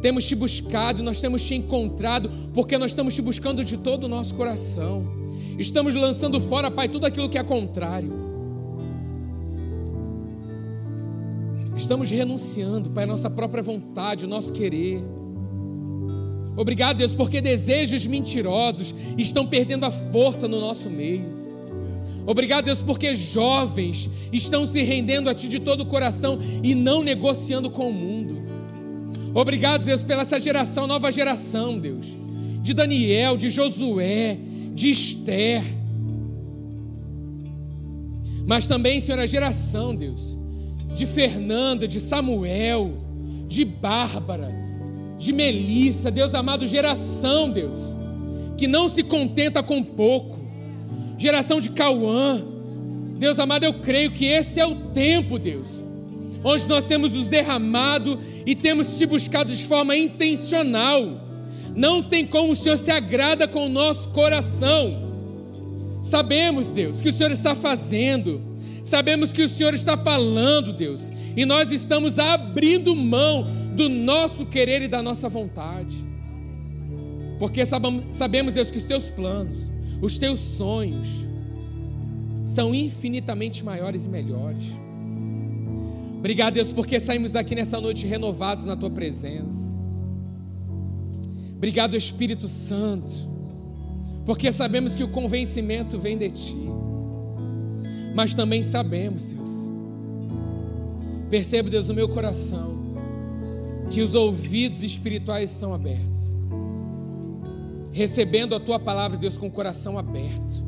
Temos 0.00 0.26
te 0.26 0.34
buscado, 0.34 1.02
nós 1.02 1.20
temos 1.20 1.44
te 1.44 1.54
encontrado, 1.54 2.30
porque 2.54 2.78
nós 2.78 2.92
estamos 2.92 3.14
te 3.14 3.22
buscando 3.22 3.64
de 3.64 3.76
todo 3.76 4.04
o 4.04 4.08
nosso 4.08 4.34
coração. 4.34 5.06
Estamos 5.58 5.94
lançando 5.94 6.40
fora, 6.40 6.70
Pai, 6.70 6.88
tudo 6.88 7.04
aquilo 7.04 7.28
que 7.28 7.36
é 7.36 7.42
contrário. 7.42 8.12
Estamos 11.76 12.10
renunciando, 12.10 12.90
Pai, 12.90 13.04
a 13.04 13.06
nossa 13.08 13.28
própria 13.28 13.62
vontade, 13.62 14.24
o 14.24 14.28
nosso 14.28 14.52
querer. 14.52 15.02
Obrigado, 16.56 16.96
Deus, 16.96 17.14
porque 17.14 17.40
desejos 17.40 18.06
mentirosos 18.06 18.94
estão 19.16 19.46
perdendo 19.46 19.84
a 19.84 19.90
força 19.90 20.48
no 20.48 20.60
nosso 20.60 20.90
meio. 20.90 21.37
Obrigado, 22.28 22.66
Deus, 22.66 22.82
porque 22.82 23.16
jovens 23.16 24.10
estão 24.30 24.66
se 24.66 24.82
rendendo 24.82 25.30
a 25.30 25.34
Ti 25.34 25.48
de 25.48 25.58
todo 25.58 25.80
o 25.80 25.86
coração 25.86 26.38
e 26.62 26.74
não 26.74 27.02
negociando 27.02 27.70
com 27.70 27.88
o 27.88 27.92
mundo. 27.92 28.42
Obrigado, 29.32 29.82
Deus, 29.82 30.04
pela 30.04 30.20
essa 30.20 30.38
geração, 30.38 30.86
nova 30.86 31.10
geração, 31.10 31.78
Deus, 31.78 32.04
de 32.60 32.74
Daniel, 32.74 33.38
de 33.38 33.48
Josué, 33.48 34.38
de 34.74 34.90
Esther. 34.90 35.64
Mas 38.46 38.66
também, 38.66 39.00
Senhor, 39.00 39.20
a 39.20 39.26
geração, 39.26 39.96
Deus, 39.96 40.36
de 40.94 41.06
Fernanda, 41.06 41.88
de 41.88 41.98
Samuel, 41.98 42.92
de 43.48 43.64
Bárbara, 43.64 44.52
de 45.16 45.32
Melissa, 45.32 46.10
Deus 46.10 46.34
amado, 46.34 46.66
geração, 46.66 47.48
Deus, 47.48 47.96
que 48.58 48.68
não 48.68 48.86
se 48.86 49.02
contenta 49.02 49.62
com 49.62 49.82
pouco, 49.82 50.38
geração 51.18 51.60
de 51.60 51.70
Cauã, 51.70 52.42
Deus 53.18 53.38
amado, 53.40 53.64
eu 53.64 53.74
creio 53.74 54.12
que 54.12 54.24
esse 54.24 54.60
é 54.60 54.66
o 54.66 54.76
tempo, 54.92 55.38
Deus, 55.38 55.82
onde 56.44 56.68
nós 56.68 56.86
temos 56.86 57.14
os 57.14 57.28
derramado 57.28 58.18
e 58.46 58.54
temos 58.54 58.96
te 58.96 59.04
buscado 59.04 59.52
de 59.54 59.66
forma 59.66 59.96
intencional. 59.96 61.26
Não 61.74 62.02
tem 62.02 62.24
como 62.24 62.52
o 62.52 62.56
Senhor 62.56 62.78
se 62.78 62.92
agrada 62.92 63.48
com 63.48 63.66
o 63.66 63.68
nosso 63.68 64.10
coração. 64.10 65.08
Sabemos, 66.02 66.68
Deus, 66.68 67.00
que 67.00 67.08
o 67.08 67.12
Senhor 67.12 67.32
está 67.32 67.56
fazendo, 67.56 68.40
sabemos 68.84 69.32
que 69.32 69.42
o 69.42 69.48
Senhor 69.48 69.74
está 69.74 69.96
falando, 69.96 70.72
Deus, 70.72 71.10
e 71.36 71.44
nós 71.44 71.72
estamos 71.72 72.18
abrindo 72.18 72.94
mão 72.94 73.46
do 73.74 73.88
nosso 73.88 74.46
querer 74.46 74.82
e 74.82 74.88
da 74.88 75.02
nossa 75.02 75.28
vontade. 75.28 75.96
Porque 77.38 77.64
sabemos, 77.66 78.54
Deus, 78.54 78.70
que 78.70 78.78
os 78.78 78.84
teus 78.84 79.10
planos, 79.10 79.70
os 80.00 80.18
teus 80.18 80.38
sonhos, 80.40 81.08
são 82.44 82.74
infinitamente 82.74 83.64
maiores 83.64 84.06
e 84.06 84.08
melhores. 84.08 84.64
Obrigado, 86.18 86.54
Deus, 86.54 86.72
porque 86.72 86.98
saímos 86.98 87.32
daqui 87.32 87.54
nessa 87.54 87.80
noite 87.80 88.06
renovados 88.06 88.64
na 88.64 88.76
tua 88.76 88.90
presença. 88.90 89.68
Obrigado, 91.56 91.96
Espírito 91.96 92.48
Santo, 92.48 93.12
porque 94.24 94.50
sabemos 94.50 94.94
que 94.94 95.04
o 95.04 95.08
convencimento 95.08 95.98
vem 95.98 96.16
de 96.16 96.30
ti. 96.30 96.56
Mas 98.14 98.34
também 98.34 98.62
sabemos, 98.62 99.32
Deus, 99.32 99.50
percebo, 101.30 101.70
Deus, 101.70 101.88
no 101.88 101.94
meu 101.94 102.08
coração, 102.08 102.78
que 103.90 104.00
os 104.00 104.14
ouvidos 104.14 104.82
espirituais 104.82 105.50
são 105.50 105.72
abertos, 105.74 106.17
recebendo 107.92 108.54
a 108.54 108.60
tua 108.60 108.78
palavra, 108.78 109.16
Deus, 109.16 109.36
com 109.36 109.46
o 109.46 109.50
coração 109.50 109.98
aberto, 109.98 110.64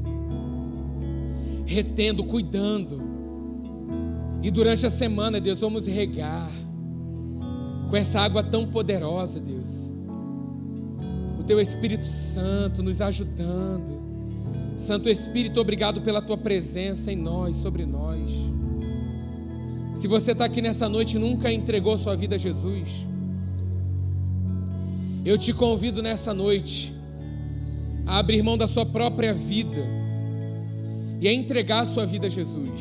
retendo, 1.66 2.24
cuidando, 2.24 3.10
e 4.42 4.50
durante 4.50 4.86
a 4.86 4.90
semana, 4.90 5.40
Deus, 5.40 5.60
vamos 5.60 5.86
regar 5.86 6.50
com 7.90 7.96
essa 7.96 8.20
água 8.20 8.42
tão 8.42 8.66
poderosa, 8.66 9.38
Deus, 9.38 9.92
o 11.38 11.44
teu 11.44 11.60
Espírito 11.60 12.06
Santo 12.06 12.82
nos 12.82 13.00
ajudando. 13.00 14.00
Santo 14.76 15.10
Espírito, 15.10 15.60
obrigado 15.60 16.00
pela 16.00 16.22
tua 16.22 16.38
presença 16.38 17.12
em 17.12 17.16
nós, 17.16 17.56
sobre 17.56 17.84
nós. 17.84 18.30
Se 19.94 20.08
você 20.08 20.32
está 20.32 20.46
aqui 20.46 20.62
nessa 20.62 20.88
noite 20.88 21.16
e 21.16 21.18
nunca 21.18 21.52
entregou 21.52 21.98
sua 21.98 22.16
vida 22.16 22.36
a 22.36 22.38
Jesus, 22.38 23.06
eu 25.22 25.36
te 25.36 25.52
convido 25.52 26.02
nessa 26.02 26.32
noite 26.32 26.94
a 28.11 28.18
abrir 28.18 28.42
mão 28.42 28.58
da 28.58 28.66
sua 28.66 28.84
própria 28.84 29.32
vida 29.32 29.86
e 31.20 31.28
a 31.28 31.32
entregar 31.32 31.80
a 31.80 31.86
sua 31.86 32.04
vida 32.04 32.26
a 32.26 32.30
Jesus. 32.30 32.80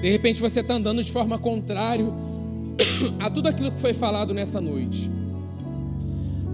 De 0.00 0.10
repente 0.10 0.40
você 0.40 0.60
está 0.60 0.72
andando 0.72 1.04
de 1.04 1.12
forma 1.12 1.38
contrária 1.38 2.06
a 3.20 3.28
tudo 3.28 3.50
aquilo 3.50 3.70
que 3.70 3.78
foi 3.78 3.92
falado 3.92 4.32
nessa 4.32 4.62
noite. 4.62 5.10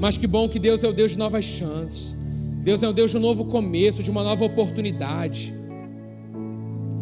Mas 0.00 0.16
que 0.16 0.26
bom 0.26 0.48
que 0.48 0.58
Deus 0.58 0.82
é 0.82 0.88
o 0.88 0.92
Deus 0.92 1.12
de 1.12 1.18
novas 1.18 1.44
chances. 1.44 2.16
Deus 2.64 2.82
é 2.82 2.88
o 2.88 2.92
Deus 2.92 3.12
de 3.12 3.16
um 3.16 3.20
novo 3.20 3.44
começo, 3.44 4.02
de 4.02 4.10
uma 4.10 4.24
nova 4.24 4.44
oportunidade. 4.44 5.54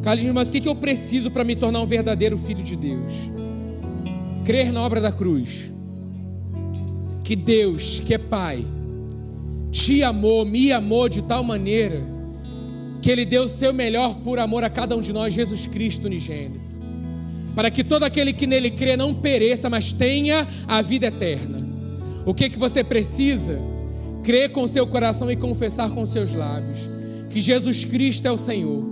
Carlinhos, 0.02 0.34
mas 0.34 0.48
o 0.48 0.52
que 0.52 0.68
eu 0.68 0.76
preciso 0.76 1.30
para 1.30 1.42
me 1.42 1.56
tornar 1.56 1.80
um 1.80 1.86
verdadeiro 1.86 2.36
filho 2.36 2.62
de 2.62 2.76
Deus? 2.76 3.12
Crer 4.44 4.70
na 4.70 4.82
obra 4.82 5.00
da 5.00 5.10
cruz 5.10 5.72
que 7.24 7.34
Deus, 7.34 8.00
que 8.04 8.12
é 8.14 8.18
Pai, 8.18 8.64
te 9.70 10.02
amou, 10.02 10.44
me 10.44 10.72
amou 10.72 11.08
de 11.08 11.22
tal 11.22 11.42
maneira 11.42 12.06
que 13.00 13.10
Ele 13.10 13.24
deu 13.24 13.44
o 13.44 13.48
seu 13.48 13.72
melhor 13.72 14.16
por 14.16 14.38
amor 14.38 14.64
a 14.64 14.70
cada 14.70 14.96
um 14.96 15.00
de 15.00 15.12
nós, 15.12 15.32
Jesus 15.32 15.66
Cristo 15.66 16.06
unigênito, 16.06 16.80
para 17.54 17.70
que 17.70 17.84
todo 17.84 18.02
aquele 18.02 18.32
que 18.32 18.46
nele 18.46 18.70
crê 18.70 18.96
não 18.96 19.14
pereça, 19.14 19.70
mas 19.70 19.92
tenha 19.92 20.46
a 20.66 20.82
vida 20.82 21.06
eterna. 21.06 21.66
O 22.26 22.34
que 22.34 22.50
que 22.50 22.58
você 22.58 22.82
precisa? 22.82 23.58
Crer 24.24 24.50
com 24.50 24.66
seu 24.66 24.86
coração 24.86 25.30
e 25.30 25.36
confessar 25.36 25.90
com 25.90 26.04
seus 26.06 26.34
lábios. 26.34 26.88
que 27.30 27.42
Jesus 27.42 27.84
Cristo 27.84 28.26
é 28.26 28.32
o 28.32 28.38
Senhor, 28.38 28.82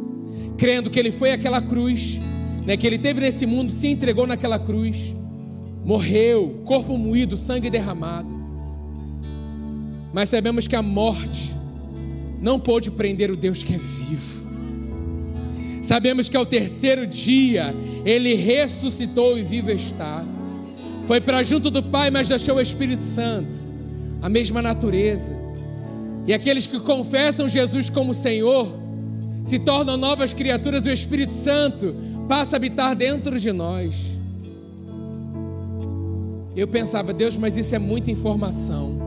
crendo 0.58 0.90
que 0.90 0.98
Ele 0.98 1.10
foi 1.10 1.32
aquela 1.32 1.60
cruz, 1.60 2.20
né, 2.66 2.76
que 2.76 2.86
Ele 2.86 2.98
teve 2.98 3.20
nesse 3.20 3.46
mundo, 3.46 3.72
se 3.72 3.88
entregou 3.88 4.26
naquela 4.26 4.58
cruz, 4.58 5.14
morreu, 5.82 6.60
corpo 6.64 6.98
moído, 6.98 7.34
sangue 7.34 7.70
derramado. 7.70 8.35
Mas 10.12 10.28
sabemos 10.28 10.66
que 10.66 10.76
a 10.76 10.82
morte 10.82 11.56
não 12.40 12.60
pôde 12.60 12.90
prender 12.90 13.30
o 13.30 13.36
Deus 13.36 13.62
que 13.62 13.74
é 13.74 13.78
vivo. 13.78 14.46
Sabemos 15.82 16.28
que 16.28 16.36
ao 16.36 16.44
terceiro 16.44 17.06
dia 17.06 17.74
ele 18.04 18.34
ressuscitou 18.34 19.38
e 19.38 19.42
vivo 19.42 19.70
está. 19.70 20.24
Foi 21.04 21.20
para 21.20 21.42
junto 21.42 21.70
do 21.70 21.82
Pai, 21.82 22.10
mas 22.10 22.28
deixou 22.28 22.56
o 22.56 22.60
Espírito 22.60 23.02
Santo, 23.02 23.64
a 24.20 24.28
mesma 24.28 24.60
natureza. 24.60 25.36
E 26.26 26.34
aqueles 26.34 26.66
que 26.66 26.80
confessam 26.80 27.48
Jesus 27.48 27.88
como 27.88 28.12
Senhor 28.12 28.72
se 29.44 29.60
tornam 29.60 29.96
novas 29.96 30.32
criaturas 30.32 30.84
o 30.84 30.90
Espírito 30.90 31.32
Santo 31.32 31.94
passa 32.28 32.56
a 32.56 32.58
habitar 32.58 32.96
dentro 32.96 33.38
de 33.38 33.52
nós. 33.52 33.94
Eu 36.56 36.66
pensava, 36.66 37.12
Deus, 37.12 37.36
mas 37.36 37.56
isso 37.56 37.74
é 37.76 37.78
muita 37.78 38.10
informação. 38.10 39.05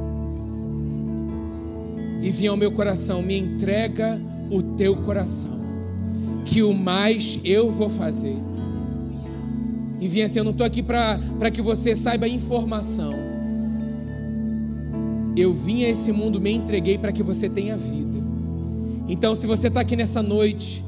E 2.21 2.31
vinha 2.31 2.51
ao 2.51 2.57
meu 2.57 2.71
coração, 2.71 3.21
me 3.21 3.37
entrega 3.37 4.19
o 4.51 4.61
teu 4.61 4.95
coração, 4.95 5.59
que 6.43 6.61
o 6.61 6.73
mais 6.73 7.39
eu 7.43 7.71
vou 7.71 7.89
fazer. 7.89 8.37
E 9.99 10.07
vinha 10.07 10.25
assim: 10.25 10.39
eu 10.39 10.43
não 10.43 10.51
estou 10.51 10.65
aqui 10.65 10.81
para 10.81 11.51
que 11.51 11.61
você 11.61 11.95
saiba 11.95 12.27
informação. 12.27 13.13
Eu 15.35 15.53
vim 15.53 15.83
a 15.83 15.89
esse 15.89 16.11
mundo, 16.11 16.41
me 16.41 16.51
entreguei 16.51 16.97
para 16.97 17.11
que 17.11 17.23
você 17.23 17.47
tenha 17.47 17.77
vida. 17.77 18.19
Então, 19.07 19.35
se 19.35 19.47
você 19.47 19.67
está 19.67 19.81
aqui 19.81 19.95
nessa 19.95 20.21
noite 20.21 20.83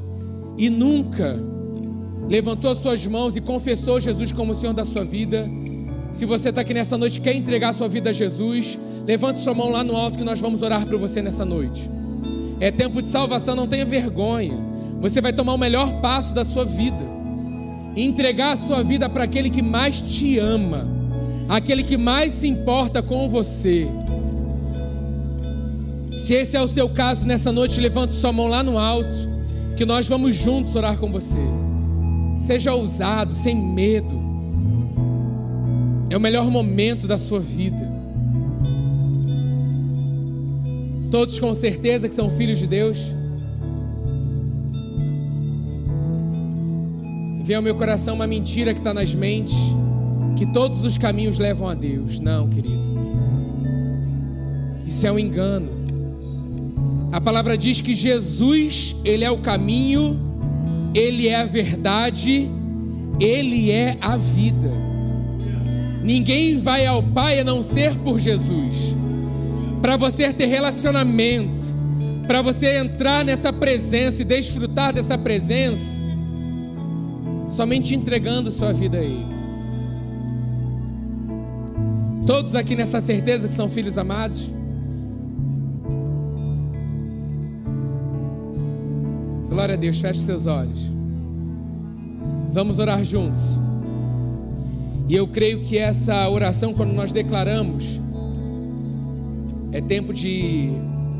e 0.58 0.68
nunca 0.68 1.38
levantou 2.28 2.70
as 2.70 2.78
suas 2.78 3.06
mãos 3.06 3.36
e 3.36 3.40
confessou 3.40 4.00
Jesus 4.00 4.32
como 4.32 4.52
o 4.52 4.54
Senhor 4.54 4.72
da 4.72 4.84
sua 4.84 5.04
vida, 5.04 5.48
se 6.12 6.26
você 6.26 6.50
está 6.50 6.60
aqui 6.60 6.74
nessa 6.74 6.96
noite 6.98 7.20
quer 7.20 7.34
entregar 7.34 7.72
sua 7.72 7.88
vida 7.88 8.10
a 8.10 8.12
Jesus, 8.12 8.78
levante 9.06 9.40
sua 9.40 9.54
mão 9.54 9.70
lá 9.70 9.82
no 9.82 9.96
alto 9.96 10.18
que 10.18 10.24
nós 10.24 10.40
vamos 10.40 10.62
orar 10.62 10.86
por 10.86 10.98
você 10.98 11.20
nessa 11.22 11.44
noite. 11.44 11.90
É 12.60 12.70
tempo 12.70 13.02
de 13.02 13.08
salvação, 13.08 13.56
não 13.56 13.66
tenha 13.66 13.84
vergonha. 13.84 14.54
Você 15.00 15.20
vai 15.20 15.32
tomar 15.32 15.54
o 15.54 15.58
melhor 15.58 16.00
passo 16.00 16.34
da 16.34 16.44
sua 16.44 16.64
vida 16.64 17.12
entregar 17.96 18.52
a 18.52 18.56
sua 18.56 18.82
vida 18.82 19.08
para 19.08 19.24
aquele 19.24 19.50
que 19.50 19.62
mais 19.62 20.00
te 20.00 20.38
ama, 20.38 20.86
aquele 21.48 21.82
que 21.82 21.96
mais 21.96 22.32
se 22.32 22.48
importa 22.48 23.02
com 23.02 23.28
você. 23.28 23.86
Se 26.16 26.34
esse 26.34 26.56
é 26.56 26.62
o 26.62 26.68
seu 26.68 26.88
caso 26.88 27.26
nessa 27.26 27.50
noite, 27.50 27.80
levante 27.80 28.14
sua 28.14 28.32
mão 28.32 28.46
lá 28.46 28.62
no 28.62 28.78
alto, 28.78 29.14
que 29.76 29.84
nós 29.84 30.06
vamos 30.06 30.36
juntos 30.36 30.74
orar 30.74 30.98
com 30.98 31.10
você. 31.10 31.40
Seja 32.38 32.74
ousado, 32.74 33.34
sem 33.34 33.54
medo. 33.54 34.22
É 36.10 36.16
o 36.16 36.20
melhor 36.20 36.50
momento 36.50 37.06
da 37.06 37.18
sua 37.18 37.40
vida. 37.40 37.91
Todos 41.12 41.38
com 41.38 41.54
certeza 41.54 42.08
que 42.08 42.14
são 42.14 42.30
filhos 42.30 42.58
de 42.58 42.66
Deus. 42.66 42.98
Vem 47.44 47.54
ao 47.54 47.60
meu 47.60 47.74
coração 47.74 48.14
uma 48.14 48.26
mentira 48.26 48.72
que 48.72 48.80
está 48.80 48.94
nas 48.94 49.14
mentes, 49.14 49.54
que 50.38 50.46
todos 50.46 50.86
os 50.86 50.96
caminhos 50.96 51.36
levam 51.36 51.68
a 51.68 51.74
Deus. 51.74 52.18
Não, 52.18 52.48
querido. 52.48 52.88
Isso 54.86 55.06
é 55.06 55.12
um 55.12 55.18
engano. 55.18 55.70
A 57.12 57.20
palavra 57.20 57.58
diz 57.58 57.82
que 57.82 57.92
Jesus, 57.92 58.96
Ele 59.04 59.22
é 59.22 59.30
o 59.30 59.36
caminho, 59.36 60.18
Ele 60.94 61.28
é 61.28 61.36
a 61.36 61.44
verdade, 61.44 62.50
Ele 63.20 63.70
é 63.70 63.98
a 64.00 64.16
vida. 64.16 64.72
Ninguém 66.02 66.56
vai 66.56 66.86
ao 66.86 67.02
Pai 67.02 67.40
a 67.40 67.44
não 67.44 67.62
ser 67.62 67.98
por 67.98 68.18
Jesus. 68.18 69.01
Para 69.82 69.96
você 69.96 70.32
ter 70.32 70.46
relacionamento, 70.46 71.60
para 72.28 72.40
você 72.40 72.78
entrar 72.78 73.24
nessa 73.24 73.52
presença 73.52 74.22
e 74.22 74.24
desfrutar 74.24 74.92
dessa 74.92 75.18
presença, 75.18 76.02
somente 77.50 77.92
entregando 77.92 78.50
sua 78.52 78.72
vida 78.72 78.98
a 78.98 79.02
Ele. 79.02 79.26
Todos 82.24 82.54
aqui 82.54 82.76
nessa 82.76 83.00
certeza 83.00 83.48
que 83.48 83.54
são 83.54 83.68
filhos 83.68 83.98
amados? 83.98 84.48
Glória 89.50 89.74
a 89.74 89.78
Deus, 89.78 89.98
feche 89.98 90.20
seus 90.20 90.46
olhos. 90.46 90.90
Vamos 92.52 92.78
orar 92.78 93.04
juntos. 93.04 93.42
E 95.08 95.14
eu 95.16 95.26
creio 95.26 95.60
que 95.60 95.76
essa 95.76 96.28
oração, 96.28 96.72
quando 96.72 96.92
nós 96.92 97.10
declaramos, 97.10 98.00
é 99.72 99.80
tempo 99.80 100.12
de 100.12 100.70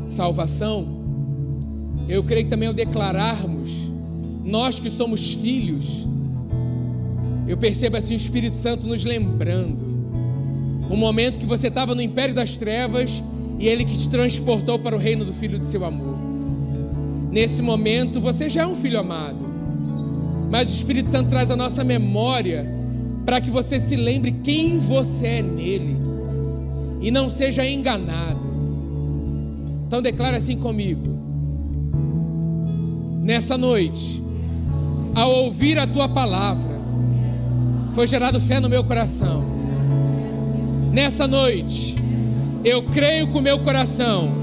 salvação. 0.07 0.85
Eu 2.07 2.23
creio 2.23 2.45
que 2.45 2.51
também 2.51 2.67
ao 2.67 2.73
declararmos, 2.73 3.71
nós 4.43 4.79
que 4.79 4.89
somos 4.89 5.33
filhos, 5.33 6.07
eu 7.47 7.57
percebo 7.57 7.97
assim 7.97 8.13
o 8.13 8.17
Espírito 8.17 8.55
Santo 8.55 8.87
nos 8.87 9.03
lembrando. 9.03 9.83
Um 10.89 10.95
momento 10.95 11.39
que 11.39 11.45
você 11.45 11.67
estava 11.67 11.95
no 11.95 12.01
império 12.01 12.35
das 12.35 12.55
trevas 12.55 13.23
e 13.59 13.67
ele 13.67 13.83
que 13.83 13.97
te 13.97 14.07
transportou 14.07 14.77
para 14.77 14.95
o 14.95 14.99
reino 14.99 15.25
do 15.25 15.33
filho 15.33 15.57
de 15.57 15.65
seu 15.65 15.83
amor. 15.83 16.17
Nesse 17.31 17.61
momento 17.61 18.21
você 18.21 18.47
já 18.47 18.61
é 18.61 18.67
um 18.67 18.75
filho 18.75 18.99
amado. 18.99 19.51
Mas 20.51 20.69
o 20.69 20.75
Espírito 20.75 21.09
Santo 21.09 21.29
traz 21.29 21.49
a 21.49 21.55
nossa 21.55 21.83
memória 21.83 22.71
para 23.25 23.41
que 23.41 23.49
você 23.49 23.79
se 23.79 23.95
lembre 23.95 24.31
quem 24.43 24.77
você 24.77 25.25
é 25.25 25.41
nele 25.41 26.12
e 27.03 27.11
não 27.11 27.29
seja 27.29 27.67
enganado. 27.67 28.41
Então 29.85 30.01
declara 30.01 30.37
assim 30.37 30.57
comigo. 30.57 31.19
Nessa 33.21 33.57
noite, 33.57 34.23
ao 35.13 35.29
ouvir 35.29 35.77
a 35.77 35.85
tua 35.85 36.07
palavra, 36.07 36.81
foi 37.91 38.07
gerado 38.07 38.39
fé 38.39 38.59
no 38.59 38.69
meu 38.69 38.85
coração. 38.85 39.43
Nessa 40.93 41.27
noite, 41.27 41.95
eu 42.63 42.83
creio 42.83 43.27
com 43.27 43.39
o 43.39 43.41
meu 43.41 43.59
coração 43.59 44.33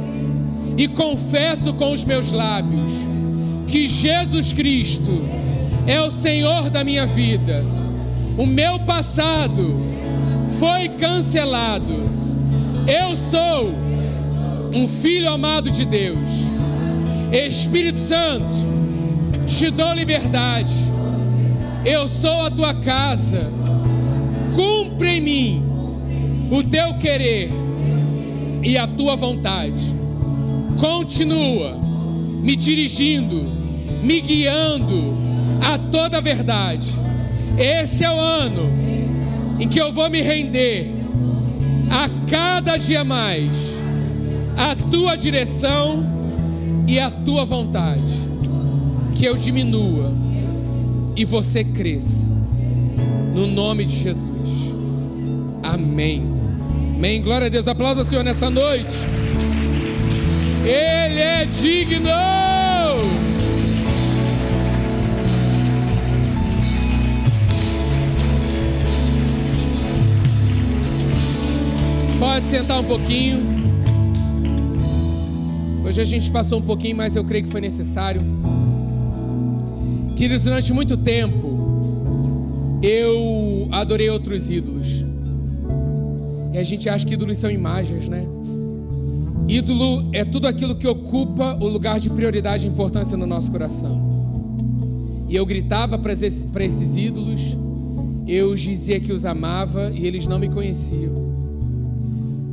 e 0.76 0.86
confesso 0.86 1.72
com 1.74 1.92
os 1.92 2.04
meus 2.04 2.30
lábios 2.30 2.92
que 3.66 3.86
Jesus 3.86 4.52
Cristo 4.52 5.22
é 5.86 6.00
o 6.00 6.10
Senhor 6.10 6.68
da 6.68 6.84
minha 6.84 7.06
vida. 7.06 7.64
O 8.36 8.44
meu 8.44 8.78
passado 8.80 9.80
foi 10.58 10.90
cancelado. 10.90 12.19
Eu 12.86 13.16
sou 13.16 13.74
um 14.72 14.88
filho 14.88 15.30
amado 15.30 15.70
de 15.70 15.84
Deus. 15.84 16.30
Espírito 17.32 17.98
Santo, 17.98 18.52
te 19.46 19.70
dou 19.70 19.92
liberdade 19.92 20.90
eu 21.84 22.06
sou 22.08 22.44
a 22.44 22.50
tua 22.50 22.74
casa, 22.74 23.50
cumpre 24.54 25.16
em 25.16 25.20
mim 25.20 25.64
o 26.50 26.62
teu 26.62 26.94
querer 26.98 27.50
e 28.62 28.76
a 28.76 28.86
tua 28.86 29.16
vontade. 29.16 29.96
Continua 30.78 31.78
me 32.42 32.54
dirigindo, 32.54 33.50
me 34.02 34.20
guiando 34.20 35.16
a 35.72 35.78
toda 35.78 36.18
a 36.18 36.20
verdade. 36.20 36.90
Esse 37.56 38.04
é 38.04 38.10
o 38.10 38.20
ano 38.20 38.70
em 39.58 39.66
que 39.66 39.80
eu 39.80 39.90
vou 39.90 40.10
me 40.10 40.20
render 40.20 40.99
a 41.90 42.08
cada 42.30 42.76
dia 42.76 43.02
mais 43.04 43.80
a 44.56 44.76
tua 44.76 45.16
direção 45.16 46.06
e 46.86 46.98
a 46.98 47.10
tua 47.10 47.44
vontade. 47.44 48.30
Que 49.14 49.24
eu 49.24 49.36
diminua 49.36 50.12
e 51.16 51.24
você 51.24 51.64
cresça. 51.64 52.30
No 53.34 53.46
nome 53.46 53.84
de 53.84 53.96
Jesus. 53.96 54.30
Amém. 55.62 56.22
Amém. 56.96 57.22
Glória 57.22 57.46
a 57.46 57.50
Deus. 57.50 57.68
Aplauda 57.68 58.02
o 58.02 58.04
Senhor 58.04 58.24
nessa 58.24 58.48
noite. 58.50 58.96
Ele 60.64 61.20
é 61.20 61.44
digno. 61.44 62.39
Pode 72.20 72.48
sentar 72.48 72.78
um 72.78 72.84
pouquinho. 72.84 73.40
Hoje 75.82 76.02
a 76.02 76.04
gente 76.04 76.30
passou 76.30 76.58
um 76.58 76.62
pouquinho, 76.62 76.94
mas 76.94 77.16
eu 77.16 77.24
creio 77.24 77.44
que 77.44 77.50
foi 77.50 77.62
necessário. 77.62 78.20
Queridos, 80.14 80.44
durante 80.44 80.70
muito 80.74 80.98
tempo 80.98 81.48
eu 82.82 83.68
adorei 83.72 84.10
outros 84.10 84.50
ídolos. 84.50 85.02
E 86.52 86.58
a 86.58 86.62
gente 86.62 86.90
acha 86.90 87.06
que 87.06 87.14
ídolos 87.14 87.38
são 87.38 87.50
imagens, 87.50 88.06
né? 88.06 88.28
Ídolo 89.48 90.10
é 90.12 90.22
tudo 90.22 90.46
aquilo 90.46 90.76
que 90.76 90.86
ocupa 90.86 91.56
o 91.58 91.66
lugar 91.68 91.98
de 91.98 92.10
prioridade 92.10 92.66
e 92.66 92.70
importância 92.70 93.16
no 93.16 93.26
nosso 93.26 93.50
coração. 93.50 94.10
E 95.26 95.34
eu 95.34 95.46
gritava 95.46 95.96
para 95.96 96.12
esses 96.12 96.96
ídolos, 96.96 97.56
eu 98.28 98.54
dizia 98.54 99.00
que 99.00 99.10
os 99.10 99.24
amava 99.24 99.90
e 99.90 100.06
eles 100.06 100.26
não 100.26 100.38
me 100.38 100.50
conheciam. 100.50 101.29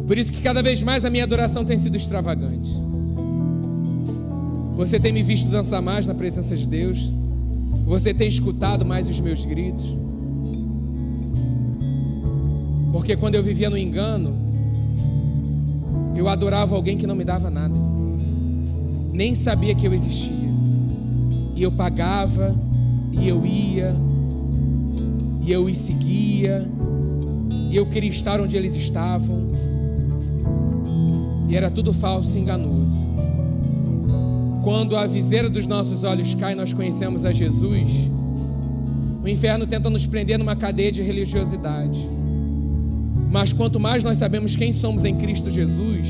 Por 0.08 0.18
isso 0.18 0.32
que 0.32 0.42
cada 0.42 0.64
vez 0.64 0.82
mais 0.82 1.04
a 1.04 1.10
minha 1.10 1.26
adoração 1.26 1.66
tem 1.66 1.78
sido 1.78 1.98
extravagante. 1.98 2.72
Você 4.78 5.00
tem 5.00 5.12
me 5.12 5.22
visto 5.22 5.50
dançar 5.50 5.82
mais 5.82 6.06
na 6.06 6.16
presença 6.16 6.56
de 6.56 6.68
Deus? 6.68 7.12
Você 7.86 8.14
tem 8.14 8.30
escutado 8.30 8.86
mais 8.86 9.10
os 9.10 9.20
meus 9.20 9.44
gritos? 9.44 9.86
Porque 12.94 13.18
quando 13.18 13.36
eu 13.36 13.44
vivia 13.44 13.70
no 13.70 13.78
engano, 13.78 14.36
eu 16.16 16.30
adorava 16.30 16.74
alguém 16.74 16.98
que 16.98 17.06
não 17.06 17.16
me 17.16 17.26
dava 17.26 17.50
nada, 17.50 17.76
nem 19.12 19.36
sabia 19.36 19.76
que 19.76 19.86
eu 19.86 19.94
existia. 19.94 20.48
E 21.54 21.64
eu 21.64 21.72
pagava, 21.72 22.56
e 23.12 23.28
eu 23.28 23.46
ia, 23.46 23.94
e 25.42 25.52
eu 25.52 25.66
os 25.66 25.78
seguia, 25.78 26.66
e 27.70 27.76
eu 27.76 27.86
queria 27.88 28.10
estar 28.10 28.40
onde 28.40 28.56
eles 28.56 28.76
estavam, 28.76 29.48
e 31.48 31.56
era 31.56 31.70
tudo 31.72 31.94
falso 31.94 32.38
e 32.38 32.42
enganoso. 32.42 33.08
Quando 34.64 34.98
a 34.98 35.08
viseira 35.08 35.50
dos 35.50 35.66
nossos 35.66 36.04
olhos 36.04 36.34
cai, 36.34 36.54
nós 36.54 36.74
conhecemos 36.74 37.24
a 37.24 37.32
Jesus. 37.32 37.90
O 39.24 39.28
inferno 39.28 39.66
tenta 39.66 39.90
nos 39.90 40.06
prender 40.06 40.38
numa 40.38 40.56
cadeia 40.56 40.92
de 40.92 41.02
religiosidade. 41.02 42.00
Mas 43.32 43.54
quanto 43.54 43.80
mais 43.80 44.04
nós 44.04 44.18
sabemos 44.18 44.56
quem 44.56 44.74
somos 44.74 45.04
em 45.06 45.16
Cristo 45.16 45.50
Jesus, 45.50 46.08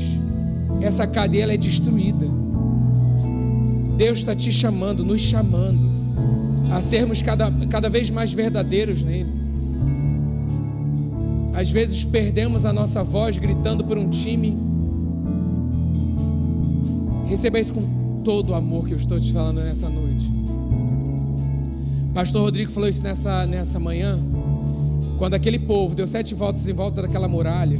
essa 0.80 1.06
cadeia 1.06 1.52
é 1.52 1.56
destruída. 1.56 2.26
Deus 3.96 4.20
está 4.20 4.34
te 4.34 4.52
chamando, 4.52 5.04
nos 5.04 5.20
chamando, 5.20 5.90
a 6.72 6.80
sermos 6.80 7.20
cada, 7.20 7.50
cada 7.68 7.88
vez 7.88 8.10
mais 8.10 8.32
verdadeiros 8.32 9.02
nele. 9.02 9.32
Às 11.52 11.70
vezes 11.70 12.04
perdemos 12.04 12.64
a 12.64 12.72
nossa 12.72 13.02
voz 13.02 13.36
gritando 13.38 13.84
por 13.84 13.98
um 13.98 14.08
time. 14.08 14.56
Receba 17.28 17.60
isso 17.60 17.74
com 17.74 18.22
todo 18.24 18.50
o 18.50 18.54
amor 18.54 18.86
que 18.86 18.94
eu 18.94 18.96
estou 18.96 19.20
te 19.20 19.32
falando 19.32 19.60
nessa 19.60 19.88
noite. 19.88 20.28
Pastor 22.14 22.42
Rodrigo 22.42 22.70
falou 22.72 22.88
isso 22.88 23.02
nessa, 23.02 23.46
nessa 23.46 23.78
manhã. 23.78 24.18
Quando 25.18 25.34
aquele 25.34 25.58
povo 25.58 25.94
deu 25.94 26.06
sete 26.06 26.34
voltas 26.34 26.66
em 26.66 26.72
volta 26.72 27.02
daquela 27.02 27.28
muralha, 27.28 27.78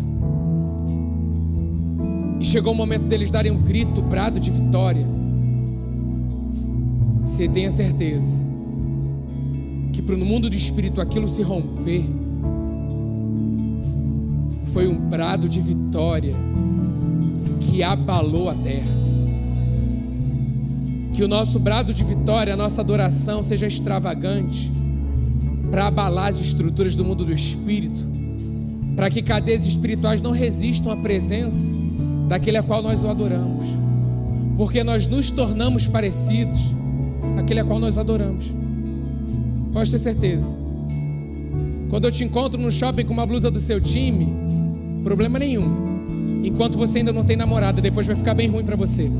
e 2.38 2.44
chegou 2.44 2.72
o 2.72 2.76
momento 2.76 3.04
deles 3.04 3.30
darem 3.30 3.50
um 3.50 3.60
grito, 3.62 4.00
um 4.00 4.08
brado 4.08 4.38
de 4.38 4.50
vitória, 4.50 5.06
você 7.24 7.48
tenha 7.48 7.70
certeza 7.70 8.44
que 9.92 10.02
para 10.02 10.14
o 10.14 10.18
mundo 10.18 10.50
do 10.50 10.54
espírito 10.54 11.00
aquilo 11.00 11.28
se 11.28 11.42
romper, 11.42 12.04
foi 14.72 14.86
um 14.86 14.98
brado 14.98 15.48
de 15.48 15.60
vitória 15.60 16.36
que 17.60 17.82
abalou 17.82 18.50
a 18.50 18.54
terra. 18.54 18.97
Que 21.18 21.24
o 21.24 21.26
nosso 21.26 21.58
brado 21.58 21.92
de 21.92 22.04
vitória, 22.04 22.54
a 22.54 22.56
nossa 22.56 22.80
adoração 22.80 23.42
seja 23.42 23.66
extravagante 23.66 24.70
para 25.68 25.88
abalar 25.88 26.28
as 26.28 26.38
estruturas 26.38 26.94
do 26.94 27.04
mundo 27.04 27.24
do 27.24 27.32
espírito, 27.32 28.04
para 28.94 29.10
que 29.10 29.20
cadeias 29.20 29.66
espirituais 29.66 30.22
não 30.22 30.30
resistam 30.30 30.92
à 30.92 30.96
presença 30.96 31.74
daquele 32.28 32.56
a 32.56 32.62
qual 32.62 32.84
nós 32.84 33.02
o 33.02 33.08
adoramos, 33.08 33.64
porque 34.56 34.84
nós 34.84 35.08
nos 35.08 35.28
tornamos 35.28 35.88
parecidos 35.88 36.56
àquele 37.36 37.58
a 37.58 37.64
qual 37.64 37.80
nós 37.80 37.98
adoramos. 37.98 38.44
Pode 39.72 39.90
ter 39.90 39.98
certeza. 39.98 40.56
Quando 41.90 42.04
eu 42.04 42.12
te 42.12 42.22
encontro 42.22 42.60
no 42.60 42.70
shopping 42.70 43.04
com 43.04 43.12
uma 43.12 43.26
blusa 43.26 43.50
do 43.50 43.58
seu 43.58 43.80
time, 43.80 44.28
problema 45.02 45.36
nenhum. 45.36 45.98
Enquanto 46.44 46.78
você 46.78 46.98
ainda 46.98 47.12
não 47.12 47.24
tem 47.24 47.36
namorada, 47.36 47.82
depois 47.82 48.06
vai 48.06 48.14
ficar 48.14 48.34
bem 48.34 48.48
ruim 48.48 48.62
para 48.62 48.76
você. 48.76 49.10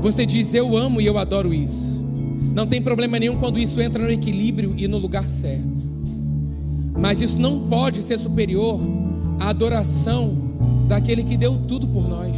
Você 0.00 0.24
diz: 0.24 0.54
Eu 0.54 0.76
amo 0.76 1.00
e 1.00 1.06
eu 1.06 1.18
adoro 1.18 1.52
isso. 1.52 2.02
Não 2.54 2.66
tem 2.66 2.82
problema 2.82 3.18
nenhum 3.18 3.36
quando 3.36 3.58
isso 3.58 3.80
entra 3.80 4.02
no 4.02 4.10
equilíbrio 4.10 4.74
e 4.76 4.88
no 4.88 4.98
lugar 4.98 5.28
certo. 5.28 5.88
Mas 6.98 7.20
isso 7.20 7.40
não 7.40 7.60
pode 7.60 8.02
ser 8.02 8.18
superior 8.18 8.80
à 9.38 9.50
adoração 9.50 10.36
daquele 10.88 11.22
que 11.22 11.36
deu 11.36 11.56
tudo 11.68 11.86
por 11.86 12.08
nós. 12.08 12.34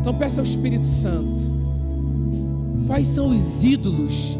Então 0.00 0.14
peça 0.14 0.40
ao 0.40 0.44
Espírito 0.44 0.86
Santo: 0.86 1.38
quais 2.86 3.06
são 3.06 3.28
os 3.28 3.64
ídolos 3.64 4.36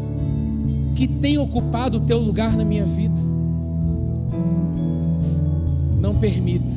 que 0.95 1.07
têm 1.07 1.37
ocupado 1.37 1.97
o 1.97 2.01
teu 2.01 2.19
lugar 2.19 2.55
na 2.55 2.65
minha 2.65 2.85
vida? 2.85 3.15
Não 5.99 6.15
permita, 6.15 6.73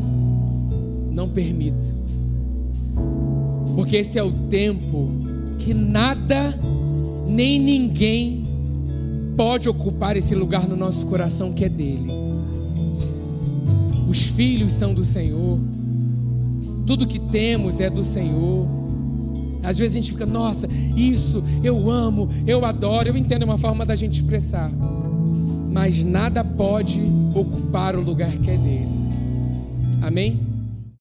não 1.11 1.29
permita, 1.29 1.98
porque 3.89 3.97
esse 3.97 4.19
é 4.19 4.23
o 4.23 4.31
tempo 4.31 5.11
que 5.61 5.73
nada 5.73 6.55
nem 7.27 7.59
ninguém 7.59 8.45
pode 9.35 9.67
ocupar 9.67 10.15
esse 10.15 10.35
lugar 10.35 10.69
no 10.69 10.77
nosso 10.77 11.07
coração 11.07 11.55
que 11.55 11.65
é 11.65 11.71
dele. 11.71 12.11
Os 14.07 14.25
filhos 14.25 14.75
são 14.75 14.93
do 14.93 15.03
Senhor, 15.03 15.59
tudo 16.87 17.07
que 17.07 17.19
temos 17.19 17.81
é 17.81 17.89
do 17.89 18.05
Senhor. 18.05 18.67
Às 19.63 19.79
vezes 19.79 19.97
a 19.97 20.01
gente 20.01 20.13
fica, 20.13 20.27
nossa, 20.27 20.69
isso 20.95 21.43
eu 21.65 21.91
amo, 21.91 22.29
eu 22.47 22.67
adoro, 22.67 23.09
eu 23.09 23.17
entendo 23.17 23.41
é 23.41 23.45
uma 23.47 23.57
forma 23.57 23.87
da 23.87 23.97
gente 23.97 24.21
expressar, 24.21 24.71
mas 25.71 26.05
nada 26.05 26.45
pode 26.45 27.01
ocupar 27.35 27.97
o 27.97 28.03
lugar 28.03 28.33
que 28.33 28.51
é 28.51 28.57
dele. 28.59 28.89
Amém? 30.03 30.48